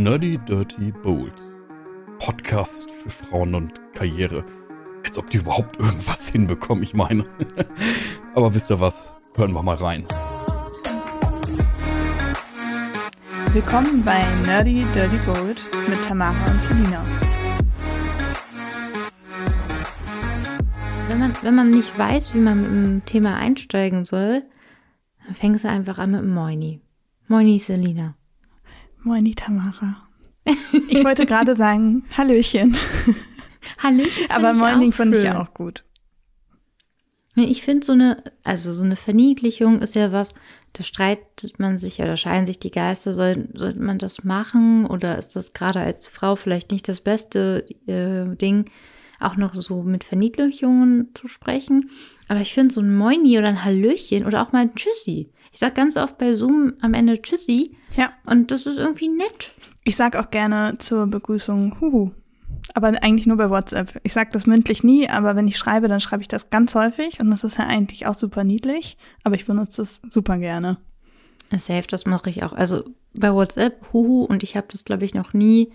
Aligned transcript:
Nerdy 0.00 0.38
Dirty 0.38 0.92
Bold. 1.02 1.34
Podcast 2.20 2.90
für 2.90 3.10
Frauen 3.10 3.54
und 3.54 3.78
Karriere. 3.92 4.46
Als 5.04 5.18
ob 5.18 5.28
die 5.28 5.36
überhaupt 5.36 5.78
irgendwas 5.78 6.26
hinbekommen, 6.26 6.82
ich 6.82 6.94
meine. 6.94 7.26
Aber 8.34 8.54
wisst 8.54 8.70
ihr 8.70 8.80
was? 8.80 9.12
Hören 9.34 9.52
wir 9.52 9.62
mal 9.62 9.76
rein. 9.76 10.06
Willkommen 13.52 14.02
bei 14.02 14.24
Nerdy 14.46 14.86
Dirty 14.94 15.18
Bold 15.26 15.62
mit 15.86 16.02
Tamara 16.02 16.50
und 16.50 16.62
Selina. 16.62 17.04
Wenn 21.08 21.18
man, 21.18 21.34
wenn 21.42 21.54
man 21.54 21.68
nicht 21.68 21.98
weiß, 21.98 22.32
wie 22.32 22.38
man 22.38 22.62
mit 22.62 22.70
dem 22.70 23.04
Thema 23.04 23.36
einsteigen 23.36 24.06
soll, 24.06 24.44
dann 25.26 25.34
fängst 25.34 25.64
du 25.64 25.68
einfach 25.68 25.98
an 25.98 26.12
mit 26.12 26.22
dem 26.22 26.32
Moini. 26.32 26.80
Moini, 27.28 27.58
Selina. 27.58 28.14
Moini 29.02 29.34
Tamara. 29.34 30.08
Ich 30.88 31.04
wollte 31.04 31.26
gerade 31.26 31.56
sagen, 31.56 32.04
Hallöchen. 32.16 32.76
Hallöchen. 33.78 34.30
Aber 34.30 34.52
ich 34.52 34.58
Moini 34.58 34.88
auch 34.88 34.94
fand 34.94 35.14
ich 35.14 35.20
schön. 35.22 35.32
auch 35.32 35.54
gut. 35.54 35.84
Ich 37.36 37.62
finde 37.62 37.86
so 37.86 37.92
eine, 37.92 38.22
also 38.42 38.72
so 38.72 38.82
eine 38.82 38.96
Verniedlichung 38.96 39.80
ist 39.80 39.94
ja 39.94 40.12
was, 40.12 40.34
da 40.72 40.82
streitet 40.82 41.58
man 41.58 41.78
sich 41.78 42.00
oder 42.00 42.16
scheiden 42.16 42.46
sich 42.46 42.58
die 42.58 42.70
Geister, 42.70 43.14
soll, 43.14 43.48
sollte 43.54 43.80
man 43.80 43.98
das 43.98 44.24
machen 44.24 44.84
oder 44.86 45.16
ist 45.16 45.36
das 45.36 45.52
gerade 45.52 45.80
als 45.80 46.08
Frau 46.08 46.36
vielleicht 46.36 46.70
nicht 46.70 46.88
das 46.88 47.00
beste 47.00 47.66
äh, 47.86 48.36
Ding, 48.36 48.70
auch 49.20 49.36
noch 49.36 49.54
so 49.54 49.82
mit 49.82 50.04
Verniedlichungen 50.04 51.10
zu 51.14 51.28
sprechen. 51.28 51.90
Aber 52.28 52.40
ich 52.40 52.52
finde 52.52 52.74
so 52.74 52.80
ein 52.80 52.96
Moini 52.96 53.38
oder 53.38 53.48
ein 53.48 53.64
Hallöchen 53.64 54.26
oder 54.26 54.42
auch 54.42 54.52
mal 54.52 54.62
ein 54.62 54.74
Tschüssi. 54.74 55.30
Ich 55.52 55.58
sag 55.58 55.74
ganz 55.74 55.96
oft 55.96 56.16
bei 56.18 56.34
Zoom 56.34 56.74
am 56.80 56.94
Ende 56.94 57.20
Tschüssi 57.20 57.76
Ja, 57.96 58.12
und 58.26 58.50
das 58.50 58.66
ist 58.66 58.78
irgendwie 58.78 59.08
nett. 59.08 59.52
ich 59.84 59.96
sag 59.96 60.16
auch 60.16 60.30
gerne 60.30 60.76
zur 60.78 61.06
Begrüßung 61.06 61.80
Huhu. 61.80 62.12
Aber 62.74 62.88
eigentlich 63.02 63.26
nur 63.26 63.36
bei 63.36 63.50
WhatsApp. 63.50 63.98
Ich 64.04 64.12
sag 64.12 64.30
das 64.32 64.46
mündlich 64.46 64.84
nie, 64.84 65.08
aber 65.08 65.34
wenn 65.34 65.48
ich 65.48 65.56
schreibe, 65.58 65.88
dann 65.88 66.00
schreibe 66.00 66.22
ich 66.22 66.28
das 66.28 66.50
ganz 66.50 66.74
häufig 66.76 67.18
und 67.18 67.30
das 67.30 67.42
ist 67.42 67.58
ja 67.58 67.66
eigentlich 67.66 68.06
auch 68.06 68.14
super 68.14 68.44
niedlich, 68.44 68.96
aber 69.24 69.34
ich 69.34 69.44
benutze 69.46 69.82
es 69.82 70.00
super 70.08 70.38
gerne. 70.38 70.78
Safe, 71.56 71.82
das 71.88 72.06
mache 72.06 72.30
ich 72.30 72.44
auch. 72.44 72.52
Also 72.52 72.84
bei 73.12 73.32
WhatsApp, 73.34 73.92
huhu, 73.92 74.22
und 74.24 74.44
ich 74.44 74.56
habe 74.56 74.68
das, 74.70 74.84
glaube 74.84 75.04
ich, 75.04 75.14
noch 75.14 75.32
nie 75.32 75.72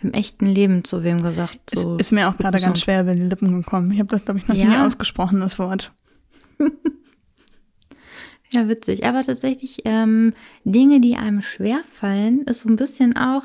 im 0.00 0.12
echten 0.12 0.46
Leben 0.46 0.82
zu 0.82 1.04
wem 1.04 1.22
gesagt. 1.22 1.70
So 1.72 1.94
ist, 1.94 2.06
ist 2.06 2.10
mir 2.12 2.28
auch 2.28 2.36
gerade 2.36 2.58
ganz 2.60 2.80
schwer 2.80 3.02
über 3.02 3.14
die 3.14 3.22
Lippen 3.22 3.54
gekommen. 3.62 3.92
Ich 3.92 4.00
habe 4.00 4.08
das, 4.08 4.24
glaube 4.24 4.40
ich, 4.40 4.48
noch 4.48 4.56
Ja. 4.56 4.66
nie 4.68 4.76
ausgesprochen, 4.78 5.38
das 5.38 5.60
Wort. 5.60 5.92
Ja, 8.52 8.68
witzig. 8.68 9.04
Aber 9.06 9.22
tatsächlich, 9.22 9.78
ähm, 9.86 10.34
Dinge, 10.64 11.00
die 11.00 11.16
einem 11.16 11.40
schwerfallen, 11.40 12.42
ist 12.42 12.60
so 12.60 12.68
ein 12.68 12.76
bisschen 12.76 13.16
auch 13.16 13.44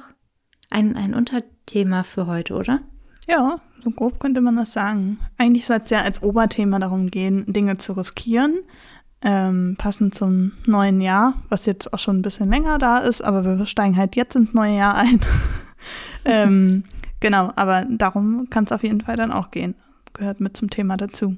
ein, 0.69 0.97
ein 0.97 1.13
Unterthema 1.13 2.03
für 2.03 2.27
heute, 2.27 2.55
oder? 2.55 2.81
Ja, 3.25 3.61
so 3.83 3.91
grob 3.91 4.19
könnte 4.19 4.41
man 4.41 4.57
das 4.57 4.73
sagen. 4.73 5.19
Eigentlich 5.37 5.65
soll 5.65 5.77
es 5.77 5.89
ja 5.89 6.01
als 6.01 6.21
Oberthema 6.21 6.79
darum 6.79 7.09
gehen, 7.09 7.45
Dinge 7.47 7.77
zu 7.77 7.93
riskieren, 7.93 8.59
ähm, 9.21 9.75
passend 9.77 10.13
zum 10.13 10.51
neuen 10.65 10.99
Jahr, 10.99 11.35
was 11.47 11.65
jetzt 11.65 11.93
auch 11.93 11.99
schon 11.99 12.17
ein 12.17 12.21
bisschen 12.21 12.49
länger 12.49 12.77
da 12.77 12.97
ist, 12.97 13.21
aber 13.21 13.45
wir 13.45 13.65
steigen 13.65 13.95
halt 13.95 14.17
jetzt 14.17 14.35
ins 14.35 14.53
neue 14.53 14.75
Jahr 14.75 14.95
ein. 14.95 15.21
ähm, 16.25 16.83
genau, 17.21 17.53
aber 17.55 17.85
darum 17.89 18.49
kann 18.49 18.65
es 18.65 18.73
auf 18.73 18.83
jeden 18.83 19.01
Fall 19.01 19.15
dann 19.15 19.31
auch 19.31 19.51
gehen. 19.51 19.75
Gehört 20.13 20.41
mit 20.41 20.57
zum 20.57 20.69
Thema 20.69 20.97
dazu. 20.97 21.37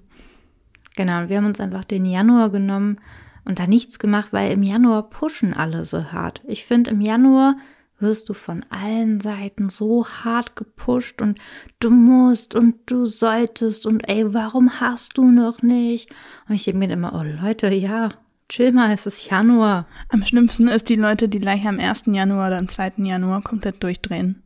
Genau, 0.95 1.22
und 1.22 1.30
wir 1.30 1.38
haben 1.38 1.45
uns 1.45 1.59
einfach 1.59 1.83
den 1.83 2.06
Januar 2.06 2.50
genommen 2.50 3.00
und 3.45 3.59
da 3.59 3.68
nichts 3.68 4.00
gemacht, 4.00 4.32
weil 4.32 4.52
im 4.52 4.64
Januar 4.64 5.09
pushen 5.09 5.54
alle 5.54 5.86
so 5.86 6.12
hart. 6.12 6.42
Ich 6.48 6.66
finde, 6.66 6.92
im 6.92 7.02
Januar 7.02 7.56
wirst 8.00 8.30
du 8.30 8.34
von 8.34 8.66
allen 8.70 9.20
Seiten 9.20 9.70
so 9.70 10.06
hart 10.06 10.56
gepusht 10.56 11.22
und 11.22 11.40
du 11.80 11.90
musst 11.90 12.56
und 12.56 12.76
du 12.86 13.06
solltest 13.06 13.86
und 13.86 14.02
ey, 14.08 14.34
warum 14.34 14.80
hast 14.80 15.17
du 15.17 15.32
noch 15.32 15.62
nicht? 15.62 16.10
Und 16.48 16.55
ich 16.55 16.64
denke 16.64 16.80
mir 16.80 16.92
immer, 16.92 17.14
oh 17.14 17.23
Leute, 17.23 17.73
ja, 17.73 18.10
chill 18.48 18.72
mal, 18.72 18.92
es 18.92 19.05
ist 19.05 19.30
Januar. 19.30 19.88
Am 20.10 20.23
schlimmsten 20.23 20.67
ist 20.67 20.89
die 20.89 20.95
Leute, 20.95 21.30
die 21.30 21.39
gleich 21.39 21.67
am 21.67 21.80
1. 21.80 22.04
Januar 22.08 22.48
oder 22.48 22.58
am 22.58 22.70
2. 22.70 22.94
Januar 22.98 23.42
komplett 23.42 23.83
durchdrehen. 23.83 24.44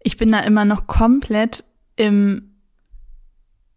Ich 0.00 0.16
bin 0.16 0.32
da 0.32 0.40
immer 0.40 0.64
noch 0.64 0.86
komplett 0.86 1.64
im 1.96 2.54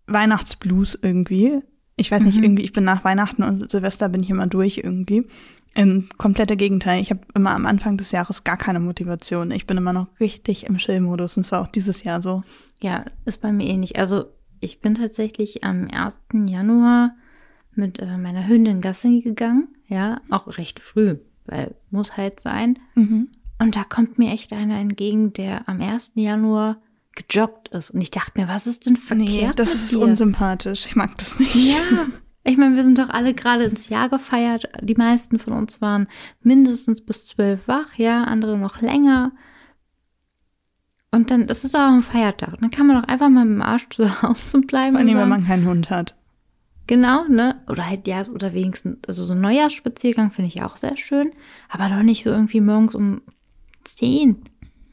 Weihnachtsblues 0.07 0.99
irgendwie. 1.01 1.61
Ich 2.01 2.11
weiß 2.11 2.21
nicht, 2.23 2.37
Mhm. 2.37 2.43
irgendwie, 2.43 2.63
ich 2.63 2.73
bin 2.73 2.83
nach 2.83 3.03
Weihnachten 3.03 3.43
und 3.43 3.69
Silvester 3.69 4.09
bin 4.09 4.23
ich 4.23 4.29
immer 4.29 4.47
durch 4.47 4.77
irgendwie. 4.83 5.25
Im 5.73 6.09
komplette 6.17 6.57
Gegenteil. 6.57 7.01
Ich 7.01 7.11
habe 7.11 7.21
immer 7.33 7.55
am 7.55 7.65
Anfang 7.65 7.95
des 7.97 8.11
Jahres 8.11 8.43
gar 8.43 8.57
keine 8.57 8.79
Motivation. 8.81 9.51
Ich 9.51 9.65
bin 9.67 9.77
immer 9.77 9.93
noch 9.93 10.07
richtig 10.19 10.65
im 10.65 10.77
Chill-Modus 10.77 11.37
und 11.37 11.43
zwar 11.45 11.61
auch 11.61 11.67
dieses 11.67 12.03
Jahr 12.03 12.21
so. 12.21 12.43
Ja, 12.81 13.05
ist 13.25 13.39
bei 13.39 13.53
mir 13.53 13.67
ähnlich. 13.67 13.97
Also 13.97 14.25
ich 14.59 14.81
bin 14.81 14.95
tatsächlich 14.95 15.63
am 15.63 15.87
1. 15.89 16.17
Januar 16.47 17.15
mit 17.73 17.99
äh, 17.99 18.17
meiner 18.17 18.47
Hündin 18.47 18.81
Gassi 18.81 19.21
gegangen. 19.21 19.69
Ja, 19.87 20.19
auch 20.29 20.57
recht 20.57 20.79
früh, 20.81 21.17
weil 21.45 21.73
muss 21.89 22.17
halt 22.17 22.39
sein. 22.41 22.79
Mhm. 22.95 23.29
Und 23.59 23.75
da 23.75 23.83
kommt 23.85 24.17
mir 24.17 24.31
echt 24.33 24.51
einer 24.51 24.77
entgegen, 24.79 25.31
der 25.33 25.69
am 25.69 25.79
1. 25.79 26.13
Januar 26.15 26.81
gejoggt 27.15 27.69
ist. 27.69 27.91
Und 27.91 28.01
ich 28.01 28.11
dachte 28.11 28.39
mir, 28.39 28.47
was 28.47 28.67
ist 28.67 28.85
denn 28.85 28.95
verkehrt 28.95 29.29
Nee, 29.29 29.51
das 29.55 29.73
ist 29.73 29.91
dir? 29.91 29.99
unsympathisch. 29.99 30.85
Ich 30.85 30.95
mag 30.95 31.17
das 31.17 31.39
nicht. 31.39 31.55
Ja, 31.55 32.05
ich 32.43 32.57
meine, 32.57 32.75
wir 32.75 32.83
sind 32.83 32.97
doch 32.97 33.09
alle 33.09 33.33
gerade 33.33 33.65
ins 33.65 33.89
Jahr 33.89 34.09
gefeiert. 34.09 34.69
Die 34.81 34.95
meisten 34.95 35.37
von 35.37 35.53
uns 35.53 35.81
waren 35.81 36.07
mindestens 36.41 37.01
bis 37.05 37.27
zwölf 37.27 37.67
wach, 37.67 37.95
ja, 37.95 38.23
andere 38.23 38.57
noch 38.57 38.81
länger. 38.81 39.31
Und 41.11 41.29
dann, 41.29 41.45
das 41.45 41.63
ist 41.65 41.73
doch 41.75 41.81
auch 41.81 41.93
ein 41.93 42.01
Feiertag. 42.01 42.57
Dann 42.61 42.71
kann 42.71 42.87
man 42.87 43.01
doch 43.01 43.07
einfach 43.07 43.29
mal 43.29 43.45
mit 43.45 43.55
dem 43.55 43.61
Arsch 43.61 43.89
zu 43.89 44.21
Hause 44.21 44.61
bleiben. 44.61 44.95
Vor 44.95 45.05
allem, 45.05 45.17
wenn 45.17 45.29
man 45.29 45.45
keinen 45.45 45.65
Hund 45.67 45.89
hat. 45.89 46.15
Genau, 46.87 47.25
ne? 47.27 47.61
Oder 47.69 47.87
halt, 47.87 48.07
ja, 48.07 48.21
oder 48.27 48.53
wenigstens, 48.53 48.97
also 49.07 49.23
so 49.23 49.33
ein 49.33 49.41
Neujahrsspaziergang 49.41 50.31
finde 50.31 50.47
ich 50.47 50.63
auch 50.63 50.77
sehr 50.77 50.97
schön. 50.97 51.31
Aber 51.69 51.89
doch 51.89 52.01
nicht 52.01 52.23
so 52.23 52.31
irgendwie 52.31 52.61
morgens 52.61 52.95
um 52.95 53.21
10. 53.83 54.43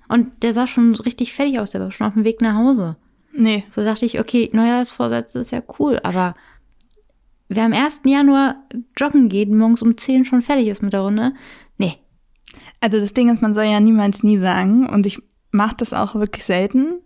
Und 0.09 0.43
der 0.43 0.53
sah 0.53 0.67
schon 0.67 0.95
richtig 0.95 1.33
fertig 1.33 1.61
aus, 1.61 1.71
der 1.71 1.81
war 1.81 1.93
schon 1.93 2.07
auf 2.07 2.15
dem 2.15 2.25
Weg 2.25 2.41
nach 2.41 2.55
Hause. 2.55 2.97
Nee, 3.33 3.65
So 3.71 3.85
dachte 3.85 4.05
ich, 4.05 4.19
okay, 4.19 4.51
Neujahrsvorsätze 4.53 5.39
ist 5.39 5.53
ja 5.53 5.63
cool, 5.79 6.01
aber 6.03 6.35
wer 7.49 7.65
am 7.65 7.73
1. 7.73 8.01
Januar 8.05 8.57
joggen 8.97 9.29
geht, 9.29 9.51
morgens 9.51 9.83
um 9.83 9.97
10 9.97 10.25
schon 10.25 10.43
fertig 10.43 10.69
ist 10.69 10.83
mit 10.83 10.93
der 10.93 11.01
Runde, 11.01 11.35
nee. 11.77 11.97
Also 12.81 12.99
das 12.99 13.15
Ding 13.15 13.33
ist, 13.33 13.43
man 13.43 13.55
soll 13.55 13.65
ja 13.65 13.81
niemals 13.81 14.23
nie 14.23 14.39
sagen 14.39 14.89
und 14.89 15.07
ich 15.07 15.23
mache 15.51 15.77
das 15.77 15.93
auch 15.93 16.15
wirklich 16.15 16.45
selten. 16.45 17.01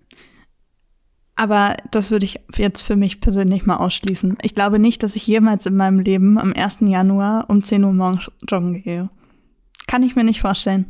Aber 1.34 1.76
das 1.90 2.10
würde 2.10 2.24
ich 2.24 2.40
jetzt 2.56 2.82
für 2.82 2.94
mich 2.94 3.20
persönlich 3.20 3.66
mal 3.66 3.76
ausschließen. 3.76 4.38
Ich 4.42 4.54
glaube 4.54 4.78
nicht, 4.78 5.02
dass 5.02 5.16
ich 5.16 5.26
jemals 5.26 5.66
in 5.66 5.76
meinem 5.76 5.98
Leben 5.98 6.38
am 6.38 6.52
1. 6.52 6.78
Januar 6.80 7.46
um 7.48 7.64
10 7.64 7.84
Uhr 7.84 7.92
morgens 7.92 8.30
joggen 8.48 8.82
gehe. 8.82 9.10
Kann 9.86 10.02
ich 10.02 10.14
mir 10.14 10.24
nicht 10.24 10.40
vorstellen. 10.40 10.86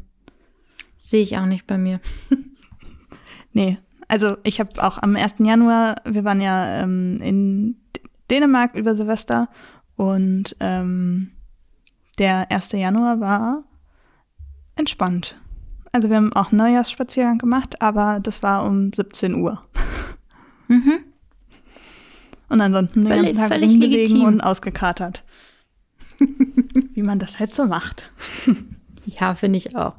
Sehe 1.12 1.23
ich 1.23 1.37
auch 1.37 1.45
nicht 1.47 1.67
bei 1.67 1.77
mir. 1.77 2.00
Nee. 3.55 3.77
Also 4.09 4.39
ich 4.45 4.61
habe 4.61 4.83
auch 4.83 4.97
am 4.97 5.15
1. 5.15 5.34
Januar, 5.41 5.97
wir 6.06 6.25
waren 6.25 6.41
ja 6.41 6.81
ähm, 6.83 7.19
in 7.21 7.77
Dänemark 8.31 8.75
über 8.75 8.97
Silvester 8.97 9.50
und 9.97 10.56
ähm, 10.59 11.33
der 12.19 12.50
1. 12.50 12.73
Januar 12.73 13.21
war 13.21 13.62
entspannt. 14.77 15.37
Also 15.93 16.09
wir 16.09 16.17
haben 16.17 16.33
auch 16.33 16.50
einen 16.50 16.56
Neujahrsspaziergang 16.61 17.37
gemacht, 17.37 17.83
aber 17.83 18.21
das 18.23 18.43
war 18.43 18.65
um 18.65 18.91
17 18.91 19.34
Uhr. 19.34 19.62
Mhm. 20.69 21.00
Und 22.49 22.61
ansonsten 22.62 23.00
den 23.05 23.09
Völlig- 23.12 23.37
ganzen 23.37 23.39
Tag 23.41 23.49
völlig 23.61 23.77
legitim. 23.79 24.25
und 24.25 24.41
ausgekatert. 24.41 25.25
Wie 26.94 27.03
man 27.03 27.19
das 27.19 27.39
halt 27.39 27.55
so 27.55 27.67
macht. 27.67 28.11
Ja, 29.05 29.34
finde 29.34 29.59
ich 29.59 29.77
auch. 29.77 29.97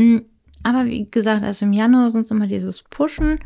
Mm, 0.00 0.22
Aber 0.62 0.86
wie 0.86 1.10
gesagt, 1.10 1.42
also 1.42 1.66
im 1.66 1.72
Januar 1.72 2.08
ist 2.08 2.14
uns 2.14 2.30
immer 2.30 2.46
dieses 2.46 2.82
Pushen 2.82 3.38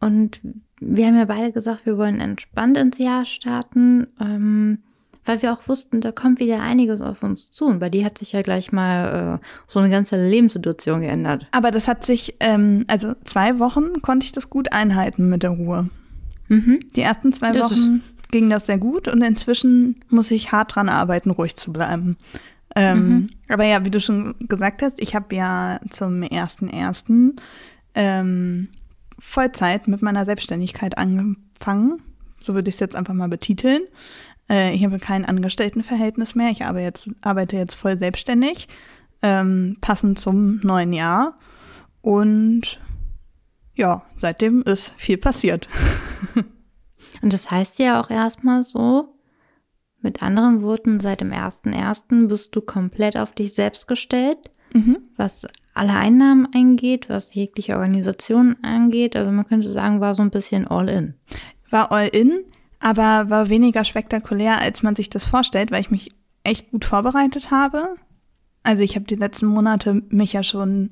und 0.00 0.40
wir 0.80 1.06
haben 1.06 1.16
ja 1.16 1.24
beide 1.26 1.52
gesagt, 1.52 1.86
wir 1.86 1.96
wollen 1.96 2.20
entspannt 2.20 2.76
ins 2.76 2.98
Jahr 2.98 3.24
starten, 3.24 4.08
ähm, 4.20 4.78
weil 5.24 5.40
wir 5.42 5.52
auch 5.52 5.68
wussten, 5.68 6.00
da 6.00 6.10
kommt 6.10 6.40
wieder 6.40 6.60
einiges 6.60 7.00
auf 7.00 7.22
uns 7.22 7.52
zu. 7.52 7.66
Und 7.66 7.78
bei 7.78 7.88
dir 7.88 8.04
hat 8.04 8.18
sich 8.18 8.32
ja 8.32 8.42
gleich 8.42 8.72
mal 8.72 9.40
äh, 9.40 9.46
so 9.68 9.78
eine 9.78 9.88
ganze 9.88 10.16
Lebenssituation 10.28 11.02
geändert. 11.02 11.46
Aber 11.52 11.70
das 11.70 11.86
hat 11.86 12.04
sich, 12.04 12.34
ähm, 12.40 12.84
also 12.88 13.14
zwei 13.22 13.60
Wochen 13.60 14.02
konnte 14.02 14.24
ich 14.24 14.32
das 14.32 14.50
gut 14.50 14.72
einhalten 14.72 15.28
mit 15.28 15.44
der 15.44 15.50
Ruhe. 15.50 15.88
Mhm. 16.48 16.80
Die 16.96 17.02
ersten 17.02 17.32
zwei 17.32 17.52
Das 17.52 17.70
Wochen 17.70 18.02
ging 18.32 18.50
das 18.50 18.66
sehr 18.66 18.78
gut 18.78 19.06
und 19.06 19.22
inzwischen 19.22 20.00
muss 20.08 20.32
ich 20.32 20.50
hart 20.50 20.74
dran 20.74 20.88
arbeiten, 20.88 21.30
ruhig 21.30 21.54
zu 21.54 21.72
bleiben. 21.72 22.16
Ähm, 22.74 23.08
Mhm. 23.08 23.30
Aber 23.48 23.64
ja, 23.64 23.84
wie 23.84 23.90
du 23.90 24.00
schon 24.00 24.34
gesagt 24.40 24.82
hast, 24.82 25.00
ich 25.00 25.14
habe 25.14 25.34
ja 25.34 25.80
zum 25.90 26.22
ersten 26.22 26.68
ersten 26.68 27.36
ähm, 27.94 28.68
Vollzeit 29.18 29.88
mit 29.88 30.02
meiner 30.02 30.24
Selbstständigkeit 30.24 30.96
angefangen. 30.98 32.02
So 32.40 32.54
würde 32.54 32.70
ich 32.70 32.76
es 32.76 32.80
jetzt 32.80 32.96
einfach 32.96 33.14
mal 33.14 33.28
betiteln. 33.28 33.82
Äh, 34.48 34.74
ich 34.74 34.84
habe 34.84 34.98
kein 34.98 35.24
Angestelltenverhältnis 35.24 36.34
mehr. 36.34 36.50
Ich 36.50 36.64
arbeite 36.64 36.84
jetzt, 36.84 37.10
arbeite 37.20 37.56
jetzt 37.56 37.74
voll 37.74 37.98
selbstständig, 37.98 38.68
ähm, 39.22 39.76
passend 39.80 40.18
zum 40.18 40.60
neuen 40.62 40.92
Jahr. 40.92 41.38
Und 42.00 42.80
ja, 43.74 44.02
seitdem 44.16 44.62
ist 44.62 44.92
viel 44.96 45.18
passiert. 45.18 45.68
Und 47.22 47.32
das 47.32 47.50
heißt 47.50 47.78
ja 47.78 48.00
auch 48.00 48.10
erstmal 48.10 48.64
so, 48.64 49.14
mit 50.02 50.22
anderen 50.22 50.62
Worten, 50.62 51.00
seit 51.00 51.20
dem 51.20 51.30
1.1. 51.30 52.28
bist 52.28 52.54
du 52.54 52.60
komplett 52.60 53.16
auf 53.16 53.32
dich 53.32 53.54
selbst 53.54 53.88
gestellt, 53.88 54.38
mhm. 54.72 54.98
was 55.16 55.46
alle 55.74 55.94
Einnahmen 55.94 56.48
eingeht, 56.54 57.08
was 57.08 57.34
jegliche 57.34 57.76
Organisation 57.76 58.56
angeht. 58.62 59.16
Also 59.16 59.30
man 59.30 59.46
könnte 59.46 59.70
sagen, 59.70 60.00
war 60.00 60.14
so 60.14 60.22
ein 60.22 60.30
bisschen 60.30 60.66
all 60.66 60.88
in. 60.88 61.14
War 61.70 61.90
all 61.92 62.08
in, 62.08 62.44
aber 62.80 63.30
war 63.30 63.48
weniger 63.48 63.84
spektakulär, 63.84 64.60
als 64.60 64.82
man 64.82 64.94
sich 64.94 65.08
das 65.08 65.24
vorstellt, 65.24 65.70
weil 65.70 65.80
ich 65.80 65.90
mich 65.90 66.10
echt 66.44 66.70
gut 66.70 66.84
vorbereitet 66.84 67.50
habe. 67.50 67.96
Also 68.62 68.82
ich 68.82 68.94
habe 68.94 69.06
die 69.06 69.16
letzten 69.16 69.46
Monate 69.46 70.02
mich 70.10 70.34
ja 70.34 70.42
schon 70.42 70.90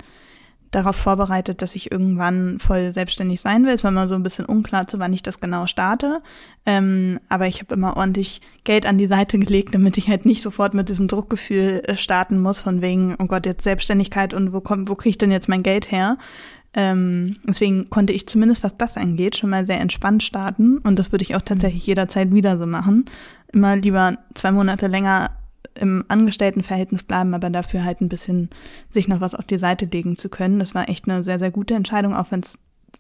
darauf 0.71 0.97
vorbereitet, 0.97 1.63
dass 1.63 1.75
ich 1.75 1.91
irgendwann 1.91 2.61
voll 2.61 2.93
selbstständig 2.93 3.41
sein 3.41 3.65
will. 3.65 3.75
Es 3.75 3.83
war 3.83 3.91
immer 3.91 4.09
so 4.09 4.15
ein 4.15 4.23
bisschen 4.23 4.45
unklar, 4.45 4.87
zu 4.87 4.99
wann 4.99 5.13
ich 5.13 5.23
das 5.23 5.41
genau 5.41 5.67
starte. 5.67 6.23
Ähm, 6.65 7.19
aber 7.29 7.49
ich 7.49 7.61
habe 7.61 7.75
immer 7.75 7.97
ordentlich 7.97 8.41
Geld 8.65 8.87
an 8.87 8.99
die 8.99 9.09
Seite 9.09 9.39
gelegt, 9.39 9.75
damit 9.75 9.99
ich 9.99 10.09
halt 10.09 10.27
nicht 10.27 10.43
sofort 10.43 10.75
mit 10.75 10.89
diesem 10.89 11.09
Druckgefühl 11.09 11.83
äh, 11.85 11.97
starten 11.97 12.41
muss, 12.41 12.61
von 12.61 12.83
wegen, 12.83 13.17
oh 13.19 13.27
Gott, 13.27 13.47
jetzt 13.47 13.65
Selbstständigkeit 13.65 14.33
und 14.33 14.53
wo 14.53 14.61
kommt, 14.61 14.89
wo 14.89 14.95
kriege 14.95 15.11
ich 15.11 15.19
denn 15.19 15.33
jetzt 15.33 15.49
mein 15.49 15.65
Geld 15.65 15.91
her? 15.91 16.19
Ähm, 16.73 17.37
deswegen 17.43 17.91
konnte 17.91 18.13
ich 18.13 18.29
zumindest, 18.29 18.63
was 18.63 18.77
das 18.77 18.97
angeht, 18.97 19.37
schon 19.37 19.51
mal 19.51 19.67
sehr 19.67 19.81
entspannt 19.81 20.23
starten. 20.23 20.79
Und 20.79 20.99
das 20.99 21.11
würde 21.11 21.25
ich 21.25 21.35
auch 21.35 21.43
tatsächlich 21.43 21.85
jederzeit 21.87 22.33
wieder 22.33 22.59
so 22.59 22.67
machen. 22.67 23.07
Immer 23.53 23.75
lieber 23.75 24.19
zwei 24.35 24.53
Monate 24.53 24.87
länger 24.87 25.31
im 25.75 26.05
Angestelltenverhältnis 26.09 27.03
bleiben, 27.03 27.35
aber 27.35 27.51
dafür 27.51 27.85
halt 27.85 28.01
ein 28.01 28.09
bisschen 28.09 28.51
sich 28.93 29.09
noch 29.09 29.21
was 29.21 29.35
auf 29.35 29.45
die 29.45 29.59
Seite 29.59 29.87
legen 29.87 30.17
zu 30.17 30.29
können. 30.29 30.59
Das 30.59 30.75
war 30.75 30.89
echt 30.89 31.09
eine 31.09 31.23
sehr, 31.23 31.39
sehr 31.39 31.51
gute 31.51 31.75
Entscheidung, 31.75 32.15
auch 32.15 32.31
wenn 32.31 32.41
es 32.41 32.59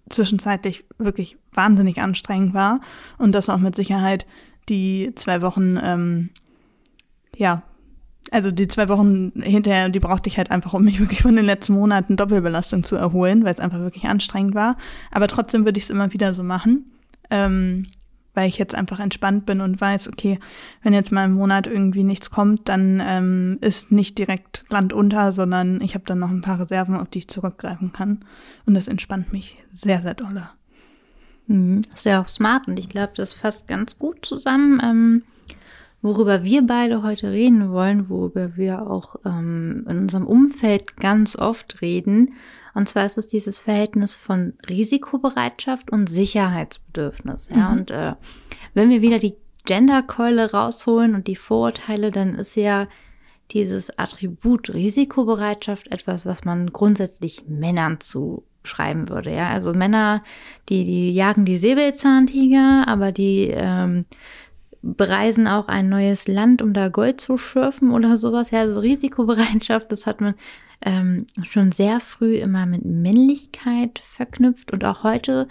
zwischenzeitlich 0.08 0.84
wirklich 0.98 1.36
wahnsinnig 1.52 2.00
anstrengend 2.00 2.54
war 2.54 2.80
und 3.18 3.32
das 3.32 3.48
auch 3.48 3.58
mit 3.58 3.76
Sicherheit 3.76 4.26
die 4.68 5.12
zwei 5.16 5.42
Wochen, 5.42 5.78
ähm, 5.82 6.30
ja, 7.36 7.62
also 8.30 8.50
die 8.50 8.68
zwei 8.68 8.88
Wochen 8.88 9.32
hinterher, 9.40 9.88
die 9.88 9.98
brauchte 9.98 10.28
ich 10.28 10.38
halt 10.38 10.50
einfach, 10.50 10.74
um 10.74 10.84
mich 10.84 11.00
wirklich 11.00 11.22
von 11.22 11.34
den 11.34 11.44
letzten 11.44 11.72
Monaten 11.72 12.16
Doppelbelastung 12.16 12.84
zu 12.84 12.96
erholen, 12.96 13.44
weil 13.44 13.54
es 13.54 13.60
einfach 13.60 13.80
wirklich 13.80 14.04
anstrengend 14.04 14.54
war. 14.54 14.76
Aber 15.10 15.26
trotzdem 15.26 15.64
würde 15.64 15.78
ich 15.78 15.84
es 15.84 15.90
immer 15.90 16.12
wieder 16.12 16.34
so 16.34 16.42
machen. 16.42 16.92
Ähm, 17.30 17.86
weil 18.40 18.48
ich 18.48 18.56
jetzt 18.56 18.74
einfach 18.74 19.00
entspannt 19.00 19.44
bin 19.44 19.60
und 19.60 19.78
weiß, 19.78 20.08
okay, 20.08 20.40
wenn 20.82 20.94
jetzt 20.94 21.12
mal 21.12 21.26
im 21.26 21.34
Monat 21.34 21.66
irgendwie 21.66 22.04
nichts 22.04 22.30
kommt, 22.30 22.70
dann 22.70 22.98
ähm, 23.04 23.58
ist 23.60 23.92
nicht 23.92 24.16
direkt 24.16 24.64
Land 24.70 24.94
unter, 24.94 25.32
sondern 25.32 25.82
ich 25.82 25.92
habe 25.92 26.06
dann 26.06 26.20
noch 26.20 26.30
ein 26.30 26.40
paar 26.40 26.58
Reserven, 26.58 26.96
auf 26.96 27.10
die 27.10 27.18
ich 27.18 27.28
zurückgreifen 27.28 27.92
kann. 27.92 28.20
Und 28.64 28.72
das 28.72 28.88
entspannt 28.88 29.30
mich 29.30 29.58
sehr, 29.74 30.00
sehr 30.00 30.14
dolle. 30.14 30.48
Mhm, 31.48 31.82
sehr 31.94 32.18
auch 32.22 32.28
smart 32.28 32.66
und 32.66 32.78
ich 32.78 32.88
glaube, 32.88 33.12
das 33.14 33.34
fasst 33.34 33.68
ganz 33.68 33.98
gut 33.98 34.24
zusammen, 34.24 34.80
ähm, 34.82 35.22
worüber 36.00 36.42
wir 36.42 36.66
beide 36.66 37.02
heute 37.02 37.32
reden 37.32 37.70
wollen, 37.72 38.08
worüber 38.08 38.56
wir 38.56 38.90
auch 38.90 39.16
ähm, 39.26 39.84
in 39.86 39.98
unserem 39.98 40.26
Umfeld 40.26 40.96
ganz 40.96 41.36
oft 41.36 41.82
reden. 41.82 42.32
Und 42.74 42.88
zwar 42.88 43.06
ist 43.06 43.18
es 43.18 43.28
dieses 43.28 43.58
Verhältnis 43.58 44.14
von 44.14 44.54
Risikobereitschaft 44.68 45.90
und 45.90 46.08
Sicherheitsbedürfnis. 46.08 47.50
Ja, 47.54 47.70
mhm. 47.70 47.78
und 47.78 47.90
äh, 47.90 48.14
wenn 48.74 48.90
wir 48.90 49.02
wieder 49.02 49.18
die 49.18 49.34
Genderkeule 49.64 50.52
rausholen 50.52 51.14
und 51.14 51.26
die 51.26 51.36
Vorurteile, 51.36 52.10
dann 52.10 52.34
ist 52.34 52.56
ja 52.56 52.88
dieses 53.50 53.96
Attribut 53.98 54.72
Risikobereitschaft 54.72 55.88
etwas, 55.88 56.24
was 56.24 56.44
man 56.44 56.72
grundsätzlich 56.72 57.44
Männern 57.48 57.98
zuschreiben 58.00 59.08
würde. 59.08 59.34
Ja, 59.34 59.50
also 59.50 59.72
Männer, 59.72 60.22
die, 60.68 60.84
die 60.84 61.12
jagen 61.12 61.44
die 61.44 61.58
Säbelzahntiger, 61.58 62.84
aber 62.86 63.12
die 63.12 63.48
ähm, 63.48 64.06
bereisen 64.82 65.46
auch 65.46 65.68
ein 65.68 65.88
neues 65.88 66.28
Land, 66.28 66.62
um 66.62 66.72
da 66.72 66.88
Gold 66.88 67.20
zu 67.20 67.36
schürfen 67.36 67.90
oder 67.90 68.16
sowas. 68.16 68.50
Ja, 68.50 68.60
also 68.60 68.80
Risikobereitschaft, 68.80 69.90
das 69.92 70.06
hat 70.06 70.20
man 70.20 70.34
ähm, 70.82 71.26
schon 71.42 71.72
sehr 71.72 72.00
früh 72.00 72.36
immer 72.36 72.66
mit 72.66 72.84
Männlichkeit 72.84 73.98
verknüpft 73.98 74.72
und 74.72 74.84
auch 74.84 75.02
heute 75.02 75.48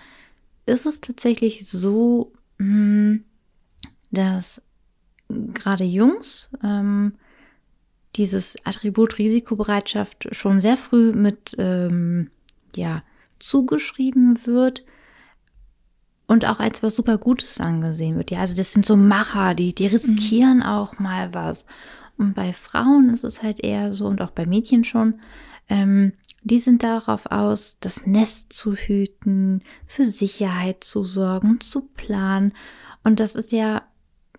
ist 0.65 0.85
es 0.85 1.01
tatsächlich 1.01 1.67
so, 1.67 2.31
mh, 2.57 2.65
hm, 2.65 3.23
dass 4.11 4.61
gerade 5.29 5.83
Jungs 5.83 6.49
ähm, 6.63 7.13
dieses 8.15 8.55
Attribut 8.65 9.17
Risikobereitschaft 9.17 10.35
schon 10.35 10.59
sehr 10.61 10.77
früh 10.77 11.13
mit 11.13 11.55
ähm, 11.59 12.31
ja 12.75 13.03
zugeschrieben 13.39 14.39
wird 14.45 14.83
und 16.27 16.45
auch 16.45 16.59
als 16.59 16.83
was 16.83 16.95
super 16.95 17.17
Gutes 17.17 17.59
angesehen 17.59 18.17
wird. 18.17 18.31
Ja, 18.31 18.39
also 18.39 18.55
das 18.55 18.73
sind 18.73 18.85
so 18.85 18.95
Macher, 18.95 19.55
die 19.55 19.73
die 19.73 19.87
riskieren 19.87 20.57
mhm. 20.57 20.63
auch 20.63 20.99
mal 20.99 21.33
was. 21.33 21.65
Und 22.19 22.35
bei 22.35 22.53
Frauen 22.53 23.09
ist 23.09 23.23
es 23.23 23.41
halt 23.41 23.63
eher 23.63 23.93
so 23.93 24.05
und 24.05 24.21
auch 24.21 24.31
bei 24.31 24.45
Mädchen 24.45 24.83
schon, 24.83 25.21
ähm, 25.69 26.13
die 26.43 26.59
sind 26.59 26.83
darauf 26.83 27.27
aus, 27.27 27.77
das 27.79 28.05
Nest 28.05 28.51
zu 28.53 28.73
hüten, 28.73 29.63
für 29.87 30.05
Sicherheit 30.05 30.83
zu 30.83 31.03
sorgen, 31.03 31.61
zu 31.61 31.81
planen. 31.81 32.53
Und 33.03 33.19
das 33.19 33.35
ist 33.35 33.51
ja 33.51 33.83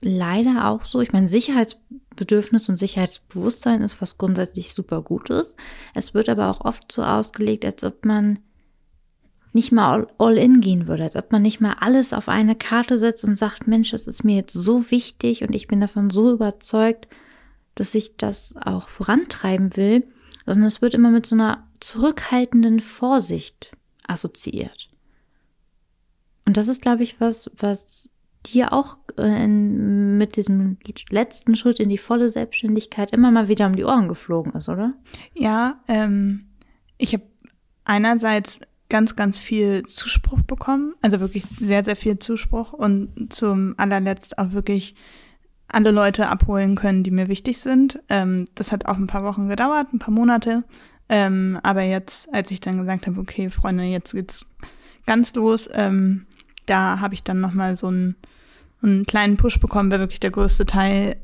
leider 0.03 0.69
auch 0.69 0.85
so. 0.85 1.01
Ich 1.01 1.13
meine, 1.13 1.29
Sicherheitsbedürfnis 1.29 2.69
und 2.69 2.79
Sicherheitsbewusstsein 2.79 3.83
ist 3.83 4.01
was 4.01 4.19
grundsätzlich 4.19 4.75
super 4.75 5.03
Gutes. 5.03 5.57
Es 5.95 6.15
wird 6.15 6.29
aber 6.29 6.51
auch 6.51 6.63
oft 6.63 6.91
so 6.93 7.03
ausgelegt, 7.03 7.65
als 7.65 7.83
ob 7.83 8.05
man 8.05 8.41
nicht 9.53 9.73
mal 9.73 10.07
all 10.19 10.39
in 10.39 10.61
gehen 10.61 10.87
würde, 10.87 11.05
als 11.05 11.17
ob 11.17 11.33
man 11.33 11.43
nicht 11.43 11.61
mal 11.61 11.77
alles 11.81 12.13
auf 12.13 12.29
eine 12.29 12.55
Karte 12.55 12.99
setzt 12.99 13.25
und 13.25 13.37
sagt, 13.37 13.67
Mensch, 13.67 13.91
das 13.91 14.07
ist 14.07 14.23
mir 14.23 14.37
jetzt 14.37 14.53
so 14.53 14.91
wichtig 14.91 15.43
und 15.43 15.55
ich 15.55 15.67
bin 15.67 15.81
davon 15.81 16.11
so 16.11 16.31
überzeugt, 16.31 17.09
dass 17.81 17.95
ich 17.95 18.19
das 18.19 18.55
auch 18.59 18.91
vorantreiben 18.91 19.75
will, 19.75 20.07
sondern 20.45 20.67
es 20.67 20.83
wird 20.83 20.93
immer 20.93 21.11
mit 21.11 21.25
so 21.25 21.35
einer 21.35 21.67
zurückhaltenden 21.81 22.81
Vorsicht 22.81 23.73
assoziiert. 24.07 24.91
Und 26.45 26.59
das 26.59 26.69
ist, 26.69 26.83
glaube 26.83 27.05
ich, 27.05 27.23
was, 27.23 27.51
was 27.57 28.13
dir 28.45 28.75
auch 28.75 28.99
äh, 29.17 29.45
in, 29.45 30.19
mit 30.19 30.37
diesem 30.37 30.77
letzten 31.09 31.57
Schritt 31.57 31.81
in 31.81 31.89
die 31.89 31.97
volle 31.97 32.29
Selbstständigkeit 32.29 33.15
immer 33.15 33.31
mal 33.31 33.49
wieder 33.49 33.67
um 33.67 33.77
die 33.77 33.85
Ohren 33.85 34.09
geflogen 34.09 34.53
ist, 34.53 34.69
oder? 34.69 34.93
Ja, 35.33 35.81
ähm, 35.89 36.51
ich 36.99 37.15
habe 37.15 37.25
einerseits 37.85 38.61
ganz, 38.91 39.17
ganz 39.17 39.39
viel 39.39 39.85
Zuspruch 39.87 40.43
bekommen, 40.43 40.97
also 41.01 41.19
wirklich 41.21 41.45
sehr, 41.59 41.83
sehr 41.83 41.97
viel 41.97 42.19
Zuspruch 42.19 42.75
und 42.75 43.33
zum 43.33 43.73
allerletzt 43.79 44.37
auch 44.37 44.53
wirklich 44.53 44.97
alle 45.73 45.91
Leute 45.91 46.29
abholen 46.29 46.75
können, 46.75 47.03
die 47.05 47.11
mir 47.11 47.29
wichtig 47.29 47.59
sind. 47.59 48.01
Ähm, 48.09 48.47
das 48.55 48.73
hat 48.73 48.87
auch 48.87 48.97
ein 48.97 49.07
paar 49.07 49.25
Wochen 49.25 49.49
gedauert, 49.49 49.93
ein 49.93 49.99
paar 49.99 50.15
Monate. 50.15 50.65
Ähm, 51.09 51.59
aber 51.63 51.83
jetzt, 51.83 52.33
als 52.33 52.51
ich 52.51 52.61
dann 52.61 52.79
gesagt 52.79 53.07
habe, 53.07 53.21
okay, 53.21 53.51
Freunde, 53.51 53.85
jetzt 53.85 54.13
geht's 54.13 54.47
ganz 55.07 55.35
los, 55.35 55.69
ähm, 55.73 56.27
da 56.67 57.01
habe 57.01 57.15
ich 57.15 57.25
dann 57.25 57.41
nochmal 57.41 57.77
so 57.77 57.89
einen, 57.89 58.15
einen 58.83 59.07
kleinen 59.07 59.37
Push 59.37 59.59
bekommen, 59.59 59.91
weil 59.91 59.99
wirklich 59.99 60.21
der 60.21 60.31
größte 60.31 60.67
Teil 60.67 61.17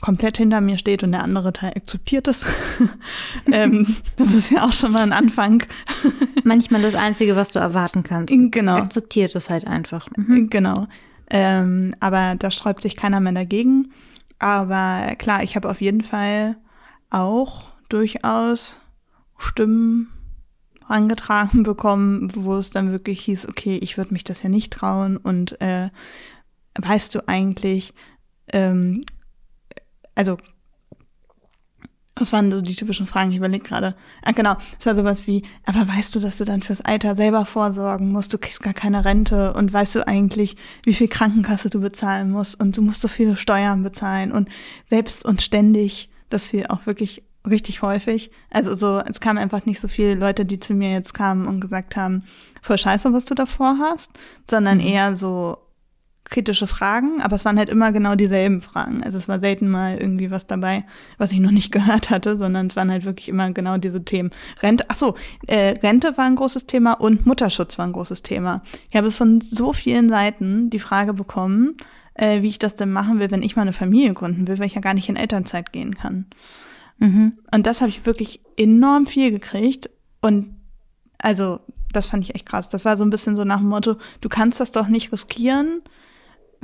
komplett 0.00 0.36
hinter 0.36 0.60
mir 0.60 0.78
steht 0.78 1.02
und 1.02 1.12
der 1.12 1.22
andere 1.22 1.52
Teil 1.52 1.72
akzeptiert 1.74 2.28
es. 2.28 2.44
ähm, 3.52 3.96
das 4.16 4.34
ist 4.34 4.50
ja 4.50 4.64
auch 4.64 4.72
schon 4.72 4.92
mal 4.92 5.02
ein 5.02 5.12
Anfang. 5.12 5.64
Manchmal 6.44 6.82
das 6.82 6.94
Einzige, 6.94 7.36
was 7.36 7.50
du 7.50 7.58
erwarten 7.58 8.02
kannst. 8.02 8.34
Genau. 8.36 8.76
Akzeptiert 8.76 9.34
es 9.34 9.50
halt 9.50 9.66
einfach. 9.66 10.08
Mhm. 10.16 10.50
Genau. 10.50 10.86
Ähm, 11.30 11.94
aber 12.00 12.34
da 12.38 12.50
sträubt 12.50 12.82
sich 12.82 12.96
keiner 12.96 13.20
mehr 13.20 13.32
dagegen. 13.32 13.92
Aber 14.38 15.14
klar, 15.16 15.42
ich 15.42 15.56
habe 15.56 15.70
auf 15.70 15.80
jeden 15.80 16.02
Fall 16.02 16.56
auch 17.10 17.70
durchaus 17.88 18.80
Stimmen 19.38 20.12
angetragen 20.86 21.62
bekommen, 21.64 22.30
wo 22.34 22.56
es 22.56 22.70
dann 22.70 22.92
wirklich 22.92 23.20
hieß, 23.22 23.48
okay, 23.48 23.78
ich 23.78 23.96
würde 23.96 24.12
mich 24.12 24.24
das 24.24 24.42
ja 24.42 24.48
nicht 24.48 24.72
trauen 24.72 25.16
und 25.16 25.60
äh, 25.60 25.90
weißt 26.80 27.14
du 27.14 27.28
eigentlich, 27.28 27.94
ähm, 28.52 29.04
also 30.14 30.38
was 32.16 32.32
waren 32.32 32.50
so 32.52 32.60
die 32.60 32.76
typischen 32.76 33.06
Fragen? 33.06 33.32
Ich 33.32 33.38
überlege 33.38 33.64
gerade. 33.64 33.96
Ah, 34.22 34.32
genau. 34.32 34.56
Es 34.78 34.86
war 34.86 34.94
sowas 34.94 35.26
wie, 35.26 35.42
aber 35.64 35.88
weißt 35.88 36.14
du, 36.14 36.20
dass 36.20 36.38
du 36.38 36.44
dann 36.44 36.62
fürs 36.62 36.80
Alter 36.80 37.16
selber 37.16 37.44
vorsorgen 37.44 38.12
musst? 38.12 38.32
Du 38.32 38.38
kriegst 38.38 38.62
gar 38.62 38.74
keine 38.74 39.04
Rente 39.04 39.52
und 39.54 39.72
weißt 39.72 39.96
du 39.96 40.06
eigentlich, 40.06 40.56
wie 40.84 40.94
viel 40.94 41.08
Krankenkasse 41.08 41.70
du 41.70 41.80
bezahlen 41.80 42.30
musst 42.30 42.58
und 42.60 42.76
du 42.76 42.82
musst 42.82 43.00
so 43.00 43.08
viele 43.08 43.36
Steuern 43.36 43.82
bezahlen 43.82 44.30
und 44.30 44.48
selbst 44.88 45.24
und 45.24 45.42
ständig, 45.42 46.08
das 46.30 46.46
fiel 46.46 46.66
auch 46.68 46.86
wirklich 46.86 47.24
richtig 47.48 47.82
häufig. 47.82 48.30
Also 48.50 48.74
so, 48.76 49.00
es 49.00 49.20
kamen 49.20 49.38
einfach 49.38 49.66
nicht 49.66 49.80
so 49.80 49.88
viele 49.88 50.14
Leute, 50.14 50.44
die 50.44 50.60
zu 50.60 50.72
mir 50.72 50.92
jetzt 50.92 51.14
kamen 51.14 51.46
und 51.46 51.60
gesagt 51.60 51.96
haben, 51.96 52.24
voll 52.62 52.78
scheiße, 52.78 53.12
was 53.12 53.24
du 53.24 53.34
davor 53.34 53.76
hast, 53.80 54.10
sondern 54.48 54.78
mhm. 54.78 54.86
eher 54.86 55.16
so, 55.16 55.58
kritische 56.24 56.66
Fragen, 56.66 57.20
aber 57.20 57.36
es 57.36 57.44
waren 57.44 57.58
halt 57.58 57.68
immer 57.68 57.92
genau 57.92 58.14
dieselben 58.14 58.62
Fragen. 58.62 59.02
Also 59.04 59.18
es 59.18 59.28
war 59.28 59.40
selten 59.40 59.68
mal 59.68 59.98
irgendwie 59.98 60.30
was 60.30 60.46
dabei, 60.46 60.84
was 61.18 61.32
ich 61.32 61.38
noch 61.38 61.50
nicht 61.50 61.70
gehört 61.72 62.10
hatte, 62.10 62.38
sondern 62.38 62.68
es 62.68 62.76
waren 62.76 62.90
halt 62.90 63.04
wirklich 63.04 63.28
immer 63.28 63.52
genau 63.52 63.76
diese 63.76 64.04
Themen. 64.04 64.30
Rente, 64.62 64.86
ach 64.88 64.96
so, 64.96 65.14
äh, 65.46 65.78
Rente 65.82 66.16
war 66.16 66.24
ein 66.24 66.36
großes 66.36 66.66
Thema 66.66 66.94
und 66.94 67.26
Mutterschutz 67.26 67.78
war 67.78 67.86
ein 67.86 67.92
großes 67.92 68.22
Thema. 68.22 68.62
Ich 68.88 68.96
habe 68.96 69.10
von 69.10 69.40
so 69.42 69.72
vielen 69.72 70.08
Seiten 70.08 70.70
die 70.70 70.78
Frage 70.78 71.12
bekommen, 71.12 71.76
äh, 72.14 72.42
wie 72.42 72.48
ich 72.48 72.58
das 72.58 72.76
denn 72.76 72.90
machen 72.90 73.18
will, 73.18 73.30
wenn 73.30 73.42
ich 73.42 73.56
mal 73.56 73.62
eine 73.62 73.72
Familie 73.72 74.14
gründen 74.14 74.48
will, 74.48 74.58
weil 74.58 74.66
ich 74.66 74.74
ja 74.74 74.80
gar 74.80 74.94
nicht 74.94 75.08
in 75.08 75.16
Elternzeit 75.16 75.72
gehen 75.72 75.94
kann. 75.94 76.26
Mhm. 76.98 77.34
Und 77.52 77.66
das 77.66 77.80
habe 77.80 77.90
ich 77.90 78.06
wirklich 78.06 78.40
enorm 78.56 79.06
viel 79.06 79.30
gekriegt 79.30 79.90
und 80.22 80.54
also 81.18 81.60
das 81.92 82.06
fand 82.06 82.24
ich 82.24 82.34
echt 82.34 82.46
krass. 82.46 82.68
Das 82.68 82.84
war 82.84 82.96
so 82.96 83.04
ein 83.04 83.10
bisschen 83.10 83.36
so 83.36 83.44
nach 83.44 83.58
dem 83.58 83.68
Motto, 83.68 83.96
du 84.20 84.28
kannst 84.28 84.60
das 84.60 84.72
doch 84.72 84.88
nicht 84.88 85.12
riskieren, 85.12 85.82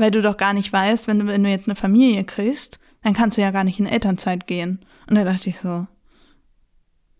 weil 0.00 0.10
du 0.10 0.22
doch 0.22 0.38
gar 0.38 0.54
nicht 0.54 0.72
weißt, 0.72 1.08
wenn 1.08 1.18
du, 1.18 1.26
wenn 1.26 1.44
du 1.44 1.50
jetzt 1.50 1.68
eine 1.68 1.76
Familie 1.76 2.24
kriegst, 2.24 2.80
dann 3.02 3.12
kannst 3.12 3.36
du 3.36 3.42
ja 3.42 3.50
gar 3.50 3.64
nicht 3.64 3.78
in 3.78 3.84
Elternzeit 3.86 4.46
gehen. 4.46 4.82
Und 5.06 5.16
da 5.16 5.24
dachte 5.24 5.50
ich 5.50 5.58
so, 5.58 5.86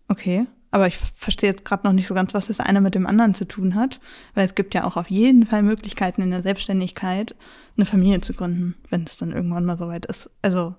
okay, 0.07 0.47
aber 0.71 0.87
ich 0.87 0.97
verstehe 0.97 1.51
jetzt 1.51 1.63
gerade 1.63 1.85
noch 1.85 1.93
nicht 1.93 2.07
so 2.07 2.15
ganz, 2.15 2.33
was 2.33 2.47
das 2.47 2.59
eine 2.59 2.81
mit 2.81 2.95
dem 2.95 3.05
anderen 3.05 3.35
zu 3.35 3.45
tun 3.45 3.75
hat, 3.75 3.99
weil 4.33 4.45
es 4.45 4.55
gibt 4.55 4.73
ja 4.73 4.83
auch 4.83 4.97
auf 4.97 5.11
jeden 5.11 5.45
Fall 5.45 5.61
Möglichkeiten 5.61 6.23
in 6.23 6.31
der 6.31 6.41
Selbstständigkeit, 6.41 7.35
eine 7.77 7.85
Familie 7.85 8.21
zu 8.21 8.33
gründen, 8.33 8.73
wenn 8.89 9.03
es 9.03 9.15
dann 9.15 9.31
irgendwann 9.31 9.65
mal 9.65 9.77
soweit 9.77 10.07
ist. 10.07 10.31
Also 10.41 10.73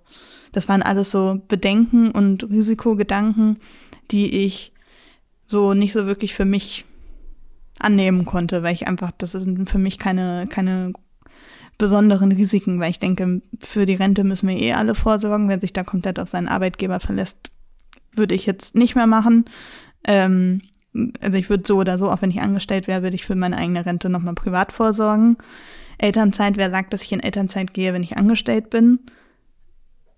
das 0.51 0.69
waren 0.69 0.83
alles 0.83 1.13
so 1.13 1.41
Bedenken 1.47 2.11
und 2.11 2.43
Risikogedanken, 2.51 3.59
die 4.11 4.45
ich 4.45 4.73
so 5.47 5.73
nicht 5.73 5.93
so 5.93 6.07
wirklich 6.07 6.35
für 6.35 6.47
mich 6.47 6.85
annehmen 7.79 8.25
konnte, 8.25 8.65
weil 8.65 8.75
ich 8.75 8.89
einfach, 8.89 9.13
das 9.13 9.33
sind 9.33 9.71
für 9.71 9.79
mich 9.79 10.01
keine, 10.01 10.49
keine 10.49 10.93
besonderen 11.79 12.33
Risiken, 12.33 12.81
weil 12.81 12.91
ich 12.91 13.01
denke, 13.01 13.43
für 13.61 13.87
die 13.87 13.95
Rente 13.95 14.25
müssen 14.25 14.49
wir 14.49 14.57
eh 14.57 14.73
alle 14.73 14.95
vorsorgen. 14.95 15.49
Wer 15.49 15.61
sich 15.61 15.73
da 15.73 15.83
komplett 15.83 16.19
auf 16.19 16.29
seinen 16.29 16.49
Arbeitgeber 16.49 17.01
verlässt, 17.01 17.51
würde 18.15 18.35
ich 18.35 18.47
jetzt 18.47 18.75
nicht 18.75 18.95
mehr 18.95 19.07
machen. 19.07 19.47
Ähm, 20.05 20.63
also 21.21 21.39
ich 21.39 21.49
würde 21.49 21.65
so 21.67 21.79
oder 21.79 21.99
so, 21.99 22.11
auch 22.11 22.23
wenn 22.23 22.31
ich 22.31 22.41
angestellt 22.41 22.87
wäre, 22.87 23.03
würde 23.03 23.17
ich 23.17 23.25
für 23.25 23.35
meine 23.35 23.57
eigene 23.57 23.87
Rente 23.87 24.09
nochmal 24.09 24.35
privat 24.35 24.73
vorsorgen. 24.73 25.39
Elternzeit, 25.99 26.57
wer 26.57 26.71
sagt, 26.71 26.93
dass 26.93 27.03
ich 27.03 27.13
in 27.13 27.21
Elternzeit 27.21 27.73
gehe, 27.73 27.93
wenn 27.93 28.03
ich 28.03 28.17
angestellt 28.17 28.71
bin? 28.71 29.01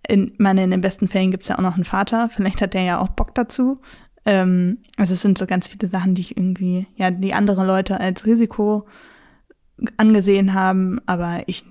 In, 0.07 0.33
meine, 0.39 0.65
in 0.65 0.71
den 0.71 0.81
besten 0.81 1.09
Fällen 1.09 1.31
gibt's 1.31 1.49
ja 1.49 1.57
auch 1.57 1.63
noch 1.63 1.77
einen 1.77 1.85
Vater, 1.85 2.29
vielleicht 2.29 2.61
hat 2.61 2.75
der 2.75 2.83
ja 2.83 3.01
auch 3.01 3.09
Bock 3.09 3.35
dazu. 3.35 3.81
Ähm, 4.27 4.79
also 4.97 5.15
es 5.15 5.23
sind 5.23 5.39
so 5.39 5.47
ganz 5.47 5.69
viele 5.69 5.89
Sachen, 5.89 6.15
die 6.15 6.23
ich 6.23 6.37
irgendwie, 6.37 6.87
ja, 6.97 7.11
die 7.11 7.35
andere 7.35 7.67
Leute 7.67 8.01
als 8.01 8.27
Risiko 8.27 8.87
angesehen 9.97 10.55
haben, 10.55 11.01
aber 11.07 11.43
ich 11.47 11.65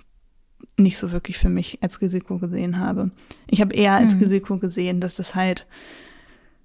nicht 0.78 0.98
so 0.98 1.12
wirklich 1.12 1.38
für 1.38 1.50
mich 1.50 1.78
als 1.82 2.02
Risiko 2.02 2.40
gesehen 2.40 2.80
habe. 2.80 3.12
Ich 3.48 3.62
habe 3.62 3.76
eher 3.76 3.94
als 3.94 4.16
mhm. 4.16 4.24
Risiko 4.24 4.58
gesehen, 4.58 5.02
dass 5.02 5.16
das 5.16 5.36
halt 5.36 5.68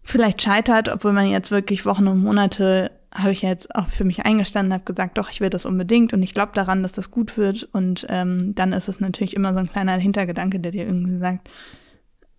vielleicht 0.03 0.41
scheitert, 0.41 0.89
obwohl 0.89 1.13
man 1.13 1.29
jetzt 1.29 1.51
wirklich 1.51 1.85
Wochen 1.85 2.09
und 2.09 2.23
Monate 2.23 2.91
habe 3.15 3.33
ich 3.33 3.43
jetzt 3.43 3.75
auch 3.75 3.89
für 3.89 4.05
mich 4.05 4.25
eingestanden, 4.25 4.73
habe 4.73 4.85
gesagt, 4.85 5.19
doch, 5.19 5.31
ich 5.31 5.41
will 5.41 5.51
das 5.51 5.65
unbedingt 5.65 6.13
und 6.13 6.23
ich 6.23 6.35
glaube 6.35 6.53
daran, 6.55 6.83
dass 6.83 6.93
das 6.93 7.11
gut 7.11 7.37
wird. 7.37 7.65
Und 7.73 8.07
ähm, 8.09 8.55
dann 8.55 8.73
ist 8.73 8.89
es 8.89 9.01
natürlich 9.01 9.35
immer 9.35 9.53
so 9.53 9.61
ein 9.61 9.71
kleiner 9.71 9.97
Hintergedanke, 9.97 10.61
der 10.61 10.73
dir 10.73 10.87
irgendwie 10.87 11.19
sagt, 11.19 11.49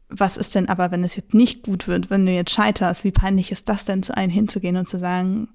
was 0.10 0.38
ist 0.38 0.56
denn 0.56 0.70
aber, 0.70 0.92
wenn 0.92 1.04
es 1.04 1.16
jetzt 1.16 1.34
nicht 1.34 1.64
gut 1.64 1.88
wird, 1.88 2.10
wenn 2.10 2.26
du 2.26 2.32
jetzt 2.32 2.52
scheiterst, 2.52 3.04
wie 3.04 3.12
peinlich 3.12 3.52
ist 3.52 3.70
das 3.70 3.86
denn, 3.86 4.04
zu 4.04 4.16
einem 4.16 4.32
hinzugehen 4.32 4.78
und 4.78 4.88
zu 4.88 5.00
sagen, 5.00 5.50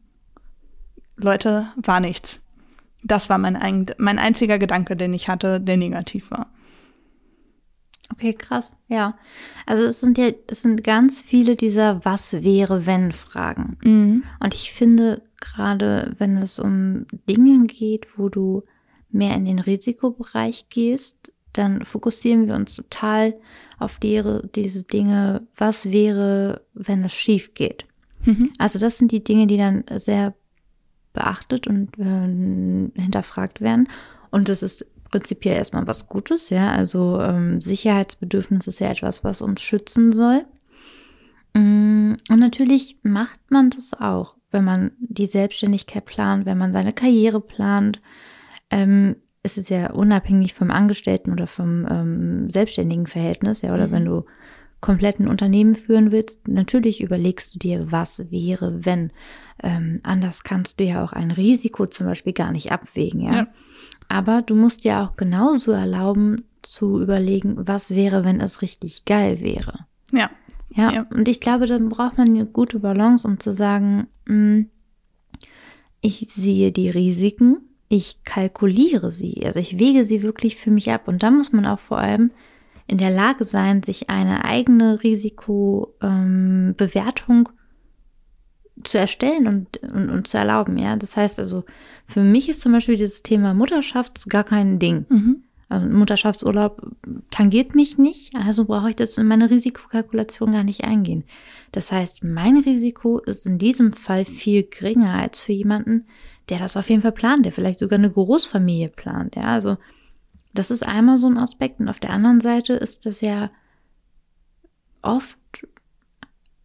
Leute, 1.17 1.69
war 1.77 2.01
nichts. 2.01 2.44
Das 3.05 3.31
war 3.31 3.39
mein, 3.39 3.57
ein, 3.57 3.87
mein 3.99 4.19
einziger 4.19 4.59
Gedanke, 4.59 4.97
den 4.97 5.13
ich 5.13 5.29
hatte, 5.29 5.61
der 5.61 5.77
negativ 5.77 6.31
war. 6.31 6.51
Okay, 8.11 8.35
krass, 8.35 8.73
ja. 8.89 9.17
Also 9.67 9.85
es 9.85 10.01
sind 10.01 10.19
ja, 10.19 10.31
es 10.47 10.63
sind 10.63 10.85
ganz 10.85 11.21
viele 11.21 11.57
dieser 11.57 12.05
Was 12.05 12.45
wäre, 12.45 12.87
wenn 12.87 13.13
Fragen. 13.13 13.77
Mhm. 13.83 14.25
Und 14.41 14.55
ich 14.55 14.73
finde, 14.73 15.23
gerade 15.41 16.15
wenn 16.19 16.37
es 16.37 16.59
um 16.59 17.07
Dinge 17.29 17.67
geht, 17.67 18.19
wo 18.19 18.29
du 18.29 18.63
mehr 19.11 19.35
in 19.37 19.45
den 19.45 19.59
Risikobereich 19.59 20.69
gehst, 20.69 21.33
dann 21.53 21.85
fokussieren 21.85 22.47
wir 22.47 22.55
uns 22.55 22.75
total 22.75 23.35
auf 23.79 23.99
die, 23.99 24.23
diese 24.55 24.85
Dinge, 24.85 25.47
was 25.57 25.93
wäre, 25.93 26.63
wenn 26.75 27.03
es 27.05 27.15
schief 27.15 27.55
geht. 27.55 27.87
Mhm. 28.25 28.51
Also 28.59 28.79
das 28.79 28.99
sind 28.99 29.13
die 29.13 29.25
Dinge, 29.25 29.47
die 29.47 29.57
dann 29.57 29.85
sehr 29.97 30.35
beachtet 31.15 31.67
und 31.67 31.99
äh, 31.99 33.01
hinterfragt 33.01 33.63
werden. 33.63 33.89
Und 34.31 34.51
das 34.51 34.63
ist 34.63 34.87
prinzipiell 35.11 35.57
erstmal 35.57 35.87
was 35.87 36.09
Gutes, 36.09 36.51
ja. 36.51 36.73
Also 36.73 37.21
ähm, 37.21 37.61
Sicherheitsbedürfnis 37.61 38.67
ist 38.67 38.81
ja 38.81 38.91
etwas, 38.91 39.25
was 39.25 39.41
uns 39.41 39.63
schützen 39.63 40.13
soll. 40.13 40.45
Mm, 41.55 42.15
und 42.29 42.41
natürlich 42.41 42.99
macht 43.03 43.41
man 43.49 43.71
das 43.71 43.95
auch, 43.95 44.35
wenn 44.51 44.65
man 44.65 44.91
die 44.99 45.27
Selbstständigkeit 45.27 46.05
plant, 46.05 46.45
wenn 46.47 46.59
man 46.59 46.73
seine 46.73 46.93
Karriere 46.93 47.41
plant. 47.41 48.01
Ähm, 48.71 49.17
ist 49.45 49.59
es 49.59 49.69
ja 49.69 49.93
unabhängig 49.93 50.55
vom 50.55 50.71
Angestellten 50.71 51.31
oder 51.31 51.47
vom 51.47 51.87
ähm, 51.89 52.51
selbstständigen 52.51 53.07
Verhältnis, 53.07 53.63
ja, 53.63 53.73
oder 53.73 53.89
mhm. 53.89 53.93
wenn 53.93 54.05
du 54.07 54.25
komplett 54.85 55.19
ein 55.19 55.29
Unternehmen 55.29 55.77
führen 55.77 56.13
willst, 56.13 56.47
natürlich 56.47 57.03
überlegst 57.03 57.55
du 57.55 57.59
dir, 57.59 57.91
was 57.91 58.31
wäre, 58.31 58.85
wenn. 58.85 59.13
Ähm, 59.63 60.01
anders 60.03 60.43
kannst 60.43 60.79
du 60.79 60.85
ja 60.85 61.03
auch 61.03 61.15
ein 61.15 61.31
Risiko 61.31 61.87
zum 61.87 62.07
Beispiel 62.07 62.35
gar 62.35 62.53
nicht 62.53 62.71
abwägen, 62.71 63.21
ja? 63.21 63.35
ja. 63.35 63.47
Aber 64.09 64.43
du 64.43 64.55
musst 64.55 64.85
dir 64.85 64.99
auch 64.99 65.17
genauso 65.17 65.73
erlauben 65.73 66.43
zu 66.61 67.01
überlegen, 67.01 67.67
was 67.67 67.95
wäre, 67.95 68.27
wenn 68.27 68.43
es 68.43 68.61
richtig 68.61 69.07
geil 69.07 69.41
wäre. 69.41 69.87
Ja. 70.13 70.29
Ja, 70.69 70.93
ja. 70.93 71.07
und 71.09 71.29
ich 71.29 71.41
glaube, 71.41 71.65
dann 71.65 71.89
braucht 71.89 72.19
man 72.19 72.29
eine 72.29 72.45
gute 72.45 72.81
Balance, 72.81 73.27
um 73.27 73.41
zu 73.41 73.55
sagen, 73.55 74.09
mh, 74.27 74.35
hm, 74.35 74.71
ich 76.03 76.27
sehe 76.29 76.73
die 76.73 76.91
Risiken, 76.91 77.57
ich 77.89 78.23
kalkuliere 78.25 79.11
sie, 79.11 79.47
also 79.47 79.61
ich 79.61 79.79
wege 79.79 80.05
sie 80.05 80.23
wirklich 80.23 80.57
für 80.57 80.71
mich 80.71 80.91
ab. 80.91 81.09
Und 81.09 81.23
da 81.23 81.31
muss 81.31 81.53
man 81.53 81.65
auch 81.65 81.79
vor 81.79 81.97
allem 81.97 82.33
in 82.87 82.99
der 82.99 83.11
Lage 83.11 83.45
sein, 83.45 83.83
sich 83.83 84.11
eine 84.11 84.45
eigene 84.45 85.03
Risikobewertung 85.03 87.49
ähm, 87.49 87.55
zu 88.83 88.99
erstellen 88.99 89.47
und, 89.47 89.83
und, 89.83 90.11
und, 90.11 90.29
zu 90.29 90.37
erlauben. 90.37 90.77
Ja, 90.77 90.97
das 90.97 91.17
heißt 91.17 91.39
also, 91.39 91.65
für 92.07 92.23
mich 92.23 92.49
ist 92.49 92.61
zum 92.61 92.73
Beispiel 92.73 92.97
dieses 92.97 93.23
Thema 93.23 93.55
Mutterschaft 93.55 94.29
gar 94.29 94.45
kein 94.45 94.79
Ding. 94.79 95.07
Mhm. 95.09 95.45
Also 95.69 95.87
Mutterschaftsurlaub 95.87 96.83
tangiert 97.31 97.75
mich 97.75 97.97
nicht, 97.97 98.37
also 98.37 98.67
brauche 98.67 98.91
ich 98.91 98.97
das 98.97 99.17
in 99.17 99.27
meine 99.27 99.51
Risikokalkulation 99.51 100.53
gar 100.53 100.63
nicht 100.63 100.85
eingehen. 100.85 101.25
Das 101.73 101.91
heißt, 101.91 102.23
mein 102.23 102.59
Risiko 102.59 103.19
ist 103.19 103.47
in 103.47 103.59
diesem 103.59 103.93
Fall 103.93 104.25
viel 104.25 104.65
geringer 104.65 105.15
als 105.15 105.41
für 105.41 105.53
jemanden, 105.53 106.07
der 106.49 106.59
das 106.59 106.77
auf 106.77 106.91
jeden 106.91 107.03
Fall 107.03 107.13
plant, 107.13 107.47
der 107.47 107.53
vielleicht 107.53 107.81
sogar 107.81 107.99
eine 107.99 108.11
Großfamilie 108.11 108.91
plant. 108.91 109.37
Ja, 109.37 109.45
also 109.45 109.79
das 110.55 110.71
ist 110.71 110.87
einmal 110.87 111.19
so 111.19 111.27
ein 111.27 111.37
Aspekt. 111.37 111.81
Und 111.81 111.89
auf 111.89 112.01
der 112.01 112.11
anderen 112.11 112.41
Seite 112.41 112.75
ist 112.75 113.07
das 113.07 113.21
ja 113.21 113.51
oft 115.03 115.39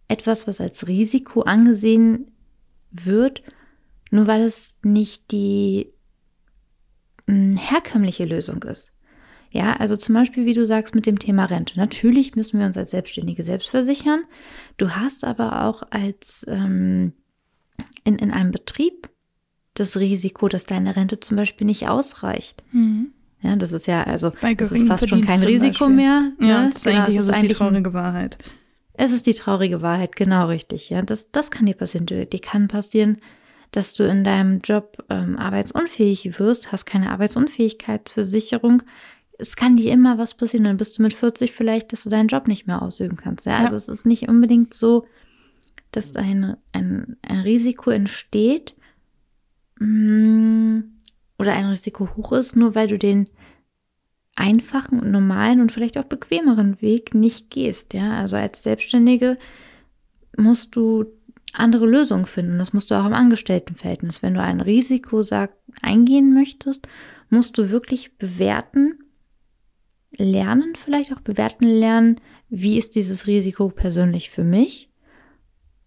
etwas, 0.07 0.47
was 0.47 0.61
als 0.61 0.87
Risiko 0.87 1.41
angesehen 1.41 2.31
wird, 2.91 3.43
nur 4.11 4.27
weil 4.27 4.41
es 4.41 4.79
nicht 4.83 5.31
die 5.31 5.91
hm, 7.27 7.57
herkömmliche 7.57 8.25
Lösung 8.25 8.63
ist. 8.63 8.91
Ja, 9.51 9.73
also 9.73 9.97
zum 9.97 10.13
Beispiel, 10.13 10.45
wie 10.45 10.53
du 10.53 10.65
sagst, 10.65 10.93
mit 10.93 11.07
dem 11.07 11.17
Thema 11.17 11.45
Rente. 11.45 11.79
Natürlich 11.79 12.35
müssen 12.35 12.59
wir 12.59 12.67
uns 12.67 12.77
als 12.77 12.91
Selbstständige 12.91 13.43
selbst 13.43 13.69
versichern. 13.69 14.23
Du 14.77 14.91
hast 14.91 15.23
aber 15.23 15.65
auch 15.65 15.81
als 15.89 16.45
ähm, 16.47 17.13
in, 18.03 18.17
in 18.17 18.31
einem 18.31 18.51
Betrieb 18.51 19.09
das 19.73 19.97
Risiko, 19.97 20.49
dass 20.49 20.65
deine 20.65 20.95
Rente 20.95 21.19
zum 21.19 21.37
Beispiel 21.37 21.65
nicht 21.65 21.87
ausreicht. 21.87 22.63
Mhm. 22.71 23.13
Ja, 23.41 23.55
das 23.55 23.71
ist 23.71 23.87
ja, 23.87 24.03
also 24.03 24.31
das 24.57 24.71
ist 24.71 24.87
fast 24.87 25.07
schon 25.07 25.21
kein 25.21 25.41
Risiko 25.41 25.87
mehr. 25.87 26.31
Ja, 26.39 26.63
ne? 26.63 26.71
das 26.73 26.83
genau, 26.83 27.01
eigentlich, 27.01 27.17
ist, 27.17 27.23
es 27.23 27.29
eigentlich 27.29 27.49
die 27.49 27.55
traurige 27.55 27.93
Wahrheit. 27.93 28.37
Es 28.93 29.11
ist 29.13 29.27
die 29.27 29.33
traurige 29.33 29.81
Wahrheit, 29.81 30.15
genau 30.15 30.47
richtig. 30.47 30.89
Ja, 30.89 31.01
das, 31.01 31.31
das 31.31 31.51
kann 31.51 31.65
dir 31.65 31.75
passieren. 31.75 32.05
Dir 32.05 32.27
kann 32.41 32.67
passieren, 32.67 33.17
dass 33.71 33.93
du 33.93 34.03
in 34.03 34.25
deinem 34.25 34.59
Job 34.59 34.97
ähm, 35.09 35.37
arbeitsunfähig 35.37 36.37
wirst, 36.37 36.73
hast 36.73 36.85
keine 36.85 37.11
Arbeitsunfähigkeitsversicherung. 37.11 38.83
Es 39.37 39.55
kann 39.55 39.77
dir 39.77 39.93
immer 39.93 40.17
was 40.17 40.33
passieren. 40.33 40.65
Dann 40.65 40.75
bist 40.75 40.97
du 40.97 41.01
mit 41.01 41.13
40 41.13 41.53
vielleicht, 41.53 41.93
dass 41.93 42.03
du 42.03 42.09
deinen 42.09 42.27
Job 42.27 42.47
nicht 42.47 42.67
mehr 42.67 42.81
ausüben 42.81 43.15
kannst. 43.15 43.45
Ja, 43.45 43.53
ja. 43.53 43.59
also 43.59 43.77
es 43.77 43.87
ist 43.87 44.05
nicht 44.05 44.27
unbedingt 44.27 44.73
so, 44.73 45.05
dass 45.91 46.13
ein, 46.17 46.57
ein, 46.73 47.15
ein 47.21 47.39
Risiko 47.39 47.89
entsteht, 47.89 48.75
Mm, 49.79 50.98
oder 51.39 51.53
ein 51.53 51.65
Risiko 51.65 52.09
hoch 52.15 52.33
ist, 52.33 52.55
nur 52.55 52.75
weil 52.75 52.87
du 52.87 52.99
den 52.99 53.27
einfachen 54.35 54.99
und 54.99 55.11
normalen 55.11 55.61
und 55.61 55.71
vielleicht 55.71 55.97
auch 55.97 56.05
bequemeren 56.05 56.81
Weg 56.81 57.15
nicht 57.15 57.49
gehst. 57.49 57.93
Ja, 57.93 58.19
also 58.19 58.37
als 58.37 58.63
Selbstständige 58.63 59.37
musst 60.37 60.75
du 60.75 61.05
andere 61.53 61.85
Lösungen 61.85 62.25
finden. 62.25 62.59
Das 62.59 62.73
musst 62.73 62.91
du 62.91 62.95
auch 62.95 63.05
im 63.05 63.13
Angestelltenverhältnis. 63.13 64.21
Wenn 64.21 64.35
du 64.35 64.41
ein 64.41 64.61
Risiko 64.61 65.23
sag, 65.23 65.51
eingehen 65.81 66.33
möchtest, 66.33 66.87
musst 67.29 67.57
du 67.57 67.69
wirklich 67.69 68.17
bewerten, 68.17 68.99
lernen, 70.17 70.75
vielleicht 70.75 71.13
auch 71.13 71.21
bewerten 71.21 71.65
lernen, 71.65 72.21
wie 72.49 72.77
ist 72.77 72.95
dieses 72.95 73.27
Risiko 73.27 73.69
persönlich 73.69 74.29
für 74.29 74.43
mich 74.43 74.89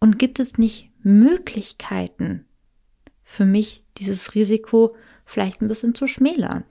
und 0.00 0.18
gibt 0.18 0.40
es 0.40 0.59
nicht 0.59 0.90
Möglichkeiten 1.02 2.44
für 3.25 3.44
mich, 3.47 3.85
dieses 3.99 4.35
Risiko 4.35 4.94
vielleicht 5.33 5.62
ein 5.62 5.69
bisschen 5.69 5.95
zu 5.95 6.07
schmälern. 6.07 6.65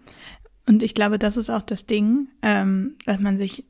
Und 0.68 0.84
ich 0.84 0.94
glaube, 0.94 1.18
das 1.20 1.38
ist 1.38 1.50
auch 1.50 1.64
das 1.64 1.86
Ding, 1.86 2.28
ähm, 2.42 2.96
dass 3.06 3.20
man 3.20 3.38
sich 3.38 3.66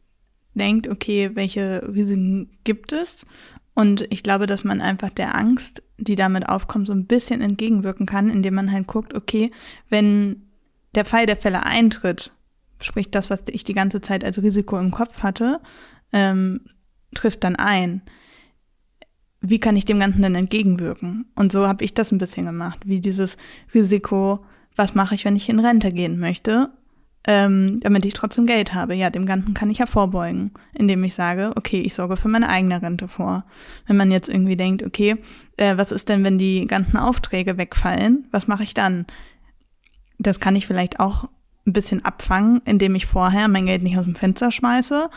denkt, 0.53 0.87
okay, 0.87 1.31
welche 1.33 1.81
Risiken 1.87 2.57
gibt 2.63 2.91
es? 2.91 3.25
Und 3.73 4.05
ich 4.09 4.21
glaube, 4.21 4.47
dass 4.47 4.63
man 4.63 4.81
einfach 4.81 5.09
der 5.09 5.35
Angst, 5.35 5.81
die 5.97 6.15
damit 6.15 6.49
aufkommt, 6.49 6.87
so 6.87 6.93
ein 6.93 7.07
bisschen 7.07 7.41
entgegenwirken 7.41 8.05
kann, 8.05 8.29
indem 8.29 8.55
man 8.55 8.71
halt 8.71 8.87
guckt, 8.87 9.13
okay, 9.13 9.51
wenn 9.89 10.47
der 10.93 11.05
Fall 11.05 11.25
der 11.25 11.37
Fälle 11.37 11.65
eintritt, 11.65 12.33
sprich 12.81 13.09
das, 13.11 13.29
was 13.29 13.43
ich 13.47 13.63
die 13.63 13.73
ganze 13.73 14.01
Zeit 14.01 14.25
als 14.25 14.41
Risiko 14.41 14.77
im 14.77 14.91
Kopf 14.91 15.19
hatte, 15.23 15.61
ähm, 16.11 16.61
trifft 17.15 17.43
dann 17.43 17.55
ein. 17.55 18.01
Wie 19.39 19.59
kann 19.59 19.77
ich 19.77 19.85
dem 19.85 19.99
Ganzen 19.99 20.21
denn 20.21 20.35
entgegenwirken? 20.35 21.31
Und 21.35 21.51
so 21.51 21.65
habe 21.67 21.85
ich 21.85 21.93
das 21.93 22.11
ein 22.11 22.17
bisschen 22.17 22.45
gemacht, 22.45 22.81
wie 22.85 22.99
dieses 22.99 23.37
Risiko, 23.73 24.45
was 24.81 24.95
mache 24.95 25.15
ich, 25.15 25.25
wenn 25.25 25.35
ich 25.35 25.49
in 25.49 25.59
Rente 25.59 25.91
gehen 25.91 26.19
möchte? 26.19 26.71
ähm, 27.27 27.79
damit 27.81 28.05
ich 28.05 28.13
trotzdem 28.13 28.47
Geld 28.47 28.73
habe. 28.73 28.95
Ja, 28.95 29.09
dem 29.09 29.25
Ganzen 29.25 29.53
kann 29.53 29.69
ich 29.69 29.77
ja 29.77 29.85
vorbeugen, 29.85 30.51
indem 30.73 31.03
ich 31.03 31.13
sage, 31.13 31.51
okay, 31.55 31.79
ich 31.79 31.93
sorge 31.93 32.17
für 32.17 32.27
meine 32.27 32.49
eigene 32.49 32.81
Rente 32.81 33.07
vor. 33.07 33.45
Wenn 33.85 33.97
man 33.97 34.11
jetzt 34.11 34.29
irgendwie 34.29 34.57
denkt, 34.57 34.83
okay, 34.83 35.17
äh, 35.57 35.77
was 35.77 35.91
ist 35.91 36.09
denn, 36.09 36.23
wenn 36.23 36.39
die 36.39 36.65
ganzen 36.65 36.97
Aufträge 36.97 37.57
wegfallen? 37.57 38.27
Was 38.31 38.47
mache 38.47 38.63
ich 38.63 38.73
dann? 38.73 39.05
Das 40.17 40.39
kann 40.39 40.55
ich 40.55 40.65
vielleicht 40.65 40.99
auch 40.99 41.25
ein 41.67 41.73
bisschen 41.73 42.03
abfangen, 42.03 42.61
indem 42.65 42.95
ich 42.95 43.05
vorher 43.05 43.47
mein 43.47 43.67
Geld 43.67 43.83
nicht 43.83 43.97
aus 43.97 44.05
dem 44.05 44.15
Fenster 44.15 44.51
schmeiße, 44.51 45.09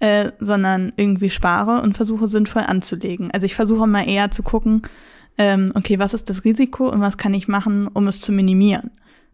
äh, 0.00 0.32
sondern 0.40 0.92
irgendwie 0.96 1.28
spare 1.28 1.82
und 1.82 1.94
versuche 1.94 2.28
sinnvoll 2.28 2.62
anzulegen. 2.62 3.30
Also 3.32 3.44
ich 3.44 3.54
versuche 3.54 3.86
mal 3.86 4.08
eher 4.08 4.30
zu 4.30 4.42
gucken, 4.42 4.82
ähm, 5.36 5.72
okay, 5.74 5.98
was 5.98 6.14
ist 6.14 6.30
das 6.30 6.44
Risiko 6.44 6.88
und 6.88 7.02
was 7.02 7.18
kann 7.18 7.34
ich 7.34 7.48
machen, 7.48 7.86
um 7.86 8.08
es 8.08 8.20
zu 8.20 8.32
minimieren? 8.32 8.90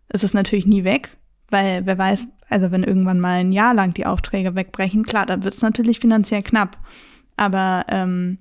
Es 0.09 0.25
ist 0.25 0.35
natürlich 0.35 0.67
nie 0.67 0.85
weg, 0.85 1.17
weil 1.51 1.87
wer 1.87 1.99
weiß, 1.99 2.27
also 2.49 2.71
wenn 2.71 2.85
irgendwann 2.85 3.21
mal 3.21 3.41
ein 3.41 3.53
Jahr 3.53 3.75
lang 3.75 3.95
die 3.95 4.07
Aufträge 4.07 4.55
wegbrechen, 4.55 5.05
klar, 5.05 5.27
dann 5.27 5.43
wird 5.43 5.55
es 5.55 5.63
natürlich 5.63 6.01
finanziell 6.01 6.43
knapp. 6.43 6.79
Aber 7.37 7.85
ähm, 7.89 8.39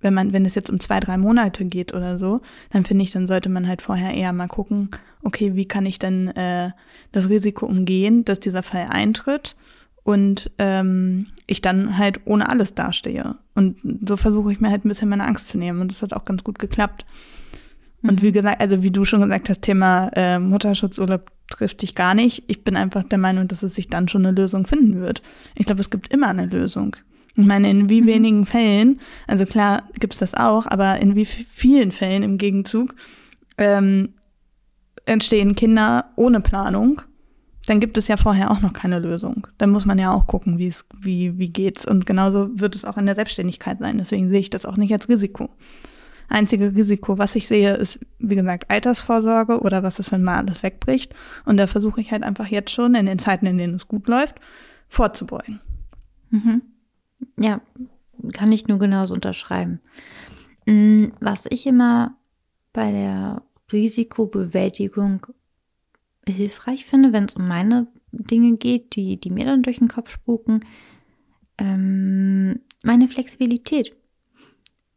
wenn 0.00 0.14
man, 0.14 0.32
wenn 0.32 0.46
es 0.46 0.54
jetzt 0.54 0.70
um 0.70 0.80
zwei, 0.80 1.00
drei 1.00 1.16
Monate 1.18 1.64
geht 1.64 1.94
oder 1.94 2.18
so, 2.18 2.40
dann 2.70 2.84
finde 2.84 3.04
ich, 3.04 3.10
dann 3.10 3.26
sollte 3.26 3.48
man 3.48 3.68
halt 3.68 3.82
vorher 3.82 4.14
eher 4.14 4.32
mal 4.32 4.48
gucken, 4.48 4.90
okay, 5.22 5.54
wie 5.54 5.66
kann 5.66 5.86
ich 5.86 5.98
denn 5.98 6.28
äh, 6.28 6.70
das 7.12 7.28
Risiko 7.28 7.66
umgehen, 7.66 8.24
dass 8.24 8.40
dieser 8.40 8.62
Fall 8.62 8.86
eintritt 8.88 9.56
und 10.02 10.50
ähm, 10.58 11.26
ich 11.46 11.60
dann 11.60 11.98
halt 11.98 12.20
ohne 12.24 12.48
alles 12.48 12.74
dastehe. 12.74 13.36
Und 13.54 13.78
so 14.06 14.16
versuche 14.16 14.52
ich 14.52 14.60
mir 14.60 14.70
halt 14.70 14.84
ein 14.84 14.88
bisschen 14.88 15.10
meine 15.10 15.26
Angst 15.26 15.48
zu 15.48 15.58
nehmen 15.58 15.80
und 15.80 15.90
das 15.90 16.02
hat 16.02 16.14
auch 16.14 16.24
ganz 16.24 16.42
gut 16.44 16.58
geklappt. 16.58 17.04
Und 18.02 18.22
wie 18.22 18.28
mhm. 18.28 18.34
gesagt, 18.34 18.60
also 18.60 18.82
wie 18.82 18.90
du 18.90 19.04
schon 19.04 19.20
gesagt 19.20 19.48
hast, 19.48 19.62
Thema 19.62 20.10
äh, 20.14 20.38
Mutterschutzurlaub 20.38 21.30
trifft 21.50 21.82
dich 21.82 21.94
gar 21.94 22.14
nicht. 22.14 22.44
Ich 22.46 22.64
bin 22.64 22.76
einfach 22.76 23.02
der 23.02 23.18
Meinung, 23.18 23.48
dass 23.48 23.62
es 23.62 23.74
sich 23.74 23.88
dann 23.88 24.08
schon 24.08 24.24
eine 24.24 24.34
Lösung 24.34 24.66
finden 24.66 25.00
wird. 25.00 25.22
Ich 25.54 25.66
glaube, 25.66 25.80
es 25.80 25.90
gibt 25.90 26.08
immer 26.08 26.28
eine 26.28 26.46
Lösung. 26.46 26.96
Ich 27.34 27.44
meine, 27.44 27.70
in 27.70 27.88
wie 27.88 28.02
mhm. 28.02 28.06
wenigen 28.06 28.46
Fällen, 28.46 29.00
also 29.26 29.44
klar 29.44 29.84
gibt's 29.98 30.18
das 30.18 30.34
auch, 30.34 30.66
aber 30.66 30.98
in 30.98 31.14
wie 31.14 31.24
vielen 31.26 31.92
Fällen 31.92 32.22
im 32.22 32.38
Gegenzug 32.38 32.94
ähm, 33.58 34.14
entstehen 35.06 35.54
Kinder 35.54 36.06
ohne 36.16 36.40
Planung, 36.40 37.02
dann 37.66 37.80
gibt 37.80 37.98
es 37.98 38.08
ja 38.08 38.16
vorher 38.16 38.50
auch 38.50 38.60
noch 38.60 38.72
keine 38.72 38.98
Lösung. 38.98 39.46
Dann 39.58 39.70
muss 39.70 39.84
man 39.84 39.98
ja 39.98 40.12
auch 40.12 40.26
gucken, 40.26 40.58
wie 40.58 40.68
es, 40.68 40.84
wie, 40.98 41.38
wie 41.38 41.50
geht's. 41.50 41.84
Und 41.84 42.06
genauso 42.06 42.48
wird 42.58 42.74
es 42.74 42.84
auch 42.84 42.96
in 42.96 43.06
der 43.06 43.14
Selbstständigkeit 43.14 43.78
sein. 43.78 43.98
Deswegen 43.98 44.28
sehe 44.28 44.40
ich 44.40 44.50
das 44.50 44.66
auch 44.66 44.76
nicht 44.76 44.92
als 44.92 45.08
Risiko 45.08 45.50
einzige 46.30 46.74
Risiko, 46.74 47.18
was 47.18 47.36
ich 47.36 47.46
sehe, 47.46 47.74
ist, 47.74 47.98
wie 48.18 48.36
gesagt, 48.36 48.70
Altersvorsorge 48.70 49.60
oder 49.60 49.82
was 49.82 49.98
ist, 49.98 50.12
wenn 50.12 50.22
mal 50.22 50.38
alles 50.38 50.62
wegbricht. 50.62 51.14
Und 51.44 51.56
da 51.56 51.66
versuche 51.66 52.00
ich 52.00 52.12
halt 52.12 52.22
einfach 52.22 52.46
jetzt 52.46 52.70
schon 52.70 52.94
in 52.94 53.06
den 53.06 53.18
Zeiten, 53.18 53.46
in 53.46 53.58
denen 53.58 53.74
es 53.74 53.88
gut 53.88 54.08
läuft, 54.08 54.36
vorzubeugen. 54.88 55.60
Mhm. 56.30 56.62
Ja, 57.38 57.60
kann 58.32 58.52
ich 58.52 58.68
nur 58.68 58.78
genauso 58.78 59.14
unterschreiben. 59.14 59.80
Mm, 60.66 61.06
was 61.20 61.46
ich 61.46 61.66
immer 61.66 62.16
bei 62.72 62.92
der 62.92 63.42
Risikobewältigung 63.72 65.26
hilfreich 66.28 66.84
finde, 66.84 67.12
wenn 67.12 67.24
es 67.24 67.34
um 67.34 67.48
meine 67.48 67.88
Dinge 68.12 68.56
geht, 68.56 68.94
die, 68.94 69.18
die 69.20 69.30
mir 69.30 69.44
dann 69.44 69.62
durch 69.62 69.78
den 69.78 69.88
Kopf 69.88 70.10
spuken, 70.10 70.60
ähm, 71.58 72.60
meine 72.82 73.08
Flexibilität. 73.08 73.94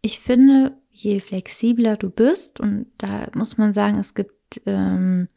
Ich 0.02 0.20
finde, 0.20 0.78
je 0.94 1.20
flexibler 1.20 1.98
du 1.98 2.10
bist, 2.10 2.60
und 2.60 2.86
da 2.98 3.28
muss 3.36 3.58
man 3.58 3.74
sagen, 3.74 4.00
es 4.00 4.14
gibt 4.14 4.62
ähm, 4.66 5.28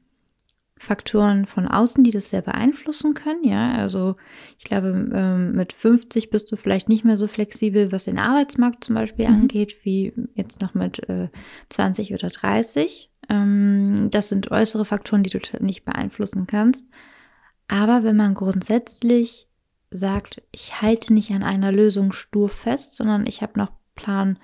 Faktoren 0.79 1.47
von 1.47 1.67
außen, 1.67 2.05
die 2.05 2.11
das 2.11 2.29
sehr 2.29 2.43
beeinflussen 2.43 3.15
können. 3.15 3.43
Ja, 3.45 3.73
also 3.73 4.17
ich 4.59 4.65
glaube, 4.65 4.89
ähm, 4.89 5.53
mit 5.53 5.73
50 5.73 6.29
bist 6.29 6.53
du 6.53 6.57
vielleicht 6.57 6.91
nicht 6.91 7.05
mehr 7.05 7.17
so 7.17 7.27
flexibel, 7.27 7.93
was 7.93 8.05
den 8.05 8.19
Arbeitsmarkt 8.19 8.85
zum 8.85 8.95
Beispiel 8.95 9.27
mhm. 9.27 9.35
angeht, 9.35 9.79
wie 9.85 10.13
jetzt 10.35 10.61
noch 10.61 10.75
mit 10.75 11.09
äh, 11.09 11.29
20 11.71 12.13
oder 12.13 12.29
30. 12.29 13.11
Ähm, 13.31 14.09
das 14.11 14.29
sind 14.29 14.51
äußere 14.51 14.85
Faktoren, 14.85 15.23
die 15.23 15.31
du 15.31 15.41
nicht 15.61 15.87
beeinflussen 15.87 16.47
kannst. 16.47 16.87
Aber 17.69 18.05
wenn 18.05 18.17
man 18.17 18.35
grundsätzlich 18.35 19.49
sagt, 19.91 20.43
ich 20.53 20.83
halte 20.83 21.15
nicht 21.15 21.31
an 21.31 21.43
einer 21.43 21.73
Lösung 21.73 22.13
stur 22.13 22.51
fest, 22.51 22.97
sondern 22.97 23.27
ich 23.27 23.41
habe 23.41 23.59
noch 23.59 23.73
Plan 23.95 24.39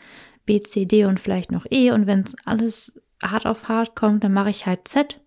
B, 0.44 0.60
C, 0.60 0.86
D 0.86 1.04
und 1.04 1.20
vielleicht 1.20 1.52
noch 1.52 1.66
E. 1.70 1.90
Und 1.90 2.06
wenn 2.06 2.20
es 2.20 2.36
alles 2.44 3.00
hart 3.22 3.46
auf 3.46 3.68
hart 3.68 3.94
kommt, 3.94 4.24
dann 4.24 4.32
mache 4.32 4.50
ich 4.50 4.66
halt 4.66 4.88
Z. 4.88 5.20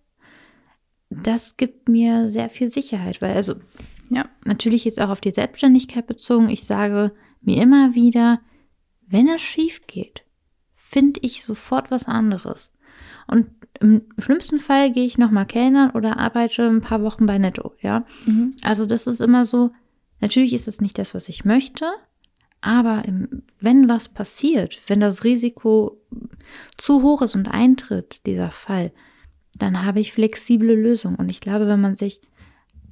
Das 1.09 1.57
gibt 1.57 1.87
mir 1.87 2.29
sehr 2.29 2.49
viel 2.49 2.67
Sicherheit, 2.67 3.21
weil 3.21 3.35
also 3.35 3.55
ja, 4.09 4.25
natürlich 4.43 4.85
jetzt 4.85 4.99
auch 4.99 5.09
auf 5.09 5.21
die 5.21 5.31
Selbstständigkeit 5.31 6.07
bezogen. 6.07 6.49
Ich 6.49 6.65
sage 6.65 7.11
mir 7.41 7.61
immer 7.61 7.95
wieder, 7.95 8.41
wenn 9.07 9.27
es 9.27 9.41
schief 9.41 9.87
geht, 9.87 10.23
finde 10.75 11.19
ich 11.23 11.43
sofort 11.43 11.91
was 11.91 12.07
anderes. 12.07 12.71
Und 13.27 13.47
im 13.79 14.03
schlimmsten 14.17 14.59
Fall 14.59 14.91
gehe 14.91 15.05
ich 15.05 15.17
nochmal 15.17 15.45
Kellnern 15.45 15.91
oder 15.91 16.17
arbeite 16.17 16.67
ein 16.67 16.81
paar 16.81 17.01
Wochen 17.01 17.25
bei 17.25 17.37
Netto, 17.37 17.73
ja. 17.81 18.05
Mhm. 18.25 18.55
Also 18.61 18.85
das 18.85 19.07
ist 19.07 19.21
immer 19.21 19.45
so, 19.45 19.71
natürlich 20.21 20.53
ist 20.53 20.67
es 20.67 20.81
nicht 20.81 20.97
das, 20.97 21.13
was 21.13 21.27
ich 21.27 21.45
möchte, 21.45 21.85
aber 22.65 23.03
wenn 23.59 23.87
was 23.87 24.09
passiert, 24.09 24.81
wenn 24.87 24.99
das 24.99 25.23
Risiko 25.23 26.01
zu 26.77 27.03
hoch 27.03 27.21
ist 27.21 27.35
und 27.35 27.47
eintritt, 27.47 28.25
dieser 28.25 28.49
Fall, 28.49 28.91
dann 29.53 29.85
habe 29.85 29.99
ich 29.99 30.13
flexible 30.13 30.73
Lösungen. 30.73 31.15
Und 31.17 31.29
ich 31.29 31.41
glaube, 31.41 31.67
wenn 31.67 31.79
man 31.79 31.93
sich 31.93 32.21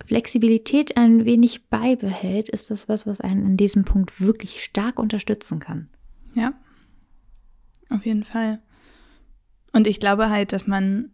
Flexibilität 0.06 0.96
ein 0.96 1.26
wenig 1.26 1.70
beibehält, 1.70 2.50
ist 2.50 2.70
das 2.70 2.88
was, 2.88 3.08
was 3.08 3.20
einen 3.20 3.48
in 3.48 3.58
diesem 3.58 3.84
Punkt 3.84 4.22
wirklich 4.22 4.64
stark 4.64 5.00
unterstützen 5.00 5.60
kann. 5.60 5.90
Ja, 6.36 6.54
auf 7.90 8.06
jeden 8.06 8.26
Fall. 8.26 8.62
Und 9.72 9.88
ich 9.88 10.00
glaube 10.00 10.30
halt, 10.30 10.54
dass 10.54 10.68
man, 10.68 11.10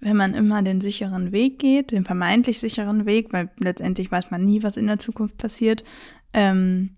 wenn 0.00 0.16
man 0.16 0.34
immer 0.34 0.64
den 0.64 0.80
sicheren 0.80 1.30
Weg 1.30 1.60
geht, 1.60 1.92
den 1.92 2.04
vermeintlich 2.04 2.58
sicheren 2.58 3.06
Weg, 3.06 3.32
weil 3.32 3.50
letztendlich 3.60 4.10
weiß 4.10 4.32
man 4.32 4.42
nie, 4.42 4.64
was 4.64 4.76
in 4.76 4.88
der 4.88 4.98
Zukunft 4.98 5.38
passiert, 5.38 5.84
ähm, 6.32 6.96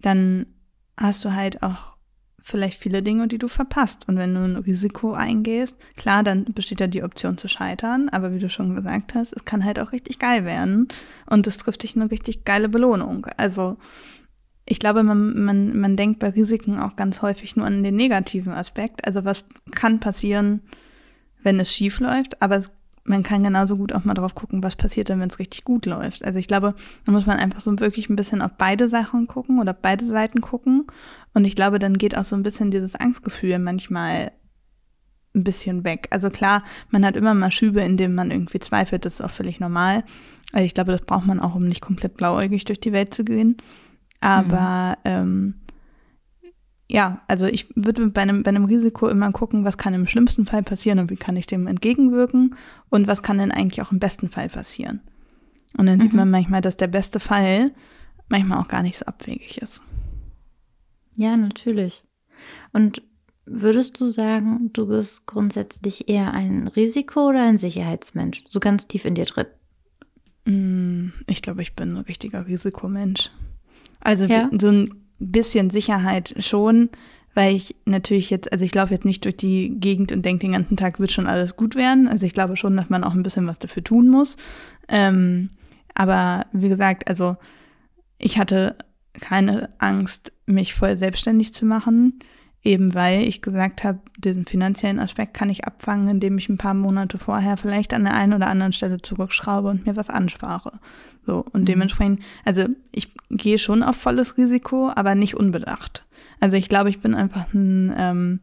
dann 0.00 0.46
hast 0.96 1.24
du 1.24 1.34
halt 1.34 1.62
auch 1.62 1.96
vielleicht 2.48 2.80
viele 2.80 3.02
Dinge, 3.02 3.28
die 3.28 3.38
du 3.38 3.46
verpasst. 3.46 4.08
Und 4.08 4.16
wenn 4.16 4.34
du 4.34 4.40
ein 4.40 4.56
Risiko 4.56 5.12
eingehst, 5.12 5.76
klar, 5.96 6.22
dann 6.22 6.44
besteht 6.44 6.80
ja 6.80 6.86
die 6.86 7.02
Option 7.02 7.36
zu 7.36 7.46
scheitern, 7.46 8.08
aber 8.08 8.32
wie 8.32 8.38
du 8.38 8.48
schon 8.48 8.74
gesagt 8.74 9.14
hast, 9.14 9.34
es 9.34 9.44
kann 9.44 9.64
halt 9.64 9.78
auch 9.78 9.92
richtig 9.92 10.18
geil 10.18 10.44
werden 10.44 10.88
und 11.26 11.46
es 11.46 11.58
trifft 11.58 11.82
dich 11.82 11.94
eine 11.94 12.10
richtig 12.10 12.44
geile 12.44 12.68
Belohnung. 12.68 13.26
Also 13.36 13.76
ich 14.64 14.78
glaube, 14.78 15.02
man, 15.02 15.38
man, 15.44 15.78
man 15.78 15.96
denkt 15.96 16.20
bei 16.20 16.30
Risiken 16.30 16.78
auch 16.78 16.96
ganz 16.96 17.22
häufig 17.22 17.56
nur 17.56 17.66
an 17.66 17.82
den 17.82 17.96
negativen 17.96 18.52
Aspekt. 18.52 19.06
Also 19.06 19.24
was 19.24 19.44
kann 19.74 20.00
passieren, 20.00 20.62
wenn 21.42 21.60
es 21.60 21.72
schief 21.72 22.00
läuft, 22.00 22.40
aber 22.42 22.56
es 22.56 22.70
man 23.08 23.22
kann 23.22 23.42
genauso 23.42 23.76
gut 23.76 23.92
auch 23.92 24.04
mal 24.04 24.14
drauf 24.14 24.34
gucken, 24.34 24.62
was 24.62 24.76
passiert 24.76 25.08
denn, 25.08 25.20
wenn 25.20 25.30
es 25.30 25.38
richtig 25.38 25.64
gut 25.64 25.86
läuft. 25.86 26.24
Also 26.24 26.38
ich 26.38 26.48
glaube, 26.48 26.74
da 27.04 27.12
muss 27.12 27.26
man 27.26 27.38
einfach 27.38 27.60
so 27.60 27.78
wirklich 27.78 28.08
ein 28.08 28.16
bisschen 28.16 28.42
auf 28.42 28.52
beide 28.58 28.88
Sachen 28.88 29.26
gucken 29.26 29.60
oder 29.60 29.72
beide 29.72 30.06
Seiten 30.06 30.40
gucken. 30.40 30.86
Und 31.34 31.44
ich 31.44 31.56
glaube, 31.56 31.78
dann 31.78 31.98
geht 31.98 32.16
auch 32.16 32.24
so 32.24 32.36
ein 32.36 32.42
bisschen 32.42 32.70
dieses 32.70 32.94
Angstgefühl 32.94 33.58
manchmal 33.58 34.32
ein 35.34 35.44
bisschen 35.44 35.84
weg. 35.84 36.08
Also 36.10 36.30
klar, 36.30 36.64
man 36.90 37.04
hat 37.04 37.16
immer 37.16 37.34
mal 37.34 37.50
Schübe, 37.50 37.80
in 37.80 37.96
denen 37.96 38.14
man 38.14 38.30
irgendwie 38.30 38.60
zweifelt, 38.60 39.04
das 39.04 39.14
ist 39.14 39.20
auch 39.20 39.30
völlig 39.30 39.60
normal. 39.60 40.04
Also 40.52 40.64
ich 40.64 40.74
glaube, 40.74 40.92
das 40.92 41.02
braucht 41.02 41.26
man 41.26 41.40
auch, 41.40 41.54
um 41.54 41.68
nicht 41.68 41.80
komplett 41.80 42.16
blauäugig 42.16 42.64
durch 42.64 42.80
die 42.80 42.92
Welt 42.92 43.14
zu 43.14 43.24
gehen. 43.24 43.56
Aber 44.20 44.96
mhm. 45.04 45.10
ähm, 45.10 45.54
ja, 46.90 47.20
also 47.28 47.44
ich 47.46 47.68
würde 47.74 48.08
bei 48.08 48.22
einem, 48.22 48.42
bei 48.42 48.48
einem 48.48 48.64
Risiko 48.64 49.08
immer 49.08 49.30
gucken, 49.32 49.64
was 49.64 49.76
kann 49.76 49.92
im 49.92 50.06
schlimmsten 50.06 50.46
Fall 50.46 50.62
passieren 50.62 50.98
und 50.98 51.10
wie 51.10 51.16
kann 51.16 51.36
ich 51.36 51.46
dem 51.46 51.66
entgegenwirken 51.66 52.56
und 52.88 53.06
was 53.06 53.22
kann 53.22 53.38
denn 53.38 53.52
eigentlich 53.52 53.82
auch 53.82 53.92
im 53.92 53.98
besten 53.98 54.30
Fall 54.30 54.48
passieren. 54.48 55.00
Und 55.76 55.86
dann 55.86 55.98
mhm. 55.98 56.02
sieht 56.02 56.14
man 56.14 56.30
manchmal, 56.30 56.62
dass 56.62 56.78
der 56.78 56.86
beste 56.86 57.20
Fall 57.20 57.72
manchmal 58.28 58.58
auch 58.58 58.68
gar 58.68 58.82
nicht 58.82 58.98
so 58.98 59.04
abwegig 59.04 59.58
ist. 59.58 59.82
Ja, 61.14 61.36
natürlich. 61.36 62.04
Und 62.72 63.02
würdest 63.44 64.00
du 64.00 64.08
sagen, 64.08 64.70
du 64.72 64.86
bist 64.86 65.26
grundsätzlich 65.26 66.08
eher 66.08 66.32
ein 66.32 66.68
Risiko- 66.68 67.28
oder 67.28 67.42
ein 67.42 67.58
Sicherheitsmensch? 67.58 68.44
So 68.46 68.60
ganz 68.60 68.88
tief 68.88 69.04
in 69.04 69.14
dir 69.14 69.26
drin? 69.26 69.46
Mm, 70.46 71.12
ich 71.26 71.42
glaube, 71.42 71.60
ich 71.60 71.76
bin 71.76 71.94
ein 71.94 72.04
richtiger 72.04 72.46
Risikomensch. 72.46 73.30
Also 74.00 74.24
ja. 74.24 74.48
so 74.58 74.68
ein 74.68 75.07
bisschen 75.18 75.70
Sicherheit 75.70 76.34
schon, 76.38 76.90
weil 77.34 77.54
ich 77.54 77.76
natürlich 77.84 78.30
jetzt, 78.30 78.52
also 78.52 78.64
ich 78.64 78.74
laufe 78.74 78.92
jetzt 78.92 79.04
nicht 79.04 79.24
durch 79.24 79.36
die 79.36 79.78
Gegend 79.78 80.12
und 80.12 80.24
denke 80.24 80.46
den 80.46 80.52
ganzen 80.52 80.76
Tag, 80.76 80.98
wird 80.98 81.12
schon 81.12 81.26
alles 81.26 81.56
gut 81.56 81.74
werden. 81.74 82.08
Also 82.08 82.26
ich 82.26 82.34
glaube 82.34 82.56
schon, 82.56 82.76
dass 82.76 82.88
man 82.88 83.04
auch 83.04 83.14
ein 83.14 83.22
bisschen 83.22 83.46
was 83.46 83.58
dafür 83.58 83.84
tun 83.84 84.08
muss. 84.08 84.36
Ähm, 84.88 85.50
aber 85.94 86.46
wie 86.52 86.68
gesagt, 86.68 87.08
also 87.08 87.36
ich 88.18 88.38
hatte 88.38 88.76
keine 89.20 89.70
Angst, 89.78 90.32
mich 90.46 90.74
voll 90.74 90.96
selbstständig 90.96 91.52
zu 91.52 91.64
machen, 91.64 92.20
eben 92.64 92.94
weil 92.94 93.22
ich 93.22 93.40
gesagt 93.40 93.84
habe, 93.84 94.00
diesen 94.18 94.44
finanziellen 94.44 94.98
Aspekt 94.98 95.34
kann 95.34 95.50
ich 95.50 95.64
abfangen, 95.64 96.08
indem 96.08 96.38
ich 96.38 96.48
ein 96.48 96.58
paar 96.58 96.74
Monate 96.74 97.18
vorher 97.18 97.56
vielleicht 97.56 97.94
an 97.94 98.04
der 98.04 98.14
einen 98.14 98.34
oder 98.34 98.48
anderen 98.48 98.72
Stelle 98.72 99.00
zurückschraube 99.00 99.68
und 99.68 99.86
mir 99.86 99.96
was 99.96 100.10
anspare. 100.10 100.80
So, 101.24 101.44
und 101.52 101.62
mhm. 101.62 101.66
dementsprechend, 101.66 102.20
also 102.44 102.66
ich 102.90 103.12
gehe 103.30 103.58
schon 103.58 103.82
auf 103.82 103.96
volles 103.96 104.36
Risiko, 104.38 104.90
aber 104.94 105.14
nicht 105.14 105.34
unbedacht. 105.34 106.04
Also 106.40 106.56
ich 106.56 106.68
glaube, 106.68 106.90
ich 106.90 107.00
bin 107.00 107.14
einfach 107.14 107.52
ein 107.52 107.94
ähm, 107.96 108.40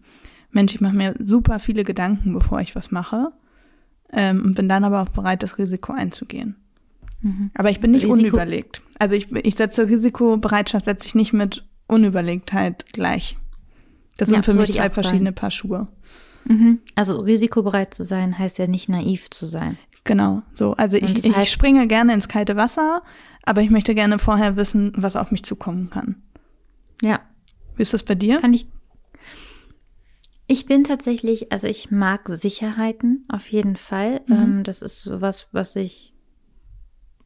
Mensch, 0.52 0.74
ich 0.74 0.82
mache 0.82 0.96
mir 0.96 1.16
super 1.20 1.60
viele 1.60 1.84
Gedanken, 1.84 2.34
bevor 2.34 2.62
ich 2.62 2.76
was 2.76 2.92
mache 2.92 3.32
ähm, 4.14 4.44
und 4.44 4.56
bin 4.56 4.70
dann 4.70 4.84
aber 4.84 5.02
auch 5.02 5.10
bereit, 5.10 5.44
das 5.44 5.58
Risiko 5.58 5.94
einzugehen. 5.94 6.56
Mhm. 7.22 7.52
Aber 7.56 7.72
ich 7.72 7.80
bin 7.80 7.92
nicht 7.92 8.06
Risiko 8.06 8.20
unüberlegt. 8.20 8.82
Also 9.00 9.16
ich, 9.16 9.32
ich 9.32 9.56
setze 9.56 9.88
Risikobereitschaft 9.88 10.86
setze 10.86 11.08
ich 11.08 11.16
nicht 11.16 11.34
mit 11.34 11.66
Unüberlegtheit 11.88 12.86
gleich. 12.94 13.38
Das 14.18 14.30
sind 14.30 14.38
ja, 14.38 14.42
für 14.44 14.54
mich 14.54 14.74
zwei 14.74 14.90
verschiedene 14.90 15.30
sein. 15.30 15.36
Paar 15.36 15.52
Schuhe. 15.52 15.88
Mhm. 16.46 16.80
Also 16.96 17.20
risikobereit 17.20 17.94
zu 17.94 18.04
sein 18.06 18.38
heißt 18.38 18.58
ja 18.58 18.68
nicht 18.68 18.88
naiv 18.88 19.30
zu 19.30 19.46
sein. 19.46 19.78
Genau, 20.04 20.44
so. 20.54 20.74
Also 20.74 20.98
ich, 20.98 21.26
ich 21.26 21.52
springe 21.52 21.88
gerne 21.88 22.14
ins 22.14 22.28
kalte 22.28 22.56
Wasser, 22.56 23.02
aber 23.44 23.62
ich 23.62 23.72
möchte 23.72 23.96
gerne 23.96 24.20
vorher 24.20 24.56
wissen, 24.56 24.94
was 24.96 25.16
auf 25.16 25.32
mich 25.32 25.44
zukommen 25.44 25.90
kann. 25.90 26.22
Ja. 27.02 27.22
Wie 27.76 27.82
ist 27.82 27.94
das 27.94 28.04
bei 28.04 28.16
dir? 28.16 28.38
Kann 28.38 28.54
ich. 28.54 28.68
Ich 30.48 30.68
bin 30.68 30.84
tatsächlich, 30.84 31.52
also 31.52 31.68
ich 31.68 31.90
mag 31.90 32.30
Sicherheiten 32.30 33.26
auf 33.30 33.48
jeden 33.48 33.76
Fall. 33.76 34.22
Mhm. 34.28 34.36
Ähm, 34.36 34.64
das 34.64 34.84
ist 34.84 35.02
sowas, 35.02 35.48
was 35.52 35.76
ich, 35.76 36.14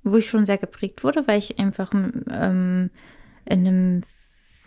wo 0.04 0.16
ich 0.16 0.30
schon 0.30 0.46
sehr 0.46 0.58
geprägt 0.58 1.04
wurde, 1.04 1.28
weil 1.28 1.40
ich 1.40 1.60
einfach 1.60 1.94
ähm, 1.94 2.90
in 3.46 3.68
einem 3.68 4.02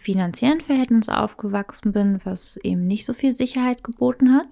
finanziellen 0.03 0.61
Verhältnis 0.61 1.09
aufgewachsen 1.09 1.93
bin, 1.93 2.21
was 2.25 2.57
eben 2.59 2.87
nicht 2.87 3.05
so 3.05 3.13
viel 3.13 3.33
Sicherheit 3.33 3.85
geboten 3.85 4.35
hat. 4.35 4.47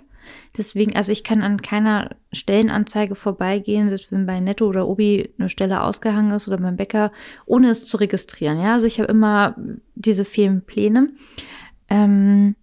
Deswegen, 0.57 0.95
also 0.97 1.13
ich 1.13 1.25
kann 1.25 1.43
an 1.43 1.63
keiner 1.63 2.11
Stellenanzeige 2.33 3.15
vorbeigehen, 3.15 3.89
selbst 3.89 4.13
wenn 4.13 4.27
bei 4.27 4.41
Netto 4.41 4.67
oder 4.67 4.87
Obi 4.87 5.31
eine 5.39 5.49
Stelle 5.49 5.83
ausgehangen 5.83 6.33
ist 6.33 6.49
oder 6.49 6.59
beim 6.59 6.77
Bäcker, 6.77 7.13
ohne 7.47 7.71
es 7.71 7.87
zu 7.87 7.97
registrieren. 7.97 8.61
Ja, 8.61 8.75
also 8.75 8.87
ich 8.87 8.99
habe 9.01 9.11
immer 9.11 9.57
diese 9.95 10.25
vielen 10.25 10.63
Pläne, 10.63 11.11
ähm, 11.89 12.55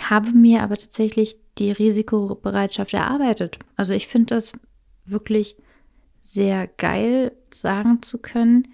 habe 0.00 0.30
mir 0.32 0.62
aber 0.62 0.76
tatsächlich 0.76 1.38
die 1.58 1.72
Risikobereitschaft 1.72 2.94
erarbeitet. 2.94 3.58
Also 3.76 3.94
ich 3.94 4.06
finde 4.06 4.34
das 4.36 4.52
wirklich 5.04 5.56
sehr 6.20 6.66
geil, 6.66 7.32
sagen 7.50 8.02
zu 8.02 8.18
können, 8.18 8.68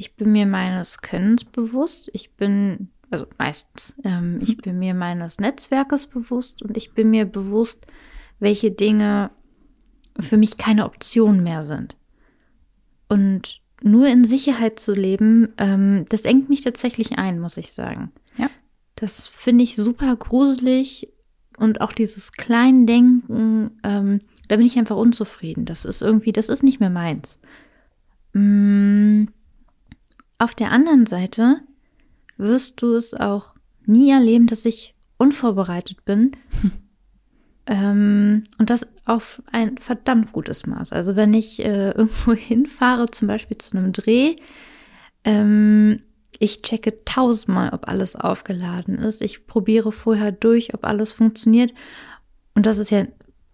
ich 0.00 0.16
bin 0.16 0.32
mir 0.32 0.46
meines 0.46 1.02
Könnens 1.02 1.44
bewusst. 1.44 2.08
Ich 2.14 2.32
bin, 2.32 2.88
also 3.10 3.26
meistens, 3.36 3.94
ähm, 4.02 4.40
ich 4.40 4.56
bin 4.56 4.78
mir 4.78 4.94
meines 4.94 5.38
Netzwerkes 5.38 6.06
bewusst 6.06 6.62
und 6.62 6.74
ich 6.78 6.94
bin 6.94 7.10
mir 7.10 7.26
bewusst, 7.26 7.86
welche 8.38 8.70
Dinge 8.70 9.30
für 10.18 10.38
mich 10.38 10.56
keine 10.56 10.86
Option 10.86 11.42
mehr 11.42 11.64
sind. 11.64 11.96
Und 13.10 13.60
nur 13.82 14.06
in 14.06 14.24
Sicherheit 14.24 14.80
zu 14.80 14.94
leben, 14.94 15.52
ähm, 15.58 16.06
das 16.08 16.24
engt 16.24 16.48
mich 16.48 16.62
tatsächlich 16.62 17.18
ein, 17.18 17.38
muss 17.38 17.58
ich 17.58 17.72
sagen. 17.72 18.10
Ja. 18.38 18.48
Das 18.96 19.26
finde 19.26 19.64
ich 19.64 19.76
super 19.76 20.16
gruselig 20.16 21.12
und 21.58 21.82
auch 21.82 21.92
dieses 21.92 22.32
Kleindenken, 22.32 23.78
ähm, 23.84 24.20
da 24.48 24.56
bin 24.56 24.64
ich 24.64 24.78
einfach 24.78 24.96
unzufrieden. 24.96 25.66
Das 25.66 25.84
ist 25.84 26.00
irgendwie, 26.00 26.32
das 26.32 26.48
ist 26.48 26.62
nicht 26.62 26.80
mehr 26.80 26.88
meins. 26.88 27.38
Mmh 28.32 29.26
auf 30.40 30.54
der 30.54 30.72
anderen 30.72 31.06
Seite 31.06 31.60
wirst 32.38 32.80
du 32.80 32.94
es 32.94 33.12
auch 33.12 33.54
nie 33.84 34.10
erleben, 34.10 34.46
dass 34.46 34.64
ich 34.64 34.94
unvorbereitet 35.18 36.04
bin. 36.06 36.32
ähm, 37.66 38.44
und 38.58 38.70
das 38.70 38.88
auf 39.04 39.42
ein 39.52 39.76
verdammt 39.76 40.32
gutes 40.32 40.66
Maß. 40.66 40.94
Also 40.94 41.14
wenn 41.14 41.34
ich 41.34 41.62
äh, 41.62 41.90
irgendwo 41.90 42.32
hinfahre, 42.34 43.10
zum 43.10 43.28
Beispiel 43.28 43.58
zu 43.58 43.76
einem 43.76 43.92
Dreh, 43.92 44.36
ähm, 45.24 46.00
ich 46.38 46.62
checke 46.62 47.04
tausendmal, 47.04 47.74
ob 47.74 47.86
alles 47.86 48.16
aufgeladen 48.16 48.96
ist. 48.96 49.20
Ich 49.20 49.46
probiere 49.46 49.92
vorher 49.92 50.32
durch, 50.32 50.72
ob 50.72 50.86
alles 50.86 51.12
funktioniert. 51.12 51.74
Und 52.54 52.64
das 52.64 52.78
ist 52.78 52.90
ja 52.90 53.04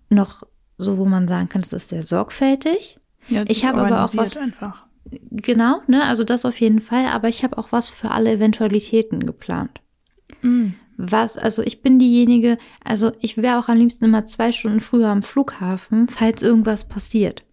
noch 0.09 0.45
so, 0.79 0.99
wo 0.99 1.05
man 1.05 1.27
sagen 1.27 1.49
kann, 1.49 1.63
das 1.63 1.73
ist 1.73 1.89
sehr 1.89 2.05
sorgfältig. 2.05 3.01
Ja, 3.29 3.43
ich 3.49 3.65
habe 3.65 3.81
aber 3.81 4.05
auch 4.05 4.15
was. 4.15 4.37
Einfach. 4.37 4.86
Genau, 5.31 5.83
ne? 5.87 6.05
Also 6.05 6.25
das 6.25 6.45
auf 6.45 6.61
jeden 6.61 6.81
Fall. 6.81 7.07
Aber 7.07 7.29
ich 7.29 7.45
habe 7.45 7.59
auch 7.59 7.73
was 7.73 7.89
für 7.89 8.11
alle 8.11 8.33
Eventualitäten 8.33 9.25
geplant. 9.27 9.81
Mhm. 10.43 10.75
Was, 10.99 11.37
also 11.37 11.63
ich 11.63 11.83
bin 11.83 11.99
diejenige, 11.99 12.57
also 12.83 13.13
ich 13.21 13.37
wäre 13.37 13.59
auch 13.59 13.69
am 13.69 13.77
liebsten 13.77 14.07
immer 14.07 14.25
zwei 14.25 14.51
Stunden 14.51 14.81
früher 14.81 15.09
am 15.09 15.23
Flughafen, 15.23 16.09
falls 16.09 16.41
irgendwas 16.41 16.89
passiert. 16.89 17.45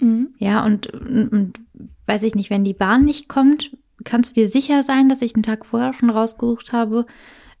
Mhm. 0.00 0.34
Ja, 0.38 0.64
und, 0.64 0.86
und, 0.88 1.28
und 1.28 1.60
weiß 2.06 2.22
ich 2.24 2.34
nicht, 2.34 2.50
wenn 2.50 2.64
die 2.64 2.74
Bahn 2.74 3.04
nicht 3.04 3.28
kommt, 3.28 3.76
kannst 4.04 4.36
du 4.36 4.40
dir 4.40 4.48
sicher 4.48 4.82
sein, 4.82 5.08
dass 5.08 5.22
ich 5.22 5.34
einen 5.34 5.42
Tag 5.42 5.66
vorher 5.66 5.92
schon 5.92 6.10
rausgesucht 6.10 6.72
habe, 6.72 7.06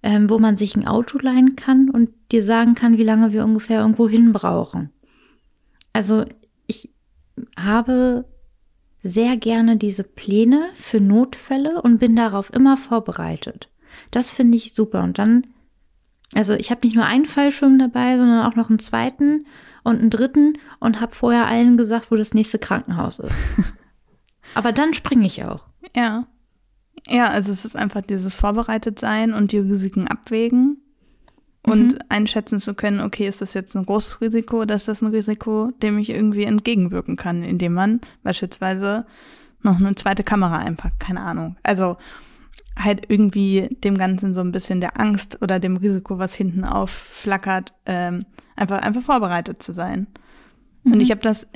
ähm, 0.02 0.30
wo 0.30 0.38
man 0.38 0.56
sich 0.56 0.76
ein 0.76 0.86
Auto 0.86 1.18
leihen 1.18 1.56
kann 1.56 1.90
und 1.90 2.10
dir 2.30 2.44
sagen 2.44 2.74
kann, 2.74 2.98
wie 2.98 3.04
lange 3.04 3.32
wir 3.32 3.44
ungefähr 3.44 3.80
irgendwo 3.80 4.08
hin 4.08 4.32
brauchen. 4.32 4.90
Also 5.92 6.24
ich 6.66 6.94
habe 7.56 8.26
sehr 9.02 9.36
gerne 9.36 9.76
diese 9.76 10.04
Pläne 10.04 10.68
für 10.74 11.00
Notfälle 11.00 11.82
und 11.82 11.98
bin 11.98 12.16
darauf 12.16 12.52
immer 12.52 12.76
vorbereitet. 12.76 13.68
Das 14.10 14.30
finde 14.30 14.56
ich 14.56 14.74
super. 14.74 15.02
Und 15.02 15.18
dann, 15.18 15.46
also 16.34 16.54
ich 16.54 16.70
habe 16.70 16.86
nicht 16.86 16.96
nur 16.96 17.04
einen 17.04 17.26
Fallschirm 17.26 17.78
dabei, 17.78 18.16
sondern 18.16 18.44
auch 18.44 18.56
noch 18.56 18.70
einen 18.70 18.78
zweiten 18.78 19.46
und 19.84 20.00
einen 20.00 20.10
dritten 20.10 20.58
und 20.80 21.00
habe 21.00 21.14
vorher 21.14 21.46
allen 21.46 21.76
gesagt, 21.76 22.10
wo 22.10 22.16
das 22.16 22.34
nächste 22.34 22.58
Krankenhaus 22.58 23.18
ist. 23.18 23.36
Aber 24.54 24.72
dann 24.72 24.94
springe 24.94 25.26
ich 25.26 25.44
auch. 25.44 25.64
Ja. 25.94 26.26
Ja, 27.08 27.28
also 27.28 27.52
es 27.52 27.64
ist 27.64 27.76
einfach 27.76 28.02
dieses 28.02 28.34
Vorbereitetsein 28.34 29.32
und 29.32 29.52
die 29.52 29.58
Risiken 29.58 30.08
abwägen 30.08 30.82
und 31.70 31.94
mhm. 31.94 31.98
einschätzen 32.08 32.60
zu 32.60 32.74
können, 32.74 33.00
okay, 33.00 33.28
ist 33.28 33.40
das 33.40 33.54
jetzt 33.54 33.74
ein 33.76 33.86
großes 33.86 34.20
Risiko 34.20 34.62
oder 34.62 34.74
ist 34.74 34.88
das 34.88 35.02
ein 35.02 35.08
Risiko, 35.08 35.70
dem 35.82 35.98
ich 35.98 36.10
irgendwie 36.10 36.44
entgegenwirken 36.44 37.16
kann, 37.16 37.42
indem 37.42 37.74
man 37.74 38.00
beispielsweise 38.22 39.06
noch 39.62 39.78
eine 39.78 39.94
zweite 39.94 40.24
Kamera 40.24 40.58
einpackt, 40.58 41.00
keine 41.00 41.20
Ahnung. 41.20 41.56
Also 41.62 41.96
halt 42.76 43.06
irgendwie 43.08 43.76
dem 43.82 43.98
Ganzen 43.98 44.34
so 44.34 44.40
ein 44.40 44.52
bisschen 44.52 44.80
der 44.80 45.00
Angst 45.00 45.42
oder 45.42 45.58
dem 45.58 45.76
Risiko, 45.76 46.18
was 46.18 46.34
hinten 46.34 46.64
aufflackert, 46.64 47.72
ähm, 47.86 48.24
einfach, 48.56 48.80
einfach 48.82 49.02
vorbereitet 49.02 49.62
zu 49.62 49.72
sein. 49.72 50.06
Mhm. 50.84 50.92
Und 50.92 51.00
ich 51.00 51.10
habe 51.10 51.20
das, 51.20 51.48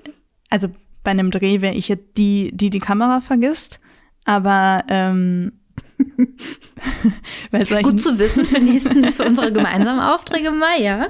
also 0.51 0.68
bei 1.05 1.12
einem 1.12 1.31
Dreh 1.31 1.61
wäre 1.61 1.75
ich 1.75 1.88
jetzt 1.88 2.16
die, 2.16 2.51
die 2.53 2.70
die 2.70 2.79
Kamera 2.79 3.20
vergisst, 3.20 3.81
aber 4.25 4.85
ähm, 4.88 5.53
Gut 7.82 8.00
zu 8.00 8.18
wissen 8.18 8.44
für, 8.44 8.60
nächsten, 8.60 9.12
für 9.12 9.24
unsere 9.24 9.52
gemeinsamen 9.52 10.00
Aufträge 10.00 10.50
mal, 10.50 10.80
ja. 10.80 11.08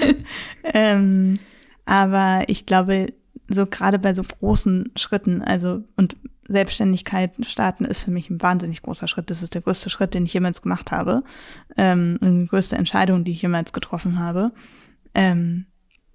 ähm, 0.64 1.38
aber 1.84 2.44
ich 2.48 2.66
glaube, 2.66 3.06
so 3.48 3.66
gerade 3.66 3.98
bei 3.98 4.14
so 4.14 4.22
großen 4.22 4.92
Schritten, 4.96 5.42
also 5.42 5.82
und 5.96 6.16
Selbstständigkeit 6.48 7.32
starten 7.46 7.84
ist 7.84 8.02
für 8.02 8.10
mich 8.10 8.30
ein 8.30 8.42
wahnsinnig 8.42 8.82
großer 8.82 9.08
Schritt. 9.08 9.30
Das 9.30 9.42
ist 9.42 9.54
der 9.54 9.62
größte 9.62 9.90
Schritt, 9.90 10.14
den 10.14 10.24
ich 10.24 10.34
jemals 10.34 10.62
gemacht 10.62 10.90
habe. 10.90 11.22
Ähm, 11.76 12.18
die 12.20 12.46
größte 12.46 12.76
Entscheidung, 12.76 13.24
die 13.24 13.32
ich 13.32 13.42
jemals 13.42 13.72
getroffen 13.72 14.18
habe. 14.18 14.52
Ähm, 15.14 15.66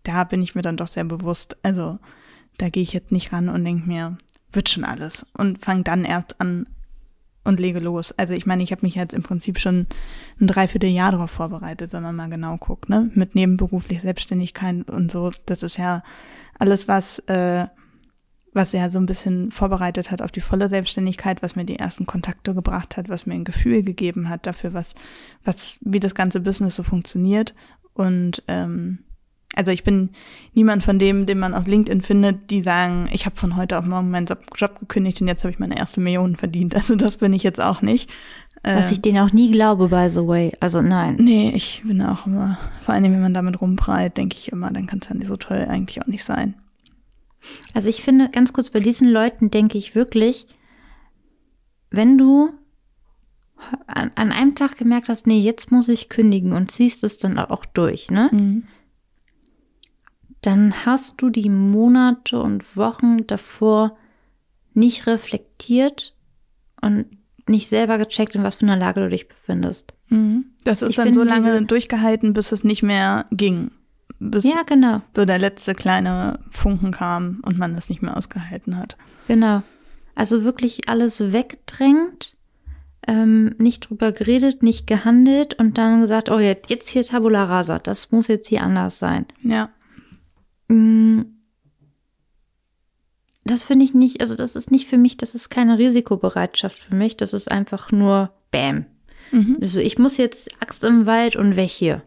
da 0.03 0.23
bin 0.23 0.41
ich 0.41 0.55
mir 0.55 0.61
dann 0.61 0.77
doch 0.77 0.87
sehr 0.87 1.03
bewusst. 1.03 1.57
Also 1.63 1.99
da 2.57 2.69
gehe 2.69 2.83
ich 2.83 2.93
jetzt 2.93 3.11
nicht 3.11 3.31
ran 3.31 3.49
und 3.49 3.63
denke 3.63 3.87
mir, 3.87 4.17
wird 4.51 4.69
schon 4.69 4.83
alles. 4.83 5.25
Und 5.33 5.63
fange 5.63 5.83
dann 5.83 6.05
erst 6.05 6.39
an, 6.39 6.67
und 7.47 7.59
lege 7.59 7.79
los. 7.79 8.11
Also 8.17 8.33
ich 8.33 8.45
meine, 8.45 8.61
ich 8.61 8.71
habe 8.71 8.85
mich 8.85 8.95
jetzt 8.95 9.13
im 9.13 9.23
Prinzip 9.23 9.57
schon 9.57 9.87
ein 10.39 10.47
Dreivierteljahr 10.47 11.11
darauf 11.11 11.31
vorbereitet, 11.31 11.93
wenn 11.93 12.03
man 12.03 12.15
mal 12.15 12.29
genau 12.29 12.57
guckt, 12.57 12.89
ne? 12.89 13.09
Mit 13.13 13.35
nebenberuflich 13.35 14.01
Selbstständigkeit 14.01 14.89
und 14.89 15.11
so. 15.11 15.31
Das 15.45 15.63
ist 15.63 15.77
ja 15.77 16.03
alles, 16.59 16.87
was, 16.87 17.19
äh, 17.27 17.67
was 18.53 18.73
ja 18.73 18.89
so 18.89 18.99
ein 18.99 19.05
bisschen 19.05 19.51
vorbereitet 19.51 20.11
hat 20.11 20.21
auf 20.21 20.31
die 20.31 20.41
volle 20.41 20.69
Selbstständigkeit, 20.69 21.41
was 21.41 21.55
mir 21.55 21.65
die 21.65 21.79
ersten 21.79 22.05
Kontakte 22.05 22.53
gebracht 22.53 22.97
hat, 22.97 23.07
was 23.07 23.25
mir 23.25 23.35
ein 23.35 23.45
Gefühl 23.45 23.81
gegeben 23.81 24.29
hat 24.29 24.45
dafür, 24.45 24.73
was, 24.73 24.93
was, 25.43 25.77
wie 25.81 25.99
das 25.99 26.15
ganze 26.15 26.41
Business 26.41 26.75
so 26.75 26.83
funktioniert. 26.83 27.55
Und 27.93 28.43
ähm, 28.47 28.99
also 29.57 29.71
ich 29.71 29.83
bin 29.83 30.11
niemand 30.53 30.83
von 30.83 30.99
dem, 30.99 31.25
den 31.25 31.39
man 31.39 31.55
auf 31.55 31.65
LinkedIn 31.65 32.01
findet, 32.01 32.51
die 32.51 32.61
sagen, 32.61 33.09
ich 33.11 33.25
habe 33.25 33.35
von 33.35 33.55
heute 33.55 33.79
auf 33.79 33.85
morgen 33.85 34.11
meinen 34.11 34.27
Job 34.55 34.79
gekündigt 34.79 35.19
und 35.19 35.27
jetzt 35.27 35.43
habe 35.43 35.51
ich 35.51 35.59
meine 35.59 35.77
erste 35.77 35.99
Million 35.99 36.35
verdient. 36.35 36.75
Also 36.75 36.95
das 36.95 37.17
bin 37.17 37.33
ich 37.33 37.43
jetzt 37.43 37.59
auch 37.59 37.81
nicht. 37.81 38.09
Was 38.63 38.91
ich 38.91 39.01
denen 39.01 39.19
auch 39.19 39.31
nie 39.31 39.51
glaube, 39.51 39.87
by 39.87 40.09
the 40.09 40.27
way. 40.27 40.51
Also 40.59 40.81
nein. 40.81 41.15
Nee, 41.19 41.51
ich 41.55 41.83
bin 41.85 42.01
auch 42.01 42.25
immer, 42.25 42.57
vor 42.83 42.93
allem 42.93 43.05
wenn 43.05 43.21
man 43.21 43.33
damit 43.33 43.61
rumprallt, 43.61 44.17
denke 44.17 44.35
ich 44.37 44.51
immer, 44.51 44.71
dann 44.71 44.87
kann 44.87 44.99
es 45.01 45.09
ja 45.09 45.15
nicht 45.15 45.27
so 45.27 45.37
toll 45.37 45.65
eigentlich 45.69 46.01
auch 46.01 46.07
nicht 46.07 46.23
sein. 46.23 46.55
Also 47.73 47.87
ich 47.87 48.03
finde, 48.03 48.29
ganz 48.29 48.53
kurz, 48.53 48.69
bei 48.69 48.79
diesen 48.79 49.09
Leuten 49.09 49.51
denke 49.51 49.77
ich 49.77 49.95
wirklich, 49.95 50.47
wenn 51.91 52.17
du 52.17 52.49
an, 53.87 54.11
an 54.15 54.31
einem 54.31 54.53
Tag 54.53 54.77
gemerkt 54.77 55.07
hast, 55.07 55.27
nee, 55.27 55.39
jetzt 55.39 55.71
muss 55.71 55.87
ich 55.87 56.09
kündigen 56.09 56.51
und 56.51 56.69
ziehst 56.69 57.03
es 57.03 57.17
dann 57.17 57.39
auch 57.39 57.65
durch, 57.65 58.11
ne? 58.11 58.29
Mhm 58.31 58.63
dann 60.47 60.85
hast 60.85 61.21
du 61.21 61.29
die 61.29 61.49
Monate 61.49 62.39
und 62.39 62.77
Wochen 62.77 63.27
davor 63.27 63.97
nicht 64.73 65.05
reflektiert 65.05 66.15
und 66.81 67.05
nicht 67.47 67.67
selber 67.67 67.97
gecheckt, 67.97 68.33
in 68.33 68.43
was 68.43 68.55
für 68.55 68.65
einer 68.65 68.77
Lage 68.77 69.01
du 69.01 69.09
dich 69.09 69.27
befindest. 69.27 69.91
Mhm. 70.07 70.45
Das 70.63 70.81
ist 70.81 70.91
ich 70.91 70.95
dann 70.95 71.13
so 71.13 71.23
lange 71.23 71.63
durchgehalten, 71.63 72.31
bis 72.31 72.53
es 72.53 72.63
nicht 72.63 72.81
mehr 72.81 73.25
ging. 73.29 73.71
Bis 74.19 74.45
ja, 74.45 74.63
genau. 74.65 75.01
So 75.13 75.25
der 75.25 75.37
letzte 75.37 75.75
kleine 75.75 76.39
Funken 76.49 76.91
kam 76.91 77.41
und 77.45 77.57
man 77.57 77.75
es 77.75 77.89
nicht 77.89 78.01
mehr 78.01 78.15
ausgehalten 78.15 78.77
hat. 78.77 78.95
Genau. 79.27 79.63
Also 80.15 80.45
wirklich 80.45 80.87
alles 80.87 81.33
weggedrängt, 81.33 82.37
ähm, 83.05 83.53
nicht 83.57 83.89
drüber 83.89 84.13
geredet, 84.13 84.63
nicht 84.63 84.87
gehandelt 84.87 85.55
und 85.59 85.77
dann 85.77 85.99
gesagt, 85.99 86.29
oh, 86.29 86.39
jetzt, 86.39 86.69
jetzt 86.69 86.87
hier 86.87 87.03
Tabula 87.03 87.43
Rasa, 87.43 87.79
das 87.79 88.13
muss 88.13 88.29
jetzt 88.29 88.47
hier 88.47 88.63
anders 88.63 88.97
sein. 88.97 89.25
Ja. 89.43 89.71
Mm. 90.67 91.21
Das 93.47 93.63
finde 93.63 93.85
ich 93.85 93.93
nicht, 93.93 94.19
also 94.19 94.35
das 94.35 94.57
ist 94.57 94.71
nicht 94.71 94.87
für 94.87 94.97
mich, 94.97 95.15
das 95.15 95.33
ist 95.33 95.49
keine 95.49 95.77
Risikobereitschaft 95.77 96.77
für 96.77 96.95
mich, 96.95 97.15
das 97.15 97.33
ist 97.33 97.49
einfach 97.49 97.93
nur 97.93 98.33
Bäm. 98.51 98.85
Mhm. 99.31 99.57
Also 99.61 99.79
ich 99.79 99.97
muss 99.97 100.17
jetzt 100.17 100.61
Axt 100.61 100.83
im 100.83 101.05
Wald 101.05 101.37
und 101.37 101.55
weg 101.55 101.69
hier. 101.69 102.03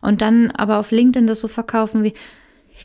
Und 0.00 0.22
dann 0.22 0.50
aber 0.50 0.78
auf 0.78 0.90
LinkedIn 0.90 1.26
das 1.26 1.40
so 1.40 1.48
verkaufen 1.48 2.02
wie, 2.02 2.14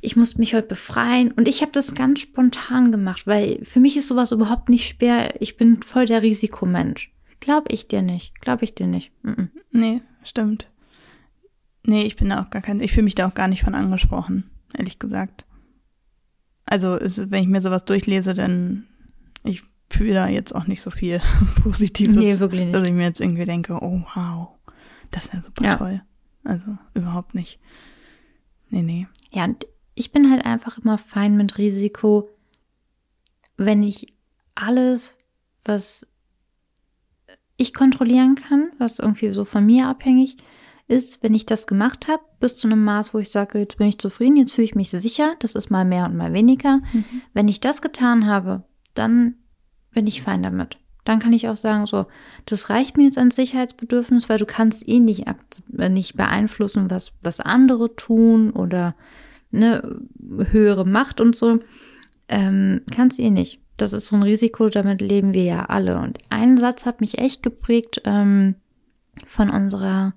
ich 0.01 0.17
muss 0.17 0.37
mich 0.37 0.53
heute 0.53 0.67
befreien. 0.67 1.31
Und 1.31 1.47
ich 1.47 1.61
habe 1.61 1.71
das 1.71 1.93
ganz 1.93 2.19
spontan 2.19 2.91
gemacht, 2.91 3.27
weil 3.27 3.63
für 3.63 3.79
mich 3.79 3.95
ist 3.95 4.09
sowas 4.09 4.33
überhaupt 4.33 4.67
nicht 4.67 4.87
schwer. 4.87 5.41
Ich 5.41 5.55
bin 5.55 5.81
voll 5.81 6.05
der 6.05 6.21
Risikomensch. 6.21 7.13
Glaube 7.39 7.67
ich 7.69 7.87
dir 7.87 8.01
nicht. 8.01 8.41
Glaube 8.41 8.65
ich 8.65 8.75
dir 8.75 8.87
nicht. 8.87 9.13
Mhm. 9.23 9.51
Nee, 9.71 10.01
stimmt. 10.23 10.69
Nee, 11.83 12.03
ich 12.03 12.17
bin 12.17 12.29
da 12.29 12.41
auch 12.41 12.49
gar 12.49 12.61
kein, 12.61 12.81
ich 12.81 12.91
fühle 12.91 13.05
mich 13.05 13.15
da 13.15 13.27
auch 13.27 13.35
gar 13.35 13.47
nicht 13.47 13.63
von 13.63 13.75
angesprochen 13.75 14.49
ehrlich 14.77 14.99
gesagt. 14.99 15.45
Also, 16.65 16.97
wenn 16.99 17.43
ich 17.43 17.49
mir 17.49 17.61
sowas 17.61 17.85
durchlese, 17.85 18.33
dann 18.33 18.87
ich 19.43 19.63
fühle 19.89 20.13
da 20.15 20.27
jetzt 20.27 20.53
auch 20.55 20.67
nicht 20.67 20.81
so 20.81 20.89
viel 20.91 21.21
Positives. 21.63 22.15
Nee, 22.15 22.39
wirklich 22.39 22.65
nicht. 22.65 22.75
Dass 22.75 22.83
ich 22.83 22.93
mir 22.93 23.03
jetzt 23.03 23.21
irgendwie 23.21 23.45
denke, 23.45 23.77
oh 23.81 24.01
wow, 24.15 24.49
das 25.11 25.25
ist 25.25 25.33
ja 25.33 25.41
super 25.41 25.63
ja. 25.63 25.75
toll. 25.75 26.01
Also 26.43 26.77
überhaupt 26.93 27.35
nicht. 27.35 27.59
Nee, 28.69 28.81
nee. 28.81 29.07
Ja, 29.31 29.45
und 29.45 29.65
ich 29.93 30.11
bin 30.11 30.31
halt 30.31 30.45
einfach 30.45 30.77
immer 30.77 30.97
fein 30.97 31.37
mit 31.37 31.57
Risiko, 31.57 32.29
wenn 33.57 33.83
ich 33.83 34.13
alles, 34.55 35.15
was 35.63 36.07
ich 37.57 37.73
kontrollieren 37.73 38.35
kann, 38.35 38.71
was 38.79 38.99
irgendwie 38.99 39.31
so 39.31 39.45
von 39.45 39.65
mir 39.65 39.87
abhängig 39.87 40.37
ist, 40.37 40.43
wenn 40.87 41.33
ich 41.33 41.45
das 41.45 41.67
gemacht 41.67 42.07
habe, 42.07 42.21
bis 42.39 42.55
zu 42.57 42.67
einem 42.67 42.83
Maß, 42.83 43.13
wo 43.13 43.19
ich 43.19 43.29
sage, 43.29 43.57
jetzt 43.59 43.77
bin 43.77 43.87
ich 43.87 43.97
zufrieden, 43.97 44.37
jetzt 44.37 44.53
fühle 44.53 44.65
ich 44.65 44.75
mich 44.75 44.91
sicher, 44.91 45.35
das 45.39 45.55
ist 45.55 45.71
mal 45.71 45.85
mehr 45.85 46.05
und 46.05 46.15
mal 46.15 46.33
weniger. 46.33 46.81
Mhm. 46.93 47.21
Wenn 47.33 47.47
ich 47.47 47.59
das 47.59 47.81
getan 47.81 48.27
habe, 48.27 48.63
dann 48.93 49.35
bin 49.91 50.05
ich 50.05 50.21
fein 50.21 50.43
damit. 50.43 50.77
Dann 51.05 51.19
kann 51.19 51.33
ich 51.33 51.47
auch 51.47 51.57
sagen, 51.57 51.85
so, 51.85 52.05
das 52.45 52.69
reicht 52.69 52.97
mir 52.97 53.03
jetzt 53.03 53.17
an 53.17 53.31
Sicherheitsbedürfnis, 53.31 54.27
weil 54.27 54.39
du 54.39 54.45
kannst 54.45 54.87
eh 54.87 54.99
nicht, 54.99 55.25
äh, 55.77 55.89
nicht 55.89 56.15
beeinflussen, 56.15 56.89
was, 56.89 57.13
was 57.21 57.39
andere 57.39 57.95
tun 57.95 58.51
oder 58.51 58.95
ne, 59.51 60.01
höhere 60.51 60.85
Macht 60.85 61.21
und 61.21 61.35
so. 61.35 61.59
Ähm, 62.27 62.81
kannst 62.91 63.19
eh 63.19 63.29
nicht. 63.29 63.59
Das 63.77 63.93
ist 63.93 64.07
so 64.07 64.15
ein 64.15 64.23
Risiko, 64.23 64.69
damit 64.69 65.01
leben 65.01 65.33
wir 65.33 65.43
ja 65.43 65.65
alle. 65.65 65.99
Und 65.99 66.17
ein 66.29 66.57
Satz 66.57 66.85
hat 66.85 67.01
mich 67.01 67.17
echt 67.17 67.43
geprägt 67.43 68.01
ähm, 68.05 68.55
von 69.27 69.49
unserer 69.49 70.13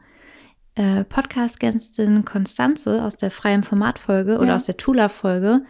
äh, 0.79 1.03
Podcast-Gästin 1.03 2.25
Konstanze 2.25 3.03
aus 3.03 3.17
der 3.17 3.33
freien 3.33 3.65
Formatfolge 3.65 4.35
ja. 4.35 4.39
oder 4.39 4.55
aus 4.55 4.65
der 4.65 4.77
Tula-Folge, 4.77 5.65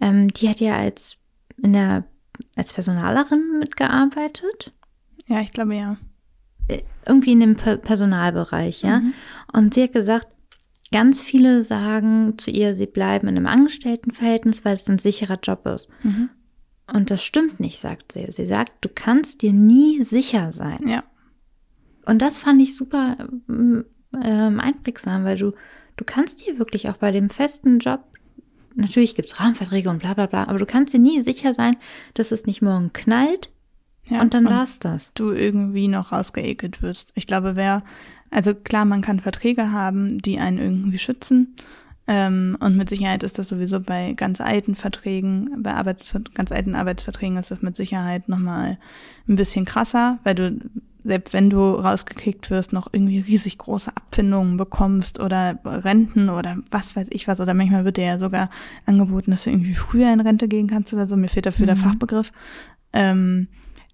ähm, 0.00 0.28
die 0.28 0.48
hat 0.48 0.60
ja 0.60 0.76
als 0.76 1.18
in 1.58 1.74
der 1.74 2.04
als 2.54 2.72
Personalerin 2.72 3.58
mitgearbeitet. 3.58 4.72
Ja, 5.26 5.40
ich 5.40 5.52
glaube 5.52 5.76
ja. 5.76 5.98
Äh, 6.68 6.82
irgendwie 7.04 7.32
in 7.32 7.40
dem 7.40 7.56
Personalbereich, 7.56 8.82
ja. 8.82 9.00
Mhm. 9.00 9.14
Und 9.52 9.74
sie 9.74 9.84
hat 9.84 9.92
gesagt, 9.92 10.28
ganz 10.90 11.20
viele 11.20 11.62
sagen 11.62 12.38
zu 12.38 12.50
ihr, 12.50 12.72
sie 12.72 12.86
bleiben 12.86 13.28
in 13.28 13.36
einem 13.36 13.46
Angestelltenverhältnis, 13.46 14.64
weil 14.64 14.74
es 14.74 14.88
ein 14.88 14.98
sicherer 14.98 15.38
Job 15.42 15.66
ist. 15.66 15.88
Mhm. 16.02 16.30
Und 16.92 17.10
das 17.10 17.22
stimmt 17.22 17.60
nicht, 17.60 17.78
sagt 17.78 18.12
sie. 18.12 18.26
Sie 18.30 18.46
sagt, 18.46 18.72
du 18.80 18.88
kannst 18.88 19.42
dir 19.42 19.52
nie 19.52 20.02
sicher 20.02 20.50
sein. 20.50 20.86
Ja. 20.88 21.04
Und 22.06 22.22
das 22.22 22.38
fand 22.38 22.62
ich 22.62 22.76
super 22.76 23.28
ähm, 24.22 24.60
einprägsam, 24.60 25.24
weil 25.24 25.38
du, 25.38 25.52
du 25.96 26.04
kannst 26.04 26.46
dir 26.46 26.58
wirklich 26.58 26.88
auch 26.88 26.96
bei 26.96 27.12
dem 27.12 27.30
festen 27.30 27.78
Job, 27.78 28.00
natürlich 28.74 29.14
gibt 29.14 29.28
es 29.28 29.40
Rahmenverträge 29.40 29.90
und 29.90 29.98
bla 29.98 30.14
bla 30.14 30.26
bla, 30.26 30.44
aber 30.44 30.58
du 30.58 30.66
kannst 30.66 30.92
dir 30.94 31.00
nie 31.00 31.20
sicher 31.22 31.54
sein, 31.54 31.76
dass 32.14 32.32
es 32.32 32.46
nicht 32.46 32.62
morgen 32.62 32.92
knallt 32.92 33.50
ja, 34.08 34.20
und 34.20 34.34
dann 34.34 34.44
war 34.44 34.62
es 34.62 34.78
das. 34.78 35.12
Du 35.14 35.32
irgendwie 35.32 35.88
noch 35.88 36.12
rausgeekelt 36.12 36.82
wirst. 36.82 37.10
Ich 37.14 37.26
glaube, 37.26 37.56
wer, 37.56 37.82
also 38.30 38.54
klar, 38.54 38.84
man 38.84 39.02
kann 39.02 39.20
Verträge 39.20 39.72
haben, 39.72 40.18
die 40.18 40.38
einen 40.38 40.58
irgendwie 40.58 40.98
schützen. 40.98 41.56
Ähm, 42.08 42.56
und 42.60 42.76
mit 42.76 42.88
Sicherheit 42.88 43.24
ist 43.24 43.38
das 43.38 43.48
sowieso 43.48 43.80
bei 43.80 44.12
ganz 44.12 44.40
alten 44.40 44.76
Verträgen, 44.76 45.60
bei 45.64 45.74
Arbeits 45.74 46.14
ganz 46.34 46.52
alten 46.52 46.76
Arbeitsverträgen 46.76 47.36
ist 47.36 47.50
das 47.50 47.62
mit 47.62 47.74
Sicherheit 47.74 48.28
nochmal 48.28 48.78
ein 49.28 49.34
bisschen 49.34 49.64
krasser, 49.64 50.20
weil 50.22 50.36
du 50.36 50.60
selbst 51.06 51.32
wenn 51.32 51.50
du 51.50 51.72
rausgekickt 51.74 52.50
wirst, 52.50 52.72
noch 52.72 52.88
irgendwie 52.92 53.20
riesig 53.20 53.58
große 53.58 53.96
Abfindungen 53.96 54.56
bekommst 54.56 55.20
oder 55.20 55.58
Renten 55.64 56.28
oder 56.28 56.56
was 56.70 56.96
weiß 56.96 57.06
ich 57.10 57.28
was. 57.28 57.40
Oder 57.40 57.54
manchmal 57.54 57.84
wird 57.84 57.96
dir 57.96 58.04
ja 58.04 58.18
sogar 58.18 58.50
angeboten, 58.84 59.30
dass 59.30 59.44
du 59.44 59.50
irgendwie 59.50 59.74
früher 59.74 60.12
in 60.12 60.20
Rente 60.20 60.48
gehen 60.48 60.68
kannst 60.68 60.92
oder 60.92 61.06
so. 61.06 61.16
Mir 61.16 61.28
fehlt 61.28 61.46
dafür 61.46 61.64
mhm. 61.64 61.68
der 61.68 61.76
Fachbegriff. 61.76 62.32
Ähm, 62.92 63.48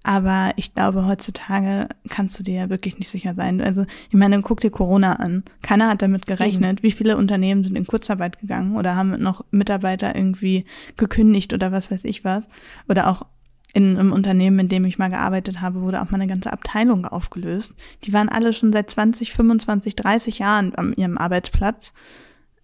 aber 0.04 0.52
ich 0.56 0.74
glaube, 0.74 1.06
heutzutage 1.06 1.88
kannst 2.08 2.38
du 2.38 2.42
dir 2.42 2.54
ja 2.54 2.70
wirklich 2.70 2.98
nicht 2.98 3.08
sicher 3.08 3.34
sein. 3.34 3.60
Also, 3.60 3.84
ich 4.08 4.14
meine, 4.14 4.40
guck 4.42 4.58
dir 4.60 4.70
Corona 4.70 5.14
an. 5.14 5.44
Keiner 5.62 5.88
hat 5.88 6.02
damit 6.02 6.26
gerechnet. 6.26 6.80
Mhm. 6.80 6.82
Wie 6.82 6.90
viele 6.90 7.16
Unternehmen 7.16 7.62
sind 7.62 7.76
in 7.76 7.86
Kurzarbeit 7.86 8.40
gegangen 8.40 8.76
oder 8.76 8.96
haben 8.96 9.10
noch 9.10 9.44
Mitarbeiter 9.52 10.16
irgendwie 10.16 10.64
gekündigt 10.96 11.52
oder 11.52 11.70
was 11.70 11.90
weiß 11.90 12.04
ich 12.04 12.24
was. 12.24 12.48
Oder 12.88 13.08
auch 13.08 13.26
in 13.74 13.96
einem 13.96 14.12
Unternehmen, 14.12 14.58
in 14.58 14.68
dem 14.68 14.84
ich 14.84 14.98
mal 14.98 15.10
gearbeitet 15.10 15.60
habe, 15.60 15.80
wurde 15.80 16.02
auch 16.02 16.10
mal 16.10 16.20
eine 16.20 16.26
ganze 16.26 16.52
Abteilung 16.52 17.06
aufgelöst. 17.06 17.74
Die 18.04 18.12
waren 18.12 18.28
alle 18.28 18.52
schon 18.52 18.72
seit 18.72 18.90
20, 18.90 19.32
25, 19.32 19.96
30 19.96 20.38
Jahren 20.38 20.74
an 20.74 20.92
ihrem 20.92 21.16
Arbeitsplatz. 21.16 21.92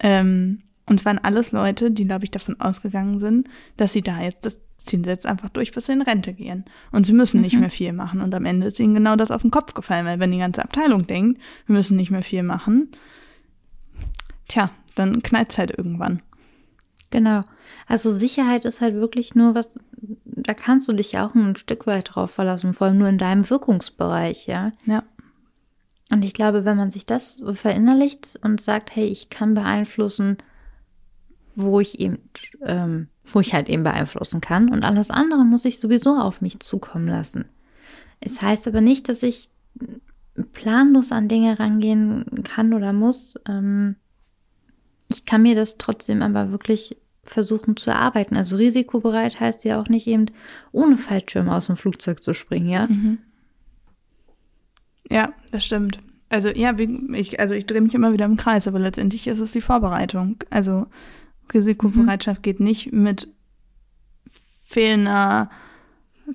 Ähm, 0.01 0.62
und 0.88 1.05
waren 1.05 1.18
alles 1.18 1.53
Leute, 1.53 1.90
die, 1.90 2.07
glaube 2.07 2.25
ich, 2.25 2.31
davon 2.31 2.61
ausgegangen 2.61 3.18
sind, 3.18 3.49
dass 3.77 3.92
sie 3.92 4.03
da 4.03 4.21
jetzt, 4.21 4.44
das 4.44 4.59
ziehen 4.77 5.05
sie 5.05 5.11
jetzt 5.11 5.27
einfach 5.27 5.51
durch, 5.51 5.73
bis 5.73 5.87
sie 5.87 5.92
in 5.92 6.03
Rente 6.03 6.33
gehen. 6.33 6.64
Und 6.92 7.05
sie 7.05 7.12
müssen 7.12 7.38
mhm. 7.38 7.42
nicht 7.42 7.59
mehr 7.59 7.71
viel 7.71 7.92
machen. 7.92 8.21
Und 8.21 8.35
am 8.35 8.47
Ende 8.47 8.66
ist 8.68 8.81
ihnen 8.81 8.94
genau 8.94 9.16
das 9.16 9.31
auf 9.31 9.42
den 9.42 9.51
Kopf 9.51 9.75
gefallen, 9.75 10.07
weil 10.07 10.18
wenn 10.18 10.33
die 10.33 10.38
ganze 10.38 10.64
Abteilung 10.64 11.07
denkt, 11.07 11.40
wir 11.66 11.75
müssen 11.75 11.97
nicht 11.97 12.11
mehr 12.11 12.23
viel 12.23 12.42
machen, 12.42 12.90
tja, 14.49 14.71
dann 14.94 15.23
knallt's 15.23 15.59
halt 15.59 15.77
irgendwann. 15.77 16.23
Genau. 17.11 17.44
Also 17.87 18.12
Sicherheit 18.12 18.64
ist 18.64 18.81
halt 18.81 18.94
wirklich 18.94 19.35
nur 19.35 19.55
was, 19.55 19.79
da 20.25 20.55
kannst 20.55 20.89
du 20.89 20.93
dich 20.93 21.13
ja 21.13 21.27
auch 21.27 21.35
ein 21.35 21.57
Stück 21.57 21.87
weit 21.87 22.15
drauf 22.15 22.31
verlassen, 22.31 22.75
vor 22.75 22.87
allem 22.87 22.99
nur 22.99 23.09
in 23.09 23.19
deinem 23.19 23.49
Wirkungsbereich, 23.49 24.47
ja. 24.47 24.73
Ja. 24.87 25.03
Und 26.11 26.25
ich 26.25 26.33
glaube, 26.33 26.65
wenn 26.65 26.77
man 26.77 26.91
sich 26.91 27.05
das 27.05 27.45
verinnerlicht 27.53 28.39
und 28.43 28.61
sagt, 28.61 28.95
hey, 28.97 29.07
ich 29.07 29.29
kann 29.29 29.55
beeinflussen, 29.55 30.39
wo 31.55 31.81
ich 31.81 32.01
eben, 32.01 32.19
ähm, 32.63 33.09
wo 33.33 33.41
ich 33.41 33.53
halt 33.53 33.69
eben 33.69 33.83
beeinflussen 33.83 34.41
kann 34.41 34.71
und 34.71 34.85
alles 34.85 35.11
andere 35.11 35.45
muss 35.45 35.65
ich 35.65 35.81
sowieso 35.81 36.17
auf 36.17 36.41
mich 36.41 36.61
zukommen 36.61 37.09
lassen. 37.09 37.47
Es 38.21 38.41
heißt 38.41 38.67
aber 38.69 38.81
nicht, 38.81 39.09
dass 39.09 39.23
ich 39.23 39.51
planlos 40.53 41.13
an 41.13 41.29
Dinge 41.29 41.59
rangehen 41.59 42.43
kann 42.45 42.73
oder 42.73 42.93
muss. 42.93 43.35
Ähm, 43.47 43.97
ich 45.09 45.25
kann 45.25 45.43
mir 45.43 45.55
das 45.55 45.79
trotzdem 45.79 46.23
aber 46.23 46.51
wirklich 46.51 46.97
versuchen 47.29 47.77
zu 47.77 47.91
erarbeiten. 47.91 48.37
Also 48.37 48.57
risikobereit 48.57 49.38
heißt 49.38 49.64
ja 49.64 49.81
auch 49.81 49.88
nicht 49.88 50.07
eben 50.07 50.27
ohne 50.73 50.97
Fallschirm 50.97 51.49
aus 51.49 51.67
dem 51.67 51.77
Flugzeug 51.77 52.23
zu 52.23 52.35
springen, 52.35 52.69
ja? 52.69 52.87
Mhm. 52.87 53.19
Ja, 55.11 55.33
das 55.51 55.64
stimmt. 55.64 56.01
Also 56.29 56.49
ja, 56.49 56.77
ich, 57.12 57.41
also 57.41 57.55
ich 57.55 57.67
drehe 57.67 57.81
mich 57.81 57.95
immer 57.95 58.12
wieder 58.12 58.27
im 58.27 58.37
Kreis, 58.37 58.69
aber 58.69 58.79
letztendlich 58.79 59.27
ist 59.27 59.41
es 59.41 59.53
die 59.53 59.61
Vorbereitung. 59.61 60.37
Also 60.51 60.87
Risikobereitschaft 61.53 62.41
mhm. 62.41 62.43
geht 62.43 62.61
nicht 62.61 62.93
mit 62.93 63.29
fehlender, 64.64 65.51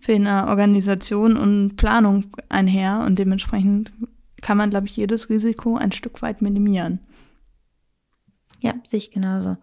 fehlender 0.01 0.47
Organisation 0.47 1.37
und 1.37 1.75
Planung 1.75 2.25
einher 2.49 3.03
und 3.05 3.19
dementsprechend 3.19 3.93
kann 4.41 4.57
man, 4.57 4.71
glaube 4.71 4.87
ich, 4.87 4.97
jedes 4.97 5.29
Risiko 5.29 5.77
ein 5.77 5.91
Stück 5.91 6.21
weit 6.21 6.41
minimieren. 6.41 6.99
Ja, 8.59 8.73
sehe 8.83 8.97
ich 8.97 9.11
genauso. 9.11 9.57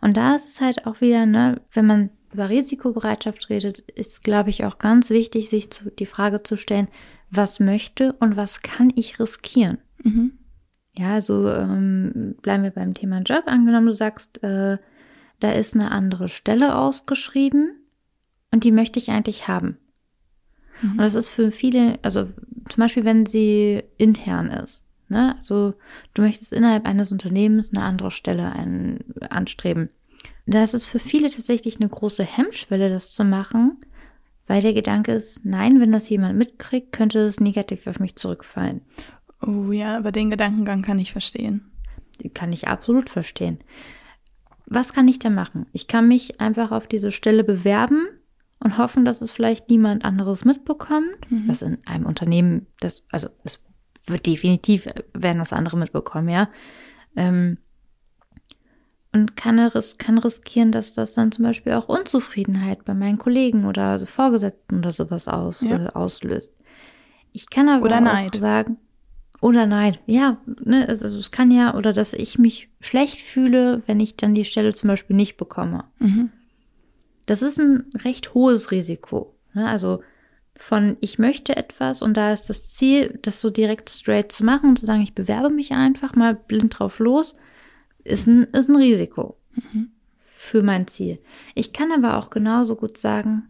Und 0.00 0.16
da 0.16 0.34
ist 0.34 0.48
es 0.48 0.60
halt 0.60 0.86
auch 0.86 1.00
wieder, 1.00 1.26
ne, 1.26 1.60
wenn 1.72 1.86
man 1.86 2.10
über 2.32 2.48
Risikobereitschaft 2.48 3.48
redet, 3.48 3.80
ist, 3.80 4.24
glaube 4.24 4.50
ich, 4.50 4.64
auch 4.64 4.78
ganz 4.78 5.10
wichtig, 5.10 5.48
sich 5.48 5.70
zu, 5.70 5.90
die 5.90 6.06
Frage 6.06 6.42
zu 6.42 6.56
stellen, 6.56 6.88
was 7.30 7.60
möchte 7.60 8.12
und 8.14 8.36
was 8.36 8.62
kann 8.62 8.92
ich 8.94 9.20
riskieren? 9.20 9.78
Mhm. 10.02 10.38
Ja, 10.96 11.14
also 11.14 11.48
ähm, 11.48 12.36
bleiben 12.42 12.62
wir 12.62 12.70
beim 12.70 12.94
Thema 12.94 13.20
Job. 13.20 13.44
Angenommen, 13.46 13.86
du 13.86 13.94
sagst, 13.94 14.42
äh, 14.42 14.78
da 15.40 15.52
ist 15.52 15.74
eine 15.74 15.90
andere 15.90 16.28
Stelle 16.28 16.76
ausgeschrieben 16.76 17.72
und 18.52 18.64
die 18.64 18.72
möchte 18.72 18.98
ich 18.98 19.10
eigentlich 19.10 19.48
haben. 19.48 19.78
Mhm. 20.82 20.92
Und 20.92 20.98
das 20.98 21.14
ist 21.14 21.28
für 21.28 21.50
viele, 21.50 21.98
also 22.02 22.28
zum 22.68 22.80
Beispiel, 22.80 23.04
wenn 23.04 23.26
sie 23.26 23.82
intern 23.96 24.50
ist. 24.50 24.83
Ne? 25.08 25.34
Also 25.36 25.74
du 26.14 26.22
möchtest 26.22 26.52
innerhalb 26.52 26.86
eines 26.86 27.12
Unternehmens 27.12 27.72
eine 27.72 27.84
andere 27.84 28.10
Stelle 28.10 28.52
ein, 28.52 29.04
anstreben. 29.30 29.90
Da 30.46 30.62
ist 30.62 30.74
es 30.74 30.84
für 30.84 30.98
viele 30.98 31.30
tatsächlich 31.30 31.80
eine 31.80 31.88
große 31.88 32.24
Hemmschwelle, 32.24 32.88
das 32.88 33.12
zu 33.12 33.24
machen, 33.24 33.78
weil 34.46 34.60
der 34.60 34.74
Gedanke 34.74 35.12
ist, 35.12 35.40
nein, 35.44 35.80
wenn 35.80 35.92
das 35.92 36.08
jemand 36.08 36.36
mitkriegt, 36.36 36.92
könnte 36.92 37.20
es 37.20 37.40
negativ 37.40 37.86
auf 37.86 37.98
mich 37.98 38.16
zurückfallen. 38.16 38.82
Oh 39.40 39.72
ja, 39.72 39.96
aber 39.96 40.12
den 40.12 40.30
Gedankengang 40.30 40.82
kann 40.82 40.98
ich 40.98 41.12
verstehen. 41.12 41.70
Kann 42.34 42.52
ich 42.52 42.68
absolut 42.68 43.10
verstehen. 43.10 43.58
Was 44.66 44.92
kann 44.92 45.08
ich 45.08 45.18
da 45.18 45.30
machen? 45.30 45.66
Ich 45.72 45.88
kann 45.88 46.08
mich 46.08 46.40
einfach 46.40 46.70
auf 46.72 46.86
diese 46.86 47.12
Stelle 47.12 47.44
bewerben 47.44 48.06
und 48.60 48.78
hoffen, 48.78 49.04
dass 49.04 49.20
es 49.20 49.32
vielleicht 49.32 49.68
niemand 49.68 50.04
anderes 50.04 50.44
mitbekommt, 50.44 51.30
mhm. 51.30 51.48
was 51.48 51.62
in 51.62 51.78
einem 51.86 52.06
Unternehmen, 52.06 52.66
das, 52.80 53.04
also 53.10 53.28
es 53.44 53.60
wird 54.06 54.26
definitiv, 54.26 54.88
werden 55.12 55.38
das 55.38 55.52
andere 55.52 55.76
mitbekommen, 55.76 56.28
ja. 56.28 56.48
Ähm, 57.16 57.58
und 59.12 59.36
kann, 59.36 59.60
ris 59.60 59.96
kann 59.98 60.18
riskieren, 60.18 60.72
dass 60.72 60.92
das 60.92 61.12
dann 61.12 61.30
zum 61.30 61.44
Beispiel 61.44 61.72
auch 61.74 61.88
Unzufriedenheit 61.88 62.84
bei 62.84 62.94
meinen 62.94 63.18
Kollegen 63.18 63.64
oder 63.64 64.04
Vorgesetzten 64.04 64.78
oder 64.78 64.90
sowas 64.90 65.28
aus, 65.28 65.60
ja. 65.60 65.86
äh, 65.86 65.88
auslöst. 65.90 66.52
Ich 67.32 67.48
kann 67.48 67.68
aber 67.68 67.84
oder 67.84 67.98
auch 67.98 68.00
Neid. 68.00 68.34
sagen, 68.34 68.76
oder 69.40 69.66
Neid, 69.66 70.00
ja, 70.06 70.38
ne, 70.64 70.88
also 70.88 71.06
es 71.06 71.30
kann 71.30 71.50
ja, 71.50 71.74
oder 71.74 71.92
dass 71.92 72.12
ich 72.12 72.38
mich 72.38 72.70
schlecht 72.80 73.20
fühle, 73.20 73.82
wenn 73.86 74.00
ich 74.00 74.16
dann 74.16 74.34
die 74.34 74.44
Stelle 74.44 74.74
zum 74.74 74.88
Beispiel 74.88 75.14
nicht 75.14 75.36
bekomme. 75.36 75.84
Mhm. 75.98 76.30
Das 77.26 77.42
ist 77.42 77.58
ein 77.58 77.84
recht 78.04 78.34
hohes 78.34 78.70
Risiko. 78.70 79.34
Ne? 79.52 79.68
Also 79.68 80.00
von 80.56 80.96
ich 81.00 81.18
möchte 81.18 81.56
etwas 81.56 82.00
und 82.02 82.16
da 82.16 82.32
ist 82.32 82.48
das 82.48 82.68
Ziel, 82.68 83.18
das 83.22 83.40
so 83.40 83.50
direkt 83.50 83.90
straight 83.90 84.30
zu 84.30 84.44
machen 84.44 84.70
und 84.70 84.78
zu 84.78 84.86
sagen, 84.86 85.02
ich 85.02 85.14
bewerbe 85.14 85.50
mich 85.50 85.72
einfach 85.72 86.14
mal 86.14 86.34
blind 86.34 86.78
drauf 86.78 86.98
los 86.98 87.36
ist 88.04 88.26
ein, 88.26 88.44
ist 88.52 88.68
ein 88.68 88.76
Risiko 88.76 89.38
mhm. 89.54 89.90
für 90.36 90.62
mein 90.62 90.86
Ziel. 90.86 91.18
Ich 91.54 91.72
kann 91.72 91.90
aber 91.90 92.18
auch 92.18 92.30
genauso 92.30 92.76
gut 92.76 92.98
sagen, 92.98 93.48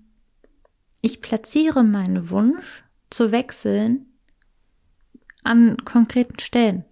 ich 1.01 1.21
platziere 1.21 1.85
meinen 1.85 2.31
Wunsch 2.31 2.85
zu 3.11 3.31
wechseln 3.33 4.07
an 5.43 5.77
konkreten 5.85 6.38
Stellen. 6.38 6.85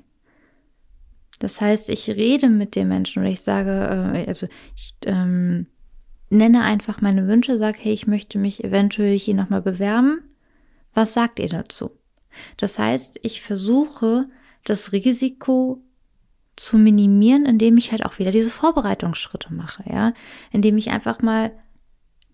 Das 1.39 1.61
heißt, 1.61 1.89
ich 1.89 2.09
rede 2.11 2.49
mit 2.51 2.77
den 2.77 2.89
Menschen 2.89 3.23
oder 3.23 3.31
ich 3.31 3.41
sage, 3.41 3.71
äh, 4.15 4.27
also 4.27 4.47
ich 4.77 4.95
ähm, 5.07 5.67
nenne 6.33 6.63
einfach 6.63 7.01
meine 7.01 7.29
Wünsche, 7.29 7.59
sage, 7.59 7.79
hey, 7.81 7.93
ich 7.93 8.07
möchte 8.07 8.39
mich 8.39 8.65
eventuell 8.65 9.19
hier 9.19 9.35
nochmal 9.35 9.63
bewerben. 9.63 10.23
Was 10.95 11.13
sagt 11.13 11.39
ihr 11.39 11.49
dazu? 11.49 11.91
Das 12.57 12.79
heißt, 12.79 13.19
ich 13.23 13.43
versuche, 13.43 14.29
das 14.65 14.93
Risiko 14.93 15.85
zu 16.57 16.79
minimieren, 16.79 17.47
indem 17.47 17.77
ich 17.77 17.93
halt 17.93 18.05
auch 18.05 18.19
wieder 18.19 18.31
diese 18.31 18.51
Vorbereitungsschritte 18.51 19.53
mache, 19.53 19.85
ja, 19.89 20.13
indem 20.51 20.77
ich 20.79 20.91
einfach 20.91 21.21
mal 21.23 21.53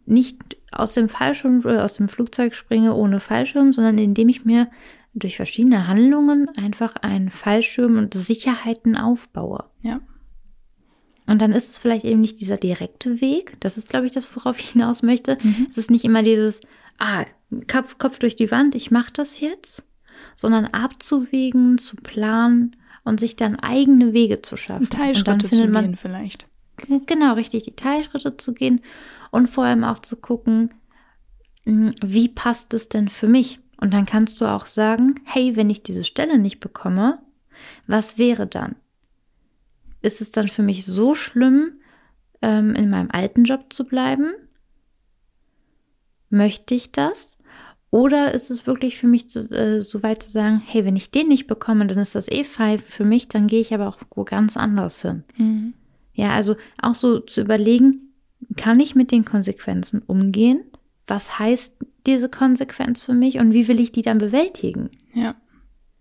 nicht 0.07 0.57
aus 0.73 0.93
dem 0.93 1.09
Fallschirm 1.09 1.61
oder 1.61 1.85
aus 1.85 1.95
dem 1.95 2.09
Flugzeug 2.09 2.55
springe 2.55 2.95
ohne 2.95 3.21
Fallschirm, 3.21 3.73
sondern 3.73 3.99
indem 3.99 4.29
ich 4.29 4.45
mir 4.45 4.69
durch 5.15 5.37
verschiedene 5.37 5.87
Handlungen 5.87 6.49
einfach 6.57 6.97
einen 6.97 7.31
Fallschirm 7.31 7.97
und 7.97 8.15
Sicherheiten 8.15 8.97
aufbaue. 8.97 9.65
Ja. 9.83 10.01
Und 11.29 11.43
dann 11.43 11.53
ist 11.53 11.71
es 11.71 11.79
vielleicht 11.79 12.05
eben 12.05 12.23
nicht 12.23 12.41
dieser 12.41 12.57
direkte 12.57 13.21
Weg. 13.21 13.59
Das 13.61 13.77
ist, 13.77 13.89
glaube 13.89 14.07
ich, 14.07 14.13
das, 14.13 14.35
worauf 14.35 14.59
ich 14.59 14.71
hinaus 14.71 15.03
möchte. 15.03 15.37
Mhm. 15.43 15.67
Es 15.69 15.77
ist 15.77 15.91
nicht 15.91 16.05
immer 16.05 16.23
dieses, 16.23 16.61
ah, 16.99 17.27
Kopf, 17.71 17.99
Kopf 17.99 18.19
durch 18.19 18.35
die 18.35 18.51
Wand, 18.51 18.75
ich 18.75 18.91
mache 18.91 19.13
das 19.13 19.39
jetzt, 19.39 19.85
sondern 20.35 20.67
abzuwägen, 20.67 21.77
zu 21.77 21.97
planen 21.97 22.77
und 23.05 23.21
sich 23.21 23.37
dann 23.37 23.57
eigene 23.57 24.15
Wege 24.15 24.41
zu 24.41 24.57
schaffen. 24.57 24.89
Teilschritte 24.89 25.31
und 25.31 25.43
dann 25.43 25.49
findet 25.49 25.71
man, 25.71 25.85
gehen 25.85 25.97
vielleicht. 25.97 26.47
Genau, 27.07 27.35
richtig, 27.35 27.65
die 27.65 27.77
Teilschritte 27.77 28.37
zu 28.39 28.55
gehen 28.55 28.81
und 29.31 29.49
vor 29.49 29.65
allem 29.65 29.85
auch 29.85 29.99
zu 29.99 30.17
gucken, 30.17 30.73
hm, 31.65 31.93
wie 32.03 32.29
passt 32.29 32.73
es 32.73 32.89
denn 32.89 33.11
für 33.11 33.29
mich? 33.29 33.61
Und 33.79 33.93
dann 33.93 34.07
kannst 34.07 34.41
du 34.41 34.47
auch 34.47 34.65
sagen, 34.65 35.17
hey, 35.25 35.57
wenn 35.57 35.69
ich 35.69 35.83
diese 35.83 36.05
Stelle 36.05 36.39
nicht 36.39 36.61
bekomme, 36.61 37.19
was 37.87 38.17
wäre 38.17 38.47
dann? 38.47 38.77
Ist 40.03 40.21
es 40.21 40.31
dann 40.31 40.49
für 40.49 40.63
mich 40.63 40.87
so 40.87 41.15
schlimm, 41.15 41.81
ähm, 42.43 42.75
in 42.75 42.91
meinem 42.91 43.11
alten 43.11 43.45
Job 43.45 43.73
zu 43.73 43.85
bleiben? 43.85 44.33
Möchte 46.31 46.75
ich 46.75 46.93
das? 46.93 47.39
Oder 47.91 48.35
ist 48.35 48.51
es 48.51 48.67
wirklich 48.67 48.99
für 48.99 49.07
mich 49.07 49.31
zu, 49.31 49.41
äh, 49.51 49.81
so 49.81 50.03
weit 50.03 50.23
zu 50.23 50.31
sagen, 50.31 50.63
hey, 50.65 50.85
wenn 50.85 50.97
ich 50.97 51.11
den 51.11 51.29
nicht 51.29 51.47
bekomme, 51.47 51.87
dann 51.87 51.99
ist 51.99 52.15
das 52.15 52.29
eh 52.29 52.45
fein 52.45 52.79
für 52.81 53.05
mich, 53.05 53.29
dann 53.29 53.47
gehe 53.47 53.61
ich 53.61 53.73
aber 53.73 53.89
auch 53.89 53.99
wo 54.15 54.25
ganz 54.25 54.57
anders 54.57 55.01
hin. 55.01 55.25
Mhm. 55.37 55.75
Ja, 56.13 56.35
also 56.35 56.57
auch 56.83 56.95
so 56.95 57.21
zu 57.21 57.41
überlegen, 57.41 58.13
kann 58.57 58.79
ich 58.81 58.95
mit 58.95 59.11
den 59.11 59.25
Konsequenzen 59.25 60.03
umgehen? 60.07 60.65
Was 61.07 61.39
heißt 61.39 61.77
diese 62.07 62.29
Konsequenz 62.29 63.03
für 63.03 63.15
mich 63.15 63.39
und 63.39 63.53
wie 63.53 63.69
will 63.69 63.81
ich 63.81 63.93
die 63.93 64.03
dann 64.03 64.19
bewältigen? 64.19 64.91
Ja. 65.15 65.35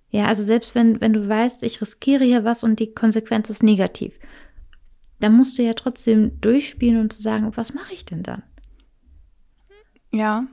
Ja, 0.10 0.26
also 0.26 0.43
selbst 0.43 0.74
wenn, 0.76 1.02
wenn 1.02 1.13
du 1.13 1.28
weißt, 1.28 1.63
ich 1.63 1.82
riskiere 1.82 2.24
hier 2.24 2.43
was 2.43 2.63
und 2.63 2.80
die 2.80 2.93
Konsequenz 2.93 3.50
ist 3.50 3.63
negativ, 3.63 4.13
dann 5.20 5.36
musst 5.36 5.58
du 5.58 5.63
ja 5.63 5.74
trotzdem 5.74 6.39
durchspielen 6.41 7.02
und 7.02 7.13
zu 7.13 7.22
sagen, 7.22 7.52
was 7.56 7.74
mache 7.74 7.93
ich 7.93 8.06
denn 8.06 8.24
dann? 8.24 8.43
Ja, 10.12 10.46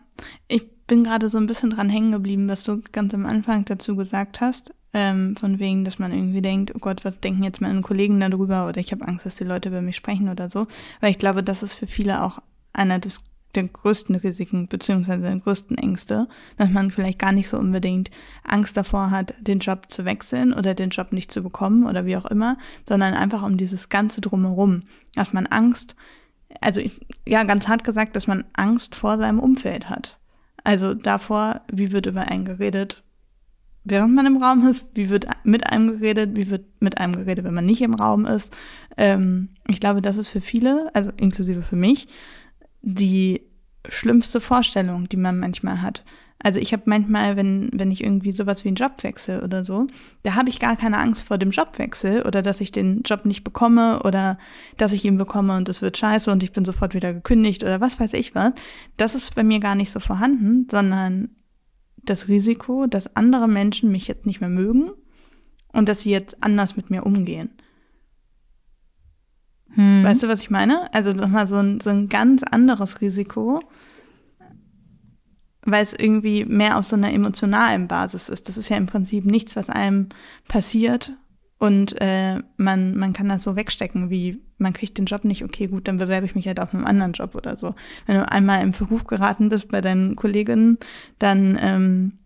ich 0.49 0.69
bin 0.87 1.05
gerade 1.05 1.29
so 1.29 1.38
ein 1.38 1.47
bisschen 1.47 1.71
dran 1.71 1.88
hängen 1.88 2.12
geblieben, 2.12 2.49
was 2.49 2.62
du 2.62 2.81
ganz 2.93 3.14
am 3.14 3.27
Anfang 3.27 3.64
dazu 3.64 3.97
gesagt 3.97 4.40
hast. 4.40 4.75
Ähm, 4.97 5.35
von 5.37 5.59
wegen, 5.59 5.85
dass 5.85 5.99
man 5.99 6.12
irgendwie 6.12 6.40
denkt, 6.40 6.73
oh 6.75 6.79
Gott, 6.79 7.05
was 7.05 7.19
denken 7.19 7.43
jetzt 7.43 7.61
meine 7.61 7.81
Kollegen 7.81 8.21
darüber 8.21 8.69
oder 8.69 8.81
ich 8.81 8.93
habe 8.93 9.07
Angst, 9.09 9.27
dass 9.27 9.35
die 9.35 9.45
Leute 9.45 9.69
über 9.69 9.83
mich 9.83 9.97
sprechen 9.97 10.29
oder 10.29 10.49
so. 10.49 10.69
Weil 11.01 11.11
ich 11.11 11.19
glaube, 11.19 11.43
das 11.43 11.64
ist 11.64 11.73
für 11.73 11.88
viele 11.88 12.23
auch 12.23 12.40
einer 12.73 13.01
des, 13.01 13.21
der 13.57 13.64
größten 13.64 14.17
Risiken 14.17 14.69
beziehungsweise 14.69 15.23
der 15.23 15.37
größten 15.37 15.79
Ängste, 15.79 16.29
dass 16.57 16.71
man 16.71 16.90
vielleicht 16.90 17.19
gar 17.19 17.33
nicht 17.33 17.49
so 17.49 17.59
unbedingt 17.59 18.11
Angst 18.45 18.77
davor 18.77 19.11
hat, 19.11 19.35
den 19.40 19.59
Job 19.59 19.90
zu 19.90 20.05
wechseln 20.05 20.53
oder 20.53 20.75
den 20.75 20.90
Job 20.90 21.12
nicht 21.12 21.33
zu 21.33 21.43
bekommen 21.43 21.87
oder 21.87 22.07
wie 22.07 22.17
auch 22.17 22.27
immer, 22.27 22.59
sondern 22.88 23.14
einfach 23.14 23.43
um 23.43 23.57
dieses 23.57 23.88
ganze 23.88 24.21
drumherum, 24.21 24.83
dass 25.14 25.33
man 25.33 25.47
Angst, 25.47 25.97
also 26.61 26.81
ich, 26.81 27.01
ja, 27.27 27.43
ganz 27.45 27.69
hart 27.69 27.85
gesagt, 27.85 28.17
dass 28.17 28.27
man 28.27 28.45
Angst 28.53 28.95
vor 28.95 29.19
seinem 29.19 29.40
Umfeld 29.40 29.88
hat. 29.88 30.19
Also 30.62 30.95
davor, 30.95 31.61
wie 31.71 31.93
wird 31.93 32.07
über 32.07 32.23
einen 32.29 32.45
geredet, 32.45 33.03
während 33.85 34.14
man 34.14 34.26
im 34.26 34.43
Raum 34.43 34.66
ist, 34.66 34.87
wie 34.95 35.11
wird 35.11 35.26
mit 35.45 35.70
einem 35.70 35.99
geredet, 35.99 36.37
wie 36.37 36.49
wird 36.49 36.64
mit 36.81 36.99
einem 36.99 37.14
geredet, 37.16 37.45
wenn 37.45 37.55
man 37.55 37.66
nicht 37.66 37.83
im 37.83 37.95
Raum 37.95 38.24
ist. 38.24 38.57
Ähm, 38.97 39.51
ich 39.68 39.78
glaube, 39.78 40.01
das 40.03 40.16
ist 40.16 40.31
für 40.31 40.41
viele, 40.41 40.91
also 40.95 41.11
inklusive 41.16 41.62
für 41.62 41.76
mich, 41.76 42.09
die 42.81 43.43
schlimmste 43.89 44.41
Vorstellung, 44.41 45.09
die 45.09 45.16
man 45.16 45.39
manchmal 45.39 45.82
hat. 45.82 46.05
Also 46.45 46.61
ich 46.61 46.74
habe 46.74 46.82
manchmal, 46.87 47.37
wenn, 47.37 47.70
wenn 47.72 47.91
ich 47.91 48.03
irgendwie 48.05 48.32
sowas 48.32 48.64
wie 48.64 48.68
einen 48.68 48.76
Job 48.76 49.03
wechsle 49.03 49.43
oder 49.43 49.64
so, 49.64 49.87
da 50.24 50.35
habe 50.35 50.51
ich 50.51 50.61
gar 50.61 50.76
keine 50.76 50.99
Angst 50.99 51.26
vor 51.26 51.39
dem 51.39 51.51
Jobwechsel 51.51 52.20
oder 52.22 52.43
dass 52.43 52.61
ich 52.61 52.70
den 52.70 53.01
Job 53.03 53.24
nicht 53.24 53.45
bekomme 53.45 54.03
oder 54.03 54.39
dass 54.76 54.93
ich 54.93 55.07
ihn 55.07 55.16
bekomme 55.16 55.57
und 55.57 55.70
es 55.70 55.80
wird 55.80 55.97
scheiße 55.97 56.30
und 56.30 56.43
ich 56.43 56.53
bin 56.53 56.66
sofort 56.66 56.93
wieder 56.93 57.14
gekündigt 57.14 57.62
oder 57.62 57.80
was 57.80 57.99
weiß 57.99 58.12
ich 58.12 58.35
was. 58.35 58.53
Das 58.99 59.14
ist 59.14 59.35
bei 59.35 59.43
mir 59.43 59.59
gar 59.59 59.74
nicht 59.74 59.91
so 59.91 60.01
vorhanden, 60.01 60.66
sondern 60.70 61.30
das 61.97 62.28
Risiko, 62.28 62.87
dass 62.87 63.16
andere 63.16 63.49
Menschen 63.49 63.91
mich 63.91 64.07
jetzt 64.07 64.26
nicht 64.26 64.41
mehr 64.43 64.51
mögen 64.51 64.91
und 65.72 65.89
dass 65.89 66.01
sie 66.01 66.11
jetzt 66.11 66.43
anders 66.43 66.76
mit 66.76 66.91
mir 66.91 67.07
umgehen. 67.07 67.51
Hm. 69.75 70.05
Weißt 70.05 70.22
du, 70.22 70.29
was 70.29 70.41
ich 70.41 70.51
meine? 70.51 70.93
Also 70.93 71.12
nochmal 71.12 71.47
so 71.47 71.57
ein, 71.57 71.81
so 71.81 71.91
ein 71.91 72.09
ganz 72.09 72.43
anderes 72.43 73.01
Risiko, 73.01 73.61
weil 75.62 75.83
es 75.83 75.93
irgendwie 75.93 76.45
mehr 76.45 76.79
auf 76.79 76.85
so 76.85 76.97
einer 76.97 77.12
emotionalen 77.12 77.89
Basis 77.89 78.29
ist. 78.29 78.49
Das 78.49 78.57
ist 78.57 78.68
ja 78.68 78.77
im 78.77 78.87
Prinzip 78.87 79.25
nichts, 79.25 79.57
was 79.57 79.68
einem 79.68 80.09
passiert 80.49 81.12
und 81.64 81.97
äh, 82.01 82.41
man, 82.59 82.97
man 82.97 83.12
kann 83.14 83.31
das 83.31 83.43
so 83.43 83.57
wegstecken, 83.57 84.11
wie 84.11 84.43
man 84.59 84.75
kriegt 84.75 84.99
den 84.99 85.07
Job 85.07 85.25
nicht, 85.25 85.45
okay, 85.45 85.66
gut, 85.66 85.89
dann 85.89 85.97
bewerbe 85.97 86.27
ich 86.27 86.35
mich 86.35 86.47
halt 86.47 86.61
auf 86.61 86.75
einen 86.75 86.85
anderen 86.85 87.12
Job 87.12 87.35
oder 87.35 87.57
so. 87.57 87.75
Wenn 88.07 88.16
du 88.16 88.31
einmal 88.31 88.62
im 88.62 88.75
Verruf 88.75 89.07
geraten 89.07 89.49
bist 89.49 89.68
bei 89.68 89.81
deinen 89.81 90.14
Kolleginnen, 90.14 90.79
dann 91.18 91.59
ähm, 91.61 92.18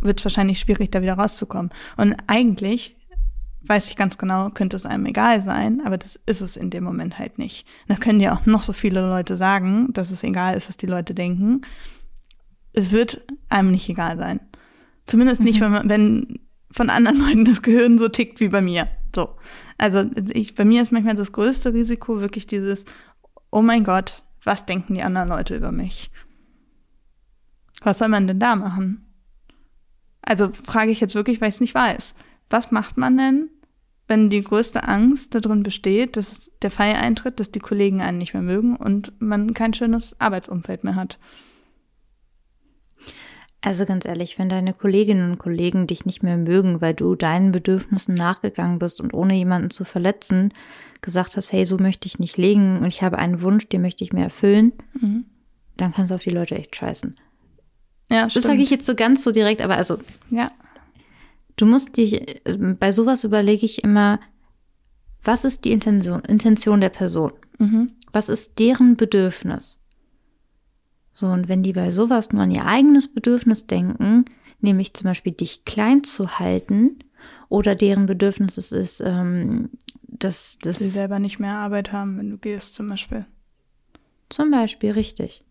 wird 0.00 0.20
es 0.20 0.24
wahrscheinlich 0.24 0.60
schwierig, 0.60 0.90
da 0.90 1.02
wieder 1.02 1.14
rauszukommen. 1.14 1.72
Und 1.96 2.14
eigentlich 2.28 2.96
weiß 3.66 3.88
ich 3.88 3.96
ganz 3.96 4.18
genau, 4.18 4.50
könnte 4.50 4.76
es 4.76 4.86
einem 4.86 5.06
egal 5.06 5.42
sein, 5.44 5.80
aber 5.84 5.96
das 5.96 6.20
ist 6.26 6.40
es 6.40 6.56
in 6.56 6.70
dem 6.70 6.84
Moment 6.84 7.18
halt 7.18 7.38
nicht. 7.38 7.66
Da 7.88 7.96
können 7.96 8.20
ja 8.20 8.34
auch 8.34 8.46
noch 8.46 8.62
so 8.62 8.72
viele 8.72 9.00
Leute 9.00 9.36
sagen, 9.36 9.92
dass 9.92 10.10
es 10.10 10.22
egal 10.22 10.56
ist, 10.56 10.68
was 10.68 10.76
die 10.76 10.86
Leute 10.86 11.14
denken. 11.14 11.62
Es 12.72 12.92
wird 12.92 13.22
einem 13.48 13.70
nicht 13.70 13.88
egal 13.88 14.18
sein. 14.18 14.40
Zumindest 15.06 15.42
nicht, 15.42 15.60
mhm. 15.60 15.64
wenn, 15.64 15.72
man, 15.72 15.88
wenn 15.88 16.38
von 16.70 16.90
anderen 16.90 17.18
Leuten 17.26 17.44
das 17.44 17.62
Gehirn 17.62 17.98
so 17.98 18.08
tickt 18.08 18.40
wie 18.40 18.48
bei 18.48 18.60
mir. 18.60 18.88
So. 19.14 19.36
Also 19.78 20.10
ich, 20.32 20.54
bei 20.54 20.64
mir 20.64 20.82
ist 20.82 20.92
manchmal 20.92 21.14
das 21.14 21.32
größte 21.32 21.72
Risiko 21.72 22.20
wirklich 22.20 22.46
dieses, 22.46 22.84
oh 23.50 23.62
mein 23.62 23.84
Gott, 23.84 24.22
was 24.42 24.66
denken 24.66 24.94
die 24.94 25.02
anderen 25.02 25.28
Leute 25.28 25.56
über 25.56 25.72
mich? 25.72 26.10
Was 27.82 27.98
soll 27.98 28.08
man 28.08 28.26
denn 28.26 28.40
da 28.40 28.56
machen? 28.56 29.06
Also 30.22 30.50
frage 30.52 30.90
ich 30.90 31.00
jetzt 31.00 31.14
wirklich, 31.14 31.40
weil 31.40 31.50
ich 31.50 31.56
es 31.56 31.60
nicht 31.60 31.74
weiß. 31.74 32.14
Was 32.50 32.70
macht 32.70 32.96
man 32.96 33.16
denn, 33.16 33.50
wenn 34.06 34.30
die 34.30 34.42
größte 34.42 34.86
Angst 34.86 35.34
darin 35.34 35.62
besteht, 35.62 36.16
dass 36.16 36.50
der 36.62 36.70
Fall 36.70 36.94
eintritt, 36.94 37.40
dass 37.40 37.50
die 37.50 37.60
Kollegen 37.60 38.00
einen 38.00 38.18
nicht 38.18 38.34
mehr 38.34 38.42
mögen 38.42 38.76
und 38.76 39.12
man 39.20 39.54
kein 39.54 39.74
schönes 39.74 40.20
Arbeitsumfeld 40.20 40.84
mehr 40.84 40.94
hat? 40.94 41.18
Also 43.62 43.86
ganz 43.86 44.04
ehrlich, 44.04 44.38
wenn 44.38 44.50
deine 44.50 44.74
Kolleginnen 44.74 45.30
und 45.30 45.38
Kollegen 45.38 45.86
dich 45.86 46.04
nicht 46.04 46.22
mehr 46.22 46.36
mögen, 46.36 46.82
weil 46.82 46.92
du 46.92 47.14
deinen 47.14 47.50
Bedürfnissen 47.50 48.14
nachgegangen 48.14 48.78
bist 48.78 49.00
und 49.00 49.14
ohne 49.14 49.34
jemanden 49.34 49.70
zu 49.70 49.84
verletzen 49.84 50.52
gesagt 51.00 51.36
hast, 51.36 51.52
hey, 51.52 51.64
so 51.64 51.78
möchte 51.78 52.06
ich 52.06 52.18
nicht 52.18 52.36
legen 52.36 52.78
und 52.78 52.86
ich 52.86 53.02
habe 53.02 53.18
einen 53.18 53.40
Wunsch, 53.40 53.68
den 53.68 53.82
möchte 53.82 54.04
ich 54.04 54.12
mir 54.12 54.24
erfüllen, 54.24 54.72
mhm. 55.00 55.24
dann 55.76 55.92
kannst 55.92 56.10
du 56.10 56.14
auf 56.14 56.22
die 56.22 56.30
Leute 56.30 56.56
echt 56.56 56.76
scheißen. 56.76 57.16
Ja, 58.10 58.28
stimmt. 58.28 58.36
Das 58.36 58.50
sage 58.50 58.62
ich 58.62 58.70
jetzt 58.70 58.86
so 58.86 58.94
ganz 58.94 59.24
so 59.24 59.30
direkt, 59.30 59.62
aber 59.62 59.76
also 59.76 59.98
ja. 60.30 60.50
Du 61.56 61.66
musst 61.66 61.96
dich, 61.96 62.42
bei 62.78 62.92
sowas 62.92 63.24
überlege 63.24 63.64
ich 63.64 63.84
immer, 63.84 64.20
was 65.22 65.44
ist 65.44 65.64
die 65.64 65.72
Intention, 65.72 66.20
Intention 66.22 66.80
der 66.80 66.88
Person? 66.90 67.32
Mhm. 67.58 67.86
Was 68.12 68.28
ist 68.28 68.58
deren 68.58 68.96
Bedürfnis? 68.96 69.80
So, 71.12 71.28
und 71.28 71.48
wenn 71.48 71.62
die 71.62 71.72
bei 71.72 71.92
sowas 71.92 72.32
nur 72.32 72.42
an 72.42 72.50
ihr 72.50 72.66
eigenes 72.66 73.12
Bedürfnis 73.12 73.66
denken, 73.66 74.24
nämlich 74.60 74.94
zum 74.94 75.04
Beispiel 75.04 75.32
dich 75.32 75.64
klein 75.64 76.04
zu 76.04 76.38
halten, 76.38 76.98
oder 77.48 77.74
deren 77.74 78.06
Bedürfnis 78.06 78.58
es 78.58 78.72
ist, 78.72 79.00
ähm, 79.00 79.70
dass, 80.02 80.58
dass 80.60 80.78
sie 80.78 80.88
selber 80.88 81.18
nicht 81.18 81.38
mehr 81.38 81.54
Arbeit 81.54 81.92
haben, 81.92 82.18
wenn 82.18 82.30
du 82.30 82.38
gehst, 82.38 82.74
zum 82.74 82.88
Beispiel. 82.88 83.26
Zum 84.28 84.50
Beispiel, 84.50 84.90
richtig 84.90 85.44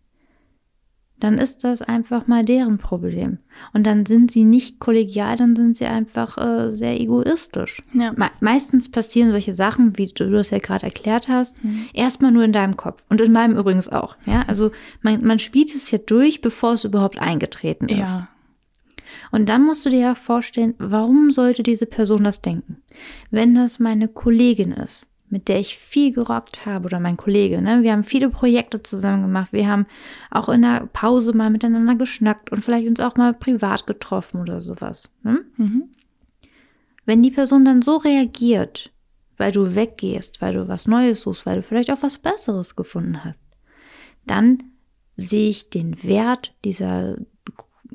dann 1.20 1.38
ist 1.38 1.64
das 1.64 1.80
einfach 1.80 2.26
mal 2.26 2.44
deren 2.44 2.78
Problem. 2.78 3.38
Und 3.72 3.86
dann 3.86 4.04
sind 4.04 4.30
sie 4.30 4.44
nicht 4.44 4.80
kollegial, 4.80 5.36
dann 5.36 5.54
sind 5.54 5.76
sie 5.76 5.86
einfach 5.86 6.36
äh, 6.36 6.70
sehr 6.70 7.00
egoistisch. 7.00 7.82
Ja. 7.92 8.12
Me 8.16 8.30
meistens 8.40 8.90
passieren 8.90 9.30
solche 9.30 9.54
Sachen, 9.54 9.96
wie 9.96 10.08
du, 10.08 10.26
du 10.26 10.32
das 10.32 10.50
ja 10.50 10.58
gerade 10.58 10.86
erklärt 10.86 11.28
hast, 11.28 11.62
mhm. 11.62 11.86
erstmal 11.94 12.32
nur 12.32 12.44
in 12.44 12.52
deinem 12.52 12.76
Kopf. 12.76 13.02
Und 13.08 13.20
in 13.20 13.32
meinem 13.32 13.56
übrigens 13.56 13.88
auch. 13.88 14.16
Ja, 14.26 14.44
also 14.48 14.72
man, 15.02 15.24
man 15.24 15.38
spielt 15.38 15.74
es 15.74 15.90
ja 15.90 15.98
durch, 15.98 16.40
bevor 16.40 16.74
es 16.74 16.84
überhaupt 16.84 17.20
eingetreten 17.20 17.88
ist. 17.88 17.98
Ja. 17.98 18.28
Und 19.30 19.48
dann 19.48 19.64
musst 19.64 19.86
du 19.86 19.90
dir 19.90 20.00
ja 20.00 20.14
vorstellen, 20.14 20.74
warum 20.78 21.30
sollte 21.30 21.62
diese 21.62 21.86
Person 21.86 22.24
das 22.24 22.42
denken? 22.42 22.82
Wenn 23.30 23.54
das 23.54 23.78
meine 23.78 24.08
Kollegin 24.08 24.72
ist, 24.72 25.10
mit 25.34 25.48
der 25.48 25.58
ich 25.58 25.76
viel 25.76 26.12
gerockt 26.12 26.64
habe 26.64 26.86
oder 26.86 27.00
mein 27.00 27.16
Kollege. 27.16 27.60
Ne? 27.60 27.82
Wir 27.82 27.90
haben 27.90 28.04
viele 28.04 28.30
Projekte 28.30 28.84
zusammen 28.84 29.22
gemacht. 29.22 29.52
Wir 29.52 29.66
haben 29.66 29.86
auch 30.30 30.48
in 30.48 30.62
der 30.62 30.88
Pause 30.92 31.32
mal 31.32 31.50
miteinander 31.50 31.96
geschnackt 31.96 32.52
und 32.52 32.62
vielleicht 32.62 32.86
uns 32.86 33.00
auch 33.00 33.16
mal 33.16 33.34
privat 33.34 33.84
getroffen 33.84 34.40
oder 34.40 34.60
sowas. 34.60 35.12
Ne? 35.24 35.44
Mhm. 35.56 35.88
Wenn 37.04 37.20
die 37.20 37.32
Person 37.32 37.64
dann 37.64 37.82
so 37.82 37.96
reagiert, 37.96 38.92
weil 39.36 39.50
du 39.50 39.74
weggehst, 39.74 40.40
weil 40.40 40.54
du 40.54 40.68
was 40.68 40.86
Neues 40.86 41.22
suchst, 41.22 41.46
weil 41.46 41.56
du 41.56 41.62
vielleicht 41.64 41.90
auch 41.90 42.02
was 42.04 42.18
Besseres 42.18 42.76
gefunden 42.76 43.24
hast, 43.24 43.40
dann 44.28 44.62
sehe 45.16 45.50
ich 45.50 45.68
den 45.68 46.00
Wert 46.04 46.54
dieser 46.64 47.16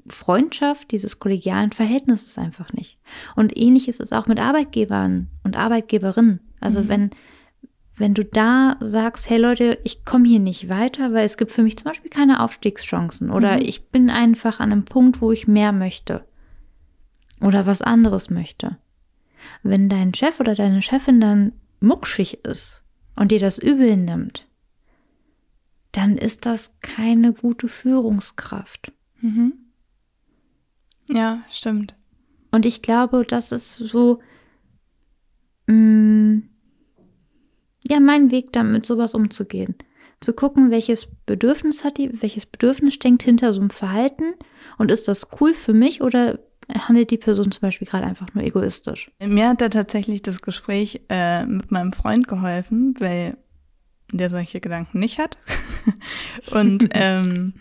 Freundschaft, 0.07 0.91
dieses 0.91 1.19
kollegialen 1.19 1.71
Verhältnisses 1.71 2.37
einfach 2.37 2.73
nicht. 2.73 2.97
Und 3.37 3.57
ähnlich 3.57 3.87
ist 3.87 4.01
es 4.01 4.11
auch 4.11 4.27
mit 4.27 4.41
Arbeitgebern 4.41 5.29
und 5.45 5.55
Arbeitgeberinnen. 5.55 6.41
Also 6.59 6.81
mhm. 6.81 6.89
wenn, 6.89 7.09
wenn 7.97 8.13
du 8.13 8.23
da 8.23 8.77
sagst, 8.79 9.29
hey 9.29 9.37
Leute, 9.37 9.79
ich 9.83 10.05
komme 10.05 10.27
hier 10.27 10.39
nicht 10.39 10.69
weiter, 10.69 11.13
weil 11.13 11.25
es 11.25 11.37
gibt 11.37 11.51
für 11.51 11.63
mich 11.63 11.77
zum 11.77 11.85
Beispiel 11.85 12.09
keine 12.09 12.41
Aufstiegschancen 12.41 13.29
oder 13.29 13.57
mhm. 13.57 13.63
ich 13.63 13.89
bin 13.89 14.09
einfach 14.09 14.59
an 14.59 14.71
einem 14.71 14.85
Punkt, 14.85 15.21
wo 15.21 15.31
ich 15.31 15.47
mehr 15.47 15.71
möchte 15.71 16.25
oder 17.41 17.65
was 17.65 17.81
anderes 17.81 18.29
möchte. 18.29 18.77
Wenn 19.63 19.89
dein 19.89 20.13
Chef 20.13 20.39
oder 20.39 20.55
deine 20.55 20.81
Chefin 20.81 21.21
dann 21.21 21.53
muckschig 21.79 22.45
ist 22.45 22.83
und 23.15 23.31
dir 23.31 23.39
das 23.39 23.57
übel 23.57 23.95
nimmt, 23.97 24.47
dann 25.91 26.17
ist 26.17 26.45
das 26.45 26.71
keine 26.81 27.33
gute 27.33 27.67
Führungskraft. 27.67 28.91
Mhm. 29.21 29.53
Ja, 31.09 31.41
stimmt. 31.51 31.95
Und 32.51 32.65
ich 32.65 32.81
glaube, 32.81 33.23
das 33.27 33.51
ist 33.51 33.75
so, 33.75 34.19
mh, 35.69 35.75
mm, 35.75 36.49
ja, 37.87 37.99
mein 37.99 38.31
Weg 38.31 38.51
damit, 38.53 38.85
sowas 38.85 39.13
umzugehen. 39.13 39.75
Zu 40.19 40.33
gucken, 40.33 40.69
welches 40.69 41.07
Bedürfnis 41.25 41.83
hat 41.83 41.97
die, 41.97 42.21
welches 42.21 42.45
Bedürfnis 42.45 42.93
steckt 42.93 43.23
hinter 43.23 43.53
so 43.53 43.61
einem 43.61 43.69
Verhalten 43.69 44.33
und 44.77 44.91
ist 44.91 45.07
das 45.07 45.29
cool 45.39 45.53
für 45.53 45.73
mich 45.73 46.01
oder 46.01 46.39
handelt 46.77 47.09
die 47.11 47.17
Person 47.17 47.51
zum 47.51 47.61
Beispiel 47.61 47.87
gerade 47.87 48.05
einfach 48.05 48.33
nur 48.33 48.43
egoistisch? 48.43 49.11
Mir 49.19 49.49
hat 49.49 49.61
da 49.61 49.69
tatsächlich 49.69 50.21
das 50.21 50.41
Gespräch 50.41 51.01
äh, 51.09 51.45
mit 51.45 51.71
meinem 51.71 51.93
Freund 51.93 52.27
geholfen, 52.27 52.95
weil 52.99 53.37
der 54.11 54.29
solche 54.29 54.59
Gedanken 54.59 54.99
nicht 54.99 55.19
hat. 55.19 55.37
und 56.51 56.89
ähm, 56.93 57.53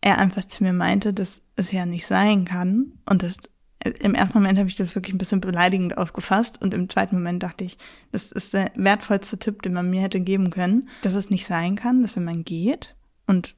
er 0.00 0.18
einfach 0.18 0.44
zu 0.44 0.62
mir 0.62 0.72
meinte, 0.72 1.12
dass 1.12 1.42
es 1.56 1.72
ja 1.72 1.86
nicht 1.86 2.06
sein 2.06 2.44
kann 2.44 2.92
und 3.08 3.22
das 3.22 3.36
im 3.84 4.14
ersten 4.14 4.38
Moment 4.38 4.58
habe 4.58 4.68
ich 4.68 4.76
das 4.76 4.94
wirklich 4.94 5.14
ein 5.14 5.18
bisschen 5.18 5.40
beleidigend 5.40 5.96
aufgefasst 5.96 6.60
und 6.60 6.74
im 6.74 6.88
zweiten 6.88 7.16
Moment 7.16 7.42
dachte 7.42 7.64
ich, 7.64 7.78
das 8.12 8.30
ist 8.30 8.52
der 8.52 8.70
wertvollste 8.74 9.38
Tipp, 9.38 9.62
den 9.62 9.72
man 9.72 9.88
mir 9.88 10.02
hätte 10.02 10.20
geben 10.20 10.50
können, 10.50 10.88
dass 11.02 11.14
es 11.14 11.30
nicht 11.30 11.46
sein 11.46 11.76
kann, 11.76 12.02
dass 12.02 12.14
wenn 12.16 12.24
man 12.24 12.44
geht 12.44 12.96
und 13.26 13.54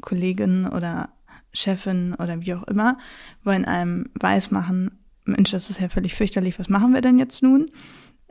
Kollegin 0.00 0.66
oder 0.66 1.10
Chefin 1.52 2.14
oder 2.14 2.40
wie 2.40 2.54
auch 2.54 2.64
immer 2.64 2.98
wollen 3.42 3.64
einem 3.64 4.10
weismachen, 4.14 5.04
Mensch, 5.24 5.50
das 5.50 5.70
ist 5.70 5.80
ja 5.80 5.88
völlig 5.88 6.14
fürchterlich, 6.14 6.58
was 6.58 6.68
machen 6.68 6.92
wir 6.92 7.00
denn 7.00 7.18
jetzt 7.18 7.42
nun? 7.42 7.66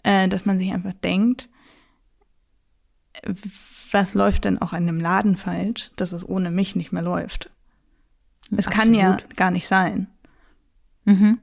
Äh, 0.03 0.27
dass 0.29 0.45
man 0.45 0.59
sich 0.59 0.71
einfach 0.71 0.93
denkt, 0.93 1.49
was 3.91 4.13
läuft 4.13 4.45
denn 4.45 4.61
auch 4.61 4.73
in 4.73 4.87
einem 4.87 4.99
Laden 4.99 5.37
falsch, 5.37 5.91
dass 5.95 6.11
es 6.11 6.27
ohne 6.27 6.51
mich 6.51 6.75
nicht 6.75 6.91
mehr 6.91 7.03
läuft? 7.03 7.51
Es 8.51 8.67
Absolut. 8.67 8.73
kann 8.73 8.93
ja 8.93 9.17
gar 9.35 9.51
nicht 9.51 9.67
sein. 9.67 10.07
Mhm. 11.05 11.39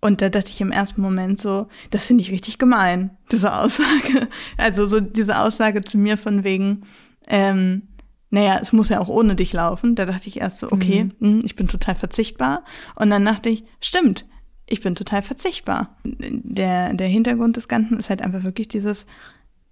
Und 0.00 0.22
da 0.22 0.28
dachte 0.28 0.50
ich 0.50 0.60
im 0.60 0.70
ersten 0.70 1.00
Moment 1.00 1.40
so, 1.40 1.66
das 1.90 2.04
finde 2.04 2.22
ich 2.22 2.30
richtig 2.30 2.58
gemein, 2.58 3.16
diese 3.32 3.52
Aussage. 3.52 4.28
Also 4.56 4.86
so 4.86 5.00
diese 5.00 5.38
Aussage 5.38 5.82
zu 5.82 5.98
mir 5.98 6.16
von 6.16 6.44
wegen, 6.44 6.82
ähm, 7.26 7.88
naja, 8.30 8.58
es 8.60 8.72
muss 8.72 8.90
ja 8.90 9.00
auch 9.00 9.08
ohne 9.08 9.34
dich 9.34 9.52
laufen. 9.52 9.94
Da 9.94 10.06
dachte 10.06 10.28
ich 10.28 10.40
erst 10.40 10.58
so, 10.60 10.70
okay, 10.70 11.04
mhm. 11.04 11.12
mh, 11.18 11.28
hm, 11.28 11.42
ich 11.44 11.56
bin 11.56 11.66
total 11.66 11.96
verzichtbar. 11.96 12.64
Und 12.94 13.10
dann 13.10 13.24
dachte 13.24 13.48
ich, 13.48 13.64
stimmt, 13.80 14.26
ich 14.66 14.80
bin 14.80 14.94
total 14.94 15.22
verzichtbar. 15.22 15.96
Der, 16.04 16.92
der 16.92 17.08
Hintergrund 17.08 17.56
des 17.56 17.68
Ganzen 17.68 17.98
ist 17.98 18.10
halt 18.10 18.22
einfach 18.22 18.44
wirklich 18.44 18.68
dieses, 18.68 19.06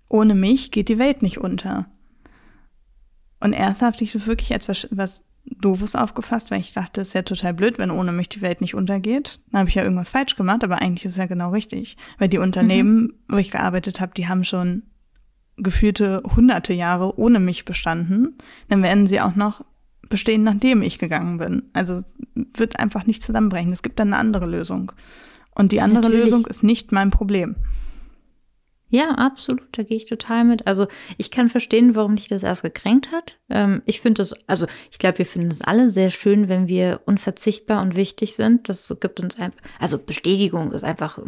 ohne 0.09 0.35
mich 0.35 0.71
geht 0.71 0.89
die 0.89 0.99
Welt 0.99 1.23
nicht 1.23 1.39
unter. 1.39 1.87
Und 3.41 3.53
erst 3.53 3.83
habe 3.83 3.97
ich 4.01 4.13
das 4.13 4.27
wirklich 4.27 4.53
als 4.53 4.69
was, 4.69 4.89
was 4.91 5.23
Doofes 5.61 5.95
aufgefasst, 5.95 6.51
weil 6.51 6.61
ich 6.61 6.73
dachte, 6.73 7.01
es 7.01 7.09
ist 7.09 7.15
ja 7.15 7.23
total 7.23 7.55
blöd, 7.55 7.79
wenn 7.79 7.91
ohne 7.91 8.13
mich 8.13 8.29
die 8.29 8.43
Welt 8.43 8.61
nicht 8.61 8.75
untergeht. 8.75 9.41
Dann 9.51 9.61
habe 9.61 9.69
ich 9.69 9.75
ja 9.77 9.83
irgendwas 9.83 10.09
falsch 10.09 10.37
gemacht, 10.37 10.65
aber 10.65 10.81
eigentlich 10.81 11.05
ist 11.05 11.13
es 11.13 11.19
ja 11.19 11.27
genau 11.27 11.51
richtig. 11.51 11.97
Weil 12.19 12.29
die 12.29 12.39
Unternehmen, 12.39 13.03
mhm. 13.03 13.13
wo 13.29 13.37
ich 13.37 13.51
gearbeitet 13.51 14.01
habe, 14.01 14.13
die 14.15 14.29
haben 14.29 14.45
schon 14.45 14.83
gefühlte 15.57 16.23
hunderte 16.35 16.73
Jahre 16.73 17.19
ohne 17.19 17.41
mich 17.41 17.65
bestanden. 17.65 18.37
Dann 18.69 18.83
werden 18.83 19.07
sie 19.07 19.21
auch 19.21 19.37
noch 19.37 19.65
bestehen, 20.09 20.43
nachdem 20.43 20.83
ich 20.83 20.99
gegangen 20.99 21.39
bin. 21.39 21.63
Also 21.73 22.03
wird 22.35 22.79
einfach 22.79 23.07
nicht 23.07 23.23
zusammenbrechen. 23.23 23.73
Es 23.73 23.83
gibt 23.83 23.99
dann 23.99 24.09
eine 24.09 24.19
andere 24.19 24.47
Lösung. 24.47 24.93
Und 25.55 25.73
die 25.73 25.81
andere 25.81 26.03
Natürlich. 26.03 26.25
Lösung 26.25 26.47
ist 26.47 26.63
nicht 26.63 26.93
mein 26.93 27.11
Problem. 27.11 27.57
Ja, 28.89 29.11
absolut, 29.17 29.67
da 29.73 29.83
gehe 29.83 29.97
ich 29.97 30.07
total 30.07 30.45
mit. 30.45 30.67
Also 30.67 30.87
ich 31.19 31.31
kann 31.33 31.49
verstehen, 31.49 31.95
warum 31.97 32.15
dich 32.17 32.29
das 32.29 32.43
erst 32.45 32.63
gekränkt 32.63 33.11
hat. 33.11 33.37
Ähm, 33.51 33.83
ich 33.85 34.01
finde 34.01 34.21
das, 34.23 34.33
also 34.47 34.67
ich 34.93 34.99
glaube, 34.99 35.19
wir 35.19 35.27
finden 35.27 35.51
es 35.51 35.61
alle 35.61 35.89
sehr 35.89 36.11
schön, 36.11 36.49
wenn 36.49 36.69
wir 36.69 37.01
unverzichtbar 37.05 37.83
und 37.83 37.97
wichtig 37.97 38.37
sind. 38.37 38.69
Das 38.69 38.95
gibt 39.01 39.19
uns 39.19 39.39
einfach, 39.41 39.61
also 39.81 39.99
Bestätigung 39.99 40.71
ist 40.73 40.85
einfach, 40.85 41.19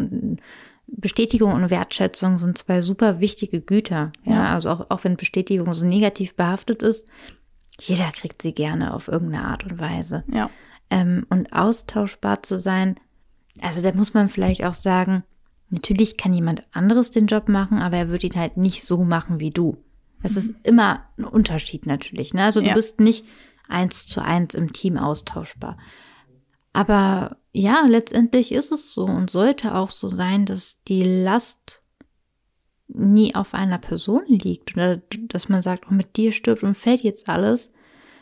Bestätigung 0.87 1.53
und 1.53 1.71
Wertschätzung 1.71 2.39
sind 2.39 2.57
zwei 2.59 2.81
super 2.81 3.21
wichtige 3.21 3.61
Güter. 3.61 4.13
Ja, 4.25 4.33
Ja. 4.33 4.55
also 4.55 4.71
auch, 4.71 4.87
auch 4.91 5.05
wenn 5.05 5.17
Bestätigung 5.17 5.75
so 5.75 5.85
negativ 5.87 6.35
behaftet 6.37 6.83
ist, 6.83 7.09
jeder 7.81 8.11
kriegt 8.13 8.41
sie 8.43 8.55
gerne 8.55 8.95
auf 8.95 9.09
irgendeine 9.09 9.45
Art 9.47 9.65
und 9.65 9.79
Weise. 9.79 10.25
Ja. 10.33 10.49
ähm, 10.91 11.27
und 11.29 11.53
austauschbar 11.53 12.43
zu 12.43 12.59
sein. 12.59 12.99
Also 13.61 13.83
da 13.83 13.93
muss 13.93 14.15
man 14.15 14.29
vielleicht 14.29 14.65
auch 14.65 14.75
sagen, 14.75 15.25
natürlich 15.71 16.16
kann 16.16 16.33
jemand 16.33 16.66
anderes 16.73 17.11
den 17.11 17.27
Job 17.27 17.49
machen, 17.49 17.79
aber 17.79 17.97
er 17.97 18.09
wird 18.09 18.25
ihn 18.25 18.35
halt 18.37 18.57
nicht 18.57 18.85
so 18.85 19.05
machen 19.05 19.41
wie 19.41 19.51
du. 19.51 19.77
Es 20.23 20.37
ist 20.37 20.53
immer 20.64 21.05
ein 21.16 21.25
Unterschied 21.25 21.87
natürlich. 21.87 22.35
Ne? 22.35 22.43
Also 22.43 22.61
du 22.61 22.66
Ja. 22.69 22.75
bist 22.75 22.99
nicht 23.01 23.25
eins 23.69 24.07
zu 24.07 24.21
eins 24.21 24.55
im 24.55 24.73
Team 24.73 24.97
austauschbar. 24.97 25.79
Aber 26.73 27.37
ja, 27.53 27.85
letztendlich 27.87 28.53
ist 28.53 28.73
es 28.73 28.93
so 28.95 29.05
und 29.05 29.31
sollte 29.31 29.75
auch 29.75 29.91
so 29.91 30.09
sein, 30.09 30.45
dass 30.45 30.83
die 30.85 31.03
Last 31.03 31.83
nie 32.89 33.35
auf 33.35 33.55
einer 33.55 33.79
Person 33.79 34.23
liegt 34.27 34.75
oder 34.75 34.97
dass 35.29 35.49
man 35.49 35.61
sagt, 35.62 35.85
oh, 35.91 35.95
mit 35.95 36.16
dir 36.16 36.33
stirbt 36.33 36.62
und 36.62 36.77
fällt 36.77 37.03
jetzt 37.03 37.29
alles. 37.29 37.71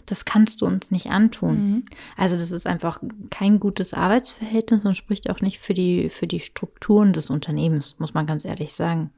Das 0.06 0.24
kannst 0.24 0.60
du 0.60 0.66
uns 0.66 0.90
nicht 0.90 1.06
antun. 1.06 1.70
Mhm. 1.70 1.84
Also 2.16 2.36
das 2.36 2.52
ist 2.52 2.66
einfach 2.66 3.00
kein 3.30 3.60
gutes 3.60 3.92
Arbeitsverhältnis 3.92 4.84
und 4.84 4.96
spricht 4.96 5.28
auch 5.28 5.40
nicht 5.40 5.58
für 5.58 5.74
die, 5.74 6.08
für 6.10 6.26
die 6.26 6.40
Strukturen 6.40 7.12
des 7.12 7.28
Unternehmens, 7.28 7.96
muss 7.98 8.14
man 8.14 8.26
ganz 8.26 8.44
ehrlich 8.44 8.72
sagen. 8.72 9.10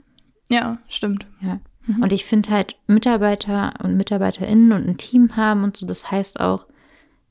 Ja, 0.49 0.78
stimmt. 0.89 1.26
Ja. 1.41 1.61
Und 2.01 2.12
ich 2.12 2.26
finde 2.26 2.51
halt 2.51 2.76
Mitarbeiter 2.86 3.74
und 3.82 3.97
MitarbeiterInnen 3.97 4.72
und 4.72 4.86
ein 4.86 4.99
Team 4.99 5.36
haben 5.36 5.64
und 5.64 5.76
so, 5.76 5.86
das 5.86 6.11
heißt 6.11 6.39
auch, 6.39 6.66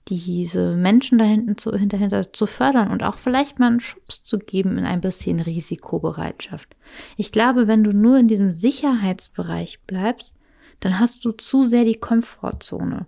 diese 0.08 0.76
Menschen 0.76 1.18
da 1.18 1.26
hinten 1.26 1.58
zu, 1.58 1.72
hinterher 1.74 2.34
zu 2.34 2.47
fördern 2.47 2.89
und 2.89 3.03
auch 3.03 3.18
vielleicht 3.18 3.60
mal 3.60 3.68
einen 3.68 3.80
Schubs 3.80 4.24
zu 4.24 4.39
geben 4.39 4.78
in 4.78 4.86
ein 4.86 5.01
bisschen 5.01 5.39
Risikobereitschaft. 5.39 6.76
Ich 7.18 7.32
glaube, 7.32 7.68
wenn 7.68 7.84
du 7.84 7.91
nur 7.91 8.18
in 8.18 8.28
diesem 8.28 8.53
Sicherheitsbereich 8.53 9.82
bleibst, 9.86 10.38
dann 10.80 10.99
hast 10.99 11.26
du 11.26 11.34
zu 11.34 11.68
sehr 11.68 11.84
die 11.84 11.99
Komfortzone. 11.99 13.08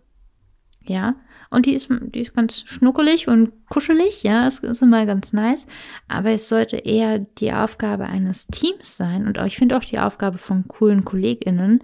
Ja, 0.86 1.16
und 1.50 1.66
die 1.66 1.74
ist, 1.74 1.90
die 1.90 2.22
ist 2.22 2.36
ganz 2.36 2.64
schnuckelig 2.66 3.28
und 3.28 3.52
kuschelig, 3.70 4.24
ja, 4.24 4.48
es 4.48 4.60
ist 4.60 4.82
immer 4.82 5.06
ganz 5.06 5.34
nice. 5.34 5.68
Aber 6.08 6.32
es 6.32 6.48
sollte 6.50 6.78
eher 6.78 7.20
die 7.20 7.52
Aufgabe 7.52 8.06
eines 8.06 8.48
Teams 8.48 8.98
sein 8.98 9.28
und 9.28 9.38
auch, 9.40 9.46
ich 9.46 9.58
finde 9.58 9.78
auch 9.78 9.84
die 9.84 10.00
Aufgabe 10.00 10.38
von 10.38 10.68
coolen 10.68 11.06
KollegInnen, 11.06 11.84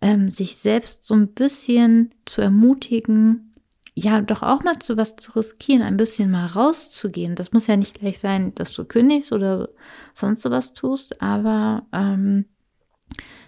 ähm, 0.00 0.30
sich 0.30 0.56
selbst 0.56 1.04
so 1.04 1.14
ein 1.14 1.28
bisschen 1.28 2.14
zu 2.24 2.42
ermutigen, 2.42 3.54
ja, 3.94 4.20
doch 4.20 4.42
auch 4.42 4.62
mal 4.62 4.78
zu 4.78 4.98
was 4.98 5.16
zu 5.16 5.32
riskieren, 5.36 5.82
ein 5.82 5.96
bisschen 5.96 6.30
mal 6.30 6.46
rauszugehen. 6.46 7.34
Das 7.34 7.52
muss 7.52 7.66
ja 7.66 7.78
nicht 7.78 7.98
gleich 7.98 8.20
sein, 8.20 8.54
dass 8.54 8.72
du 8.72 8.84
kündigst 8.84 9.32
oder 9.32 9.70
sonst 10.12 10.44
was 10.50 10.74
tust, 10.74 11.22
aber 11.22 11.86
ähm, 11.92 12.44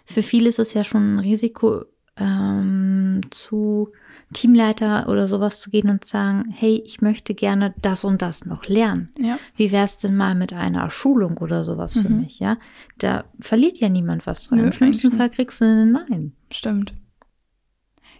für 0.07 0.23
viele 0.23 0.49
ist 0.49 0.59
es 0.59 0.73
ja 0.73 0.85
schon 0.85 1.17
ein 1.17 1.19
Risiko, 1.19 1.85
ähm, 2.21 3.21
zu 3.31 3.91
Teamleiter 4.33 5.09
oder 5.09 5.27
sowas 5.29 5.61
zu 5.61 5.71
gehen 5.71 5.89
und 5.89 6.05
sagen, 6.05 6.51
hey, 6.51 6.83
ich 6.85 7.01
möchte 7.01 7.35
gerne 7.35 7.75
das 7.81 8.05
und 8.05 8.21
das 8.21 8.45
noch 8.45 8.67
lernen. 8.67 9.09
Ja. 9.19 9.39
Wie 9.57 9.73
wär's 9.73 9.97
denn 9.97 10.17
mal 10.17 10.35
mit 10.35 10.53
einer 10.53 10.91
Schulung 10.91 11.39
oder 11.39 11.65
sowas 11.65 11.95
für 11.95 12.09
Mhm. 12.11 12.21
mich, 12.21 12.39
ja? 12.39 12.59
Da 12.99 13.25
verliert 13.41 13.79
ja 13.79 13.89
niemand 13.89 14.27
was 14.27 14.45
dran. 14.49 14.59
Nö, 14.59 14.67
Im 14.67 14.73
schlimmsten 14.73 15.13
Fall 15.13 15.31
kriegst 15.31 15.61
du 15.61 15.65
ein 15.65 15.93
Nein. 15.93 16.33
Stimmt. 16.51 16.93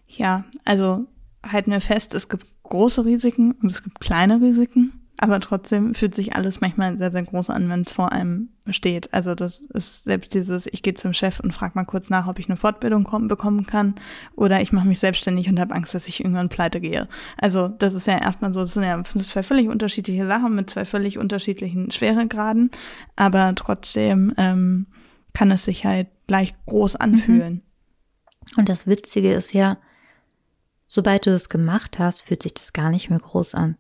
Ja, 0.07 0.45
also 0.65 1.07
halten 1.45 1.71
wir 1.71 1.81
fest, 1.81 2.15
es 2.15 2.29
gibt 2.29 2.47
große 2.63 3.05
Risiken 3.05 3.53
und 3.53 3.71
es 3.71 3.83
gibt 3.83 4.01
kleine 4.01 4.41
Risiken, 4.41 4.93
aber 5.21 5.41
trotzdem 5.41 5.95
fühlt 5.95 6.15
sich 6.15 6.37
alles 6.37 6.61
manchmal 6.61 6.97
sehr, 6.97 7.11
sehr 7.11 7.25
groß 7.25 7.51
an, 7.51 7.69
wenn 7.69 7.83
es 7.83 7.93
vor 7.93 8.13
einem 8.13 8.51
steht. 8.69 9.13
Also 9.13 9.35
das 9.35 9.61
ist 9.75 10.05
selbst 10.05 10.33
dieses, 10.33 10.67
ich 10.67 10.83
gehe 10.83 10.95
zum 10.95 11.13
Chef 11.13 11.41
und 11.41 11.53
frage 11.53 11.73
mal 11.75 11.85
kurz 11.85 12.09
nach, 12.09 12.29
ob 12.29 12.39
ich 12.39 12.49
eine 12.49 12.57
Fortbildung 12.57 13.07
kom- 13.07 13.29
bekommen 13.29 13.67
kann 13.67 13.97
oder 14.37 14.61
ich 14.61 14.73
mache 14.73 14.87
mich 14.87 15.01
selbstständig 15.01 15.49
und 15.49 15.59
habe 15.59 15.75
Angst, 15.75 15.95
dass 15.95 16.07
ich 16.07 16.21
irgendwann 16.21 16.49
pleite 16.49 16.81
gehe. 16.81 17.09
Also 17.37 17.69
das 17.69 17.95
ist 17.95 18.07
ja 18.07 18.19
erstmal 18.19 18.53
so, 18.53 18.61
das 18.61 18.75
sind 18.75 18.85
ja 18.85 19.03
zwei 19.03 19.43
völlig 19.43 19.69
unterschiedliche 19.69 20.27
Sachen 20.27 20.55
mit 20.55 20.71
zwei 20.71 20.85
völlig 20.85 21.19
unterschiedlichen 21.19 21.91
Schweregraden, 21.91 22.71
aber 23.17 23.55
trotzdem 23.57 24.35
ähm, 24.37 24.87
kann 25.35 25.51
es 25.51 25.65
sich 25.65 25.85
halt 25.85 26.09
gleich 26.27 26.55
groß 26.67 26.97
anfühlen. 26.97 27.63
Und 28.57 28.69
das 28.69 28.87
Witzige 28.87 29.33
ist 29.33 29.53
ja, 29.53 29.79
sobald 30.87 31.27
du 31.27 31.31
es 31.31 31.49
gemacht 31.49 31.99
hast, 31.99 32.23
fühlt 32.23 32.43
sich 32.43 32.55
das 32.55 32.73
gar 32.73 32.91
nicht 32.91 33.11
mehr 33.11 33.19
groß 33.19 33.55
an. 33.55 33.77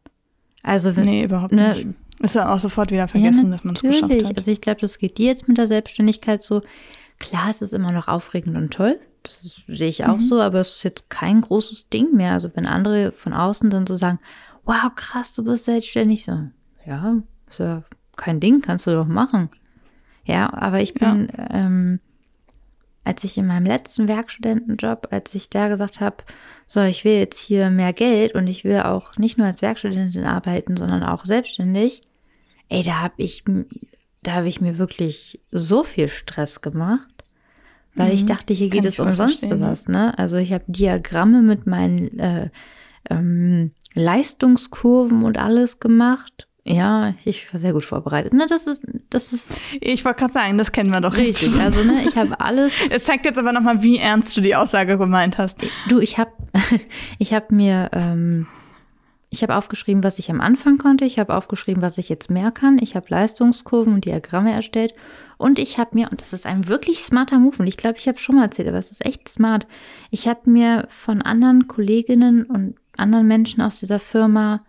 Also 0.63 0.97
wenn, 0.97 1.05
Nee, 1.05 1.25
überhaupt 1.25 1.53
ne, 1.53 1.75
nicht. 1.75 1.89
Ist 2.21 2.35
ja 2.35 2.53
auch 2.53 2.59
sofort 2.59 2.91
wieder 2.91 3.07
vergessen, 3.07 3.47
ja, 3.47 3.53
dass 3.53 3.65
man 3.65 3.77
es 3.77 3.83
geschafft 3.83 4.25
hat. 4.25 4.37
Also 4.37 4.51
ich 4.51 4.61
glaube, 4.61 4.81
das 4.81 4.99
geht 4.99 5.19
dir 5.19 5.27
jetzt 5.27 5.47
mit 5.47 5.57
der 5.57 5.69
Selbstständigkeit 5.69 6.43
so. 6.43 6.63
Klar, 7.21 7.49
es 7.51 7.63
ist 7.63 7.73
immer 7.73 7.93
noch 7.93 8.09
aufregend 8.09 8.57
und 8.57 8.73
toll. 8.73 8.99
Das 9.23 9.43
ist, 9.45 9.63
sehe 9.69 9.89
ich 9.89 10.05
auch 10.05 10.17
Mhm. 10.17 10.23
so, 10.23 10.41
aber 10.41 10.59
es 10.61 10.73
ist 10.75 10.83
jetzt 10.85 11.11
kein 11.11 11.41
großes 11.43 11.89
Ding 11.91 12.15
mehr. 12.15 12.33
Also 12.33 12.51
wenn 12.55 12.67
andere 12.67 13.13
von 13.13 13.33
außen 13.33 13.71
dann 13.71 13.87
so 13.87 13.97
sagen, 13.97 14.19
wow, 14.65 14.91
krass, 14.95 15.35
du 15.35 15.45
bist 15.45 15.65
selbstständig, 15.65 16.25
so, 16.25 16.39
ja, 16.87 17.17
ist 17.49 17.59
ja 17.61 17.83
kein 18.17 18.41
Ding, 18.41 18.61
kannst 18.63 18.87
du 18.87 18.91
doch 18.93 19.07
machen. 19.07 19.49
Ja, 20.25 20.53
aber 20.53 20.81
ich 20.81 20.95
Ja. 21.01 21.13
bin, 21.13 21.29
ähm, 21.51 22.01
als 23.09 23.25
ich 23.25 23.39
in 23.39 23.47
meinem 23.47 23.65
letzten 23.65 24.07
Werkstudentenjob, 24.07 25.09
als 25.11 25.35
ich 25.35 25.49
da 25.49 25.69
gesagt 25.69 25.99
habe, 25.99 26.19
so, 26.67 26.81
ich 26.81 27.07
will 27.07 27.15
jetzt 27.15 27.39
hier 27.41 27.71
mehr 27.71 27.95
Geld 27.95 28.35
und 28.35 28.47
ich 28.47 28.65
will 28.65 28.81
auch 28.81 29.17
nicht 29.17 29.39
nur 29.39 29.47
als 29.47 29.63
Werkstudentin 29.63 30.25
arbeiten, 30.25 30.77
sondern 30.77 31.03
auch 31.03 31.25
selbstständig, 31.25 32.03
ey, 32.69 32.83
da 32.83 33.01
habe 33.01 33.15
ich, 33.17 33.45
da 34.23 34.35
habe 34.35 34.49
ich 34.49 34.61
mir 34.61 34.77
wirklich 34.77 35.41
so 35.51 35.85
viel 35.85 36.09
Stress 36.09 36.61
gemacht, 36.61 37.09
weil 37.95 38.13
ich 38.13 38.25
Mhm. 38.25 38.27
dachte, 38.27 38.53
hier 38.53 38.69
Kann 38.69 38.81
geht 38.83 38.85
ich 38.85 38.95
es 38.95 39.01
umsonst 39.01 39.39
verstehen, 39.39 39.63
was, 39.63 39.89
ne? 39.89 40.19
Also 40.19 40.37
ich 40.37 40.53
habe 40.53 40.65
Diagramme 40.67 41.41
mit 41.41 41.67
meinen 41.67 42.19
äh, 42.19 42.51
ähm, 43.09 43.71
Leistungskurven 43.95 45.25
und 45.25 45.39
alles 45.39 45.81
gemacht. 45.81 46.48
Ja, 46.71 47.15
ich 47.25 47.51
war 47.53 47.59
sehr 47.59 47.73
gut 47.73 47.87
vorbereitet. 47.87 48.35
Ne, 48.35 48.45
das 48.47 48.67
ist, 48.67 48.83
das 49.09 49.33
ist 49.33 49.49
Ich 49.81 50.05
wollte 50.05 50.21
gerade 50.21 50.33
sagen, 50.35 50.59
das 50.59 50.71
kennen 50.71 50.93
wir 50.93 51.01
doch 51.01 51.17
jetzt 51.17 51.43
richtig. 51.43 51.53
schon. 51.53 51.61
Also, 51.61 51.83
ne, 51.83 52.03
ich 52.07 52.15
habe 52.15 52.39
alles 52.41 52.75
Es 52.91 53.05
zeigt 53.05 53.25
jetzt 53.25 53.39
aber 53.39 53.53
nochmal, 53.53 53.83
wie 53.83 53.97
ernst 53.97 54.37
du 54.37 54.43
die 54.43 54.55
Aussage 54.55 54.99
gemeint 54.99 55.39
hast. 55.39 55.57
Du, 55.89 55.99
ich 55.99 56.19
habe 56.19 56.33
ich 57.19 57.33
hab 57.33 57.51
mir, 57.51 57.89
ähm, 57.95 58.47
ich 59.31 59.43
habe 59.43 59.57
aufgeschrieben, 59.57 60.05
was 60.05 60.19
ich 60.19 60.31
am 60.31 60.43
Anfang 60.43 60.77
konnte. 60.77 61.07
Ich 61.07 61.19
habe 61.19 61.35
aufgeschrieben, 61.35 61.83
was 61.83 61.97
ich 61.97 62.11
jetzt 62.11 62.29
mehr 62.29 62.51
kann. 62.51 62.79
Ich 62.83 62.95
habe 62.97 63.07
Leistungskurven 63.09 63.95
und 63.95 64.05
Diagramme 64.05 64.53
erstellt. 64.53 64.93
Und 65.39 65.59
ich 65.59 65.79
habe 65.79 65.91
mir, 65.95 66.11
und 66.11 66.21
das 66.21 66.35
ist 66.35 66.45
ein 66.45 66.69
wirklich 66.69 66.99
smarter 67.05 67.39
Move, 67.39 67.57
und 67.61 67.67
ich 67.67 67.79
glaube, 67.79 67.97
ich 67.97 68.09
habe 68.09 68.19
schon 68.19 68.35
mal 68.35 68.43
erzählt, 68.43 68.69
aber 68.69 68.79
es 68.79 68.91
ist 68.91 69.07
echt 69.07 69.27
smart. 69.29 69.67
Ich 70.11 70.29
habe 70.29 70.51
mir 70.51 70.87
von 70.91 71.23
anderen 71.23 71.67
Kolleginnen 71.67 72.45
und 72.45 72.75
anderen 72.97 73.27
Menschen 73.27 73.63
aus 73.63 73.81
dieser 73.81 74.01
Firma 74.01 74.65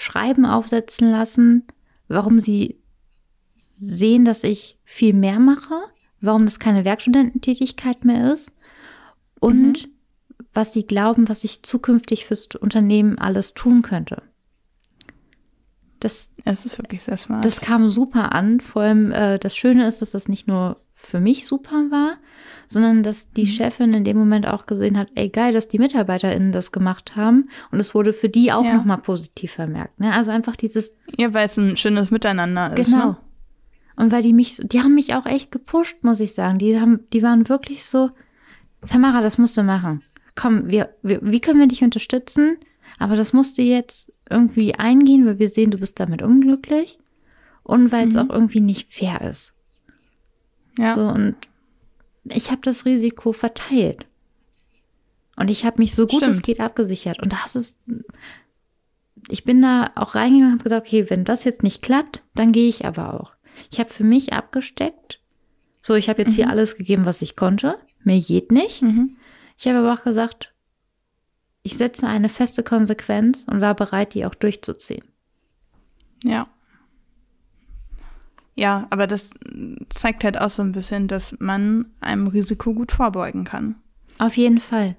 Schreiben 0.00 0.46
aufsetzen 0.46 1.10
lassen, 1.10 1.64
warum 2.08 2.40
sie 2.40 2.80
sehen, 3.54 4.24
dass 4.24 4.44
ich 4.44 4.78
viel 4.82 5.12
mehr 5.12 5.38
mache, 5.38 5.74
warum 6.22 6.46
das 6.46 6.58
keine 6.58 6.86
Werkstudententätigkeit 6.86 8.06
mehr 8.06 8.32
ist 8.32 8.52
und 9.40 9.90
was 10.54 10.72
sie 10.72 10.86
glauben, 10.86 11.28
was 11.28 11.44
ich 11.44 11.62
zukünftig 11.62 12.24
fürs 12.24 12.46
Unternehmen 12.58 13.18
alles 13.18 13.52
tun 13.52 13.82
könnte. 13.82 14.22
Das, 16.00 16.34
Es 16.46 16.64
ist 16.64 16.78
wirklich 16.78 17.02
sehr 17.02 17.18
smart. 17.18 17.44
das 17.44 17.60
kam 17.60 17.90
super 17.90 18.32
an. 18.32 18.60
Vor 18.60 18.80
allem 18.80 19.12
äh, 19.12 19.38
das 19.38 19.54
Schöne 19.54 19.86
ist, 19.86 20.00
dass 20.00 20.12
das 20.12 20.28
nicht 20.28 20.48
nur 20.48 20.80
für 21.02 21.20
mich 21.20 21.46
super 21.46 21.90
war, 21.90 22.18
sondern 22.66 23.02
dass 23.02 23.30
die 23.32 23.46
Chefin 23.46 23.94
in 23.94 24.04
dem 24.04 24.16
Moment 24.16 24.46
auch 24.46 24.66
gesehen 24.66 24.96
hat, 24.96 25.08
ey 25.14 25.28
geil, 25.28 25.52
dass 25.52 25.66
die 25.68 25.78
MitarbeiterInnen 25.78 26.52
das 26.52 26.70
gemacht 26.72 27.16
haben 27.16 27.48
und 27.72 27.80
es 27.80 27.94
wurde 27.94 28.12
für 28.12 28.28
die 28.28 28.52
auch 28.52 28.64
Ja. 28.64 28.74
nochmal 28.74 28.98
positiv 28.98 29.52
vermerkt. 29.52 29.98
Ne? 29.98 30.12
Also 30.12 30.30
einfach 30.30 30.54
dieses, 30.56 30.94
ja, 31.18 31.34
weil 31.34 31.46
es 31.46 31.56
ein 31.56 31.76
schönes 31.76 32.10
Miteinander 32.10 32.76
ist. 32.76 32.90
genau. 32.92 33.06
Ne? 33.06 33.16
Und 33.96 34.12
weil 34.12 34.22
die 34.22 34.32
mich, 34.32 34.56
so- 34.56 34.62
die 34.66 34.80
haben 34.80 34.94
mich 34.94 35.14
auch 35.14 35.26
echt 35.26 35.50
gepusht, 35.50 35.96
muss 36.02 36.20
ich 36.20 36.32
sagen. 36.32 36.58
Die 36.58 36.80
haben, 36.80 37.00
die 37.12 37.22
waren 37.22 37.48
wirklich 37.48 37.84
so, 37.84 38.10
Tamara, 38.88 39.20
das 39.20 39.36
musst 39.36 39.56
du 39.56 39.62
machen. 39.62 40.02
Komm, 40.36 40.70
wir, 40.70 40.94
wir, 41.02 41.18
wie 41.22 41.40
können 41.40 41.58
wir 41.60 41.66
dich 41.66 41.82
unterstützen? 41.82 42.56
Aber 42.98 43.16
das 43.16 43.32
musst 43.32 43.58
du 43.58 43.62
jetzt 43.62 44.12
irgendwie 44.30 44.74
eingehen, 44.74 45.26
weil 45.26 45.38
wir 45.38 45.48
sehen, 45.48 45.70
du 45.70 45.78
bist 45.78 45.98
damit 46.00 46.22
unglücklich. 46.22 46.98
Und 47.62 47.92
weil 47.92 48.08
es 48.08 48.14
Mhm. 48.14 48.20
auch 48.20 48.30
irgendwie 48.34 48.60
nicht 48.60 48.92
fair 48.92 49.20
ist. 49.22 49.52
Ja. 50.80 50.94
So, 50.94 51.06
und 51.06 51.36
ich 52.24 52.50
habe 52.50 52.62
das 52.62 52.84
Risiko 52.86 53.32
verteilt. 53.32 54.06
Und 55.36 55.50
ich 55.50 55.64
habe 55.64 55.78
mich 55.78 55.94
so 55.94 56.06
gut 56.06 56.22
Stimmt. 56.22 56.36
es 56.36 56.42
geht 56.42 56.60
abgesichert. 56.60 57.22
Und 57.22 57.32
das 57.32 57.54
ist, 57.54 57.78
ich 59.28 59.44
bin 59.44 59.60
da 59.62 59.90
auch 59.94 60.14
reingegangen 60.14 60.52
und 60.52 60.58
habe 60.58 60.64
gesagt, 60.64 60.86
okay, 60.86 61.10
wenn 61.10 61.24
das 61.24 61.44
jetzt 61.44 61.62
nicht 61.62 61.82
klappt, 61.82 62.22
dann 62.34 62.52
gehe 62.52 62.68
ich 62.68 62.84
aber 62.84 63.14
auch. 63.14 63.32
Ich 63.70 63.78
habe 63.78 63.90
für 63.90 64.04
mich 64.04 64.32
abgesteckt. 64.32 65.20
So, 65.82 65.94
ich 65.94 66.08
habe 66.08 66.22
jetzt 66.22 66.34
hier 66.34 66.50
alles 66.50 66.76
gegeben, 66.76 67.04
was 67.06 67.22
ich 67.22 67.36
konnte. 67.36 67.78
Mehr 68.02 68.20
geht 68.20 68.52
nicht. 68.52 68.82
Mhm. 68.82 69.16
Ich 69.58 69.66
habe 69.66 69.78
aber 69.78 69.94
auch 69.94 70.04
gesagt, 70.04 70.54
ich 71.62 71.76
setze 71.76 72.06
eine 72.06 72.28
feste 72.28 72.62
Konsequenz 72.62 73.44
und 73.50 73.60
war 73.60 73.74
bereit, 73.74 74.14
die 74.14 74.24
auch 74.24 74.34
durchzuziehen. 74.34 75.04
Ja. 76.22 76.48
Ja, 78.60 78.86
aber 78.90 79.06
das 79.06 79.30
zeigt 79.88 80.22
halt 80.22 80.38
auch 80.38 80.50
so 80.50 80.60
ein 80.60 80.72
bisschen, 80.72 81.08
dass 81.08 81.34
man 81.38 81.86
einem 82.02 82.26
Risiko 82.26 82.74
gut 82.74 82.92
vorbeugen 82.92 83.44
kann. 83.44 83.76
Auf 84.18 84.36
jeden 84.36 84.60
Fall. 84.60 84.96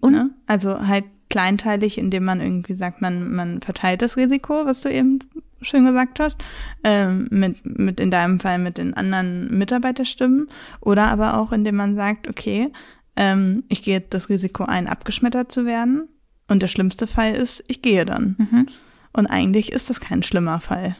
Und 0.00 0.12
ne? 0.14 0.30
Also 0.46 0.80
halt 0.86 1.04
kleinteilig, 1.28 1.98
indem 1.98 2.24
man 2.24 2.40
irgendwie 2.40 2.72
sagt, 2.72 3.02
man, 3.02 3.34
man 3.34 3.60
verteilt 3.60 4.00
das 4.00 4.16
Risiko, 4.16 4.64
was 4.64 4.80
du 4.80 4.90
eben 4.90 5.18
schön 5.60 5.84
gesagt 5.84 6.20
hast, 6.20 6.42
ähm, 6.84 7.28
mit, 7.30 7.66
mit 7.66 8.00
in 8.00 8.10
deinem 8.10 8.40
Fall 8.40 8.58
mit 8.58 8.78
den 8.78 8.94
anderen 8.94 9.58
Mitarbeiterstimmen. 9.58 10.48
Oder 10.80 11.08
aber 11.08 11.36
auch, 11.38 11.52
indem 11.52 11.76
man 11.76 11.96
sagt, 11.96 12.26
okay, 12.28 12.72
ähm, 13.14 13.64
ich 13.68 13.82
gehe 13.82 13.98
jetzt 13.98 14.14
das 14.14 14.30
Risiko 14.30 14.64
ein, 14.64 14.86
abgeschmettert 14.86 15.52
zu 15.52 15.66
werden. 15.66 16.08
Und 16.48 16.62
der 16.62 16.68
schlimmste 16.68 17.06
Fall 17.06 17.34
ist, 17.34 17.62
ich 17.68 17.82
gehe 17.82 18.06
dann. 18.06 18.36
Mhm. 18.38 18.66
Und 19.12 19.26
eigentlich 19.26 19.70
ist 19.70 19.90
das 19.90 20.00
kein 20.00 20.22
schlimmer 20.22 20.60
Fall. 20.60 20.96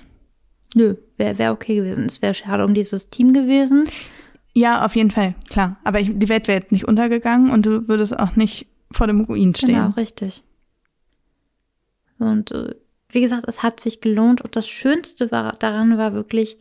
Nö, 0.77 0.95
wäre 1.17 1.39
wär 1.39 1.53
okay 1.53 1.77
gewesen. 1.77 2.05
Es 2.05 2.23
wäre 2.23 2.35
schade 2.35 2.65
um 2.65 2.75
dieses 2.75 3.09
Team 3.09 3.33
gewesen. 3.33 3.89
Ja, 4.53 4.85
auf 4.85 4.95
jeden 4.97 5.11
Fall, 5.11 5.35
klar. 5.49 5.79
Aber 5.85 6.01
ich, 6.01 6.11
die 6.15 6.29
Welt 6.29 6.47
wäre 6.49 6.61
jetzt 6.61 6.73
nicht 6.73 6.87
untergegangen 6.87 7.51
und 7.51 7.67
du 7.67 7.89
würdest 7.89 8.19
auch 8.19 8.37
nicht 8.37 8.67
vor 8.93 9.07
dem 9.07 9.23
Ruin 9.23 9.55
stehen. 9.55 9.75
Genau, 9.75 9.91
richtig. 9.91 10.43
Und 12.19 12.53
äh, 12.53 12.75
wie 13.11 13.21
gesagt, 13.21 13.45
es 13.47 13.63
hat 13.63 13.81
sich 13.81 14.01
gelohnt. 14.01 14.41
Und 14.41 14.57
das 14.57 14.69
Schönste 14.69 15.31
war, 15.31 15.53
daran 15.55 15.99
war 15.99 16.13
wirklich, 16.15 16.59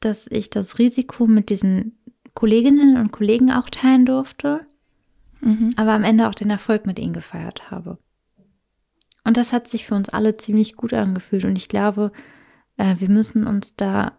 dass 0.00 0.26
ich 0.30 0.50
das 0.50 0.78
Risiko 0.78 1.26
mit 1.26 1.50
diesen 1.50 1.98
Kolleginnen 2.34 2.96
und 2.96 3.12
Kollegen 3.12 3.50
auch 3.50 3.68
teilen 3.68 4.06
durfte, 4.06 4.60
Mhm. 5.40 5.70
aber 5.76 5.92
am 5.92 6.02
Ende 6.02 6.28
auch 6.28 6.34
den 6.34 6.50
Erfolg 6.50 6.84
mit 6.84 6.98
ihnen 6.98 7.12
gefeiert 7.12 7.70
habe. 7.70 7.98
Und 9.22 9.36
das 9.36 9.52
hat 9.52 9.68
sich 9.68 9.86
für 9.86 9.94
uns 9.94 10.08
alle 10.08 10.36
ziemlich 10.36 10.74
gut 10.74 10.92
angefühlt. 10.92 11.44
Und 11.44 11.54
ich 11.54 11.68
glaube, 11.68 12.10
äh, 12.78 12.94
wir 12.98 13.10
müssen 13.10 13.46
uns 13.46 13.76
da 13.76 14.12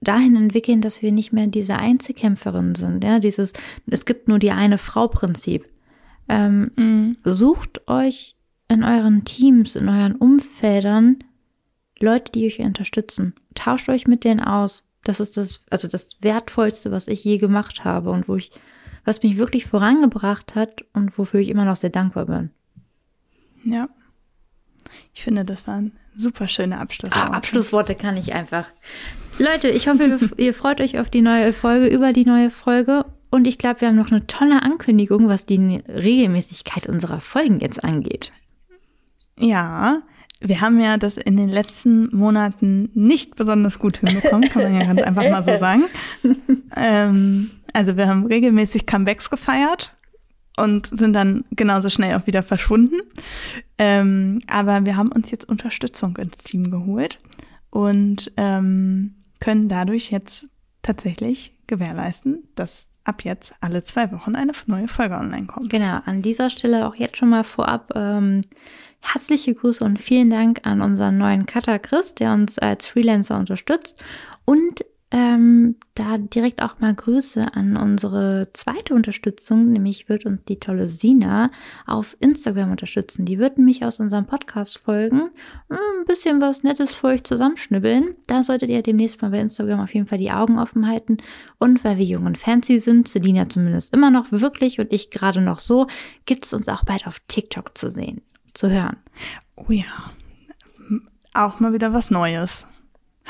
dahin 0.00 0.34
entwickeln, 0.34 0.80
dass 0.80 1.02
wir 1.02 1.12
nicht 1.12 1.32
mehr 1.32 1.46
diese 1.46 1.76
Einzelkämpferin 1.76 2.74
sind. 2.74 3.04
Ja, 3.04 3.18
dieses, 3.18 3.52
es 3.86 4.06
gibt 4.06 4.28
nur 4.28 4.38
die 4.38 4.50
eine 4.50 4.78
Frau-Prinzip. 4.78 5.68
Ähm, 6.28 6.70
Mhm. 6.76 7.16
sucht 7.24 7.86
euch 7.88 8.36
in 8.68 8.82
euren 8.84 9.24
Teams, 9.24 9.76
in 9.76 9.88
euren 9.88 10.14
Umfeldern 10.14 11.18
Leute, 11.98 12.32
die 12.32 12.46
euch 12.46 12.60
unterstützen. 12.60 13.34
Tauscht 13.54 13.88
euch 13.90 14.06
mit 14.06 14.24
denen 14.24 14.40
aus. 14.40 14.84
Das 15.04 15.20
ist 15.20 15.36
das, 15.36 15.60
also 15.70 15.88
das 15.88 16.16
Wertvollste, 16.22 16.90
was 16.92 17.08
ich 17.08 17.24
je 17.24 17.36
gemacht 17.38 17.84
habe 17.84 18.10
und 18.10 18.28
wo 18.28 18.36
ich, 18.36 18.52
was 19.04 19.22
mich 19.22 19.36
wirklich 19.36 19.66
vorangebracht 19.66 20.54
hat 20.54 20.84
und 20.94 21.18
wofür 21.18 21.40
ich 21.40 21.48
immer 21.48 21.64
noch 21.64 21.76
sehr 21.76 21.90
dankbar 21.90 22.26
bin. 22.26 22.50
Ja. 23.64 23.88
Ich 25.12 25.24
finde, 25.24 25.44
das 25.44 25.66
waren 25.66 25.92
super 26.16 26.48
schöne 26.48 26.78
Abschlüsse. 26.78 27.14
Ah, 27.14 27.28
Abschlussworte 27.28 27.94
kann 27.94 28.16
ich 28.16 28.32
einfach. 28.34 28.66
Leute, 29.38 29.68
ich 29.68 29.88
hoffe, 29.88 30.04
ihr, 30.04 30.18
ihr 30.36 30.54
freut 30.54 30.80
euch 30.80 30.98
auf 30.98 31.10
die 31.10 31.22
neue 31.22 31.52
Folge, 31.52 31.86
über 31.86 32.12
die 32.12 32.24
neue 32.24 32.50
Folge. 32.50 33.04
Und 33.30 33.46
ich 33.46 33.58
glaube, 33.58 33.80
wir 33.80 33.88
haben 33.88 33.96
noch 33.96 34.10
eine 34.10 34.26
tolle 34.26 34.62
Ankündigung, 34.62 35.28
was 35.28 35.46
die 35.46 35.82
Regelmäßigkeit 35.88 36.86
unserer 36.86 37.20
Folgen 37.20 37.60
jetzt 37.60 37.82
angeht. 37.82 38.32
Ja, 39.38 40.02
wir 40.40 40.60
haben 40.60 40.80
ja 40.80 40.96
das 40.96 41.16
in 41.16 41.36
den 41.36 41.48
letzten 41.48 42.14
Monaten 42.14 42.90
nicht 42.94 43.36
besonders 43.36 43.78
gut 43.78 43.98
hinbekommen, 43.98 44.48
kann 44.48 44.64
man 44.64 44.74
ja 44.74 44.86
ganz 44.86 45.02
einfach 45.02 45.28
mal 45.30 45.44
so 45.44 45.58
sagen. 45.60 45.84
Ähm, 46.76 47.50
also 47.72 47.96
wir 47.96 48.08
haben 48.08 48.26
regelmäßig 48.26 48.86
Comebacks 48.86 49.30
gefeiert 49.30 49.94
und 50.60 50.86
sind 50.86 51.12
dann 51.12 51.44
genauso 51.52 51.88
schnell 51.88 52.16
auch 52.16 52.26
wieder 52.26 52.42
verschwunden. 52.42 53.00
Ähm, 53.78 54.40
aber 54.46 54.84
wir 54.84 54.96
haben 54.96 55.12
uns 55.12 55.30
jetzt 55.30 55.48
Unterstützung 55.48 56.16
ins 56.16 56.38
Team 56.38 56.70
geholt 56.70 57.18
und 57.70 58.32
ähm, 58.36 59.14
können 59.40 59.68
dadurch 59.68 60.10
jetzt 60.10 60.46
tatsächlich 60.82 61.54
gewährleisten, 61.66 62.44
dass 62.54 62.86
ab 63.04 63.24
jetzt 63.24 63.54
alle 63.60 63.82
zwei 63.82 64.12
Wochen 64.12 64.34
eine 64.34 64.52
neue 64.66 64.88
Folge 64.88 65.14
online 65.14 65.46
kommt. 65.46 65.70
Genau, 65.70 66.00
an 66.04 66.22
dieser 66.22 66.50
Stelle 66.50 66.86
auch 66.86 66.94
jetzt 66.94 67.16
schon 67.16 67.30
mal 67.30 67.44
vorab 67.44 67.90
ähm, 67.94 68.42
herzliche 69.00 69.54
Grüße 69.54 69.84
und 69.84 70.00
vielen 70.00 70.30
Dank 70.30 70.60
an 70.64 70.82
unseren 70.82 71.16
neuen 71.16 71.46
Cutter 71.46 71.78
Chris, 71.78 72.14
der 72.14 72.32
uns 72.34 72.58
als 72.58 72.86
Freelancer 72.86 73.38
unterstützt. 73.38 73.98
Und 74.44 74.84
ähm, 75.12 75.74
da 75.94 76.18
direkt 76.18 76.62
auch 76.62 76.78
mal 76.78 76.94
Grüße 76.94 77.54
an 77.54 77.76
unsere 77.76 78.48
zweite 78.52 78.94
Unterstützung, 78.94 79.72
nämlich 79.72 80.08
wird 80.08 80.24
uns 80.24 80.44
die 80.44 80.60
tolle 80.60 80.88
Sina 80.88 81.50
auf 81.84 82.16
Instagram 82.20 82.70
unterstützen. 82.70 83.24
Die 83.24 83.40
wird 83.40 83.58
mich 83.58 83.84
aus 83.84 83.98
unserem 83.98 84.26
Podcast 84.26 84.78
folgen, 84.78 85.30
ein 85.68 86.04
bisschen 86.06 86.40
was 86.40 86.62
Nettes 86.62 86.94
für 86.94 87.08
euch 87.08 87.24
zusammenschnibbeln. 87.24 88.14
Da 88.28 88.44
solltet 88.44 88.70
ihr 88.70 88.82
demnächst 88.82 89.20
mal 89.20 89.32
bei 89.32 89.40
Instagram 89.40 89.80
auf 89.80 89.92
jeden 89.94 90.06
Fall 90.06 90.18
die 90.18 90.30
Augen 90.30 90.58
offen 90.60 90.86
halten. 90.86 91.16
Und 91.58 91.82
weil 91.82 91.98
wir 91.98 92.04
jung 92.04 92.26
und 92.26 92.38
fancy 92.38 92.78
sind, 92.78 93.08
Selina 93.08 93.48
zumindest 93.48 93.92
immer 93.92 94.12
noch 94.12 94.30
wirklich 94.30 94.78
und 94.78 94.92
ich 94.92 95.10
gerade 95.10 95.40
noch 95.40 95.58
so, 95.58 95.88
gibt 96.24 96.44
es 96.44 96.52
uns 96.52 96.68
auch 96.68 96.84
bald 96.84 97.08
auf 97.08 97.20
TikTok 97.26 97.76
zu 97.76 97.90
sehen, 97.90 98.22
zu 98.54 98.70
hören. 98.70 98.96
Oh 99.56 99.72
ja, 99.72 100.12
auch 101.34 101.58
mal 101.58 101.72
wieder 101.72 101.92
was 101.92 102.10
Neues. 102.12 102.66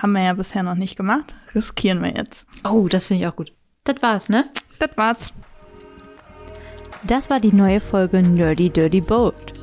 Haben 0.01 0.13
wir 0.13 0.23
ja 0.23 0.33
bisher 0.33 0.63
noch 0.63 0.77
nicht 0.77 0.97
gemacht. 0.97 1.35
Riskieren 1.55 2.03
wir 2.03 2.15
jetzt. 2.15 2.47
Oh, 2.65 2.89
das 2.89 3.09
finde 3.09 3.23
ich 3.23 3.29
auch 3.29 3.37
gut. 3.37 3.53
Das 3.85 4.01
war's, 4.01 4.31
ne? 4.31 4.47
Das 4.79 4.97
war's. 4.97 5.35
Das 7.03 7.29
war 7.29 7.41
die 7.41 7.53
neue 7.53 7.81
Folge 7.81 8.23
Nerdy 8.23 8.71
Dirty 8.71 9.01
Bold. 9.01 9.55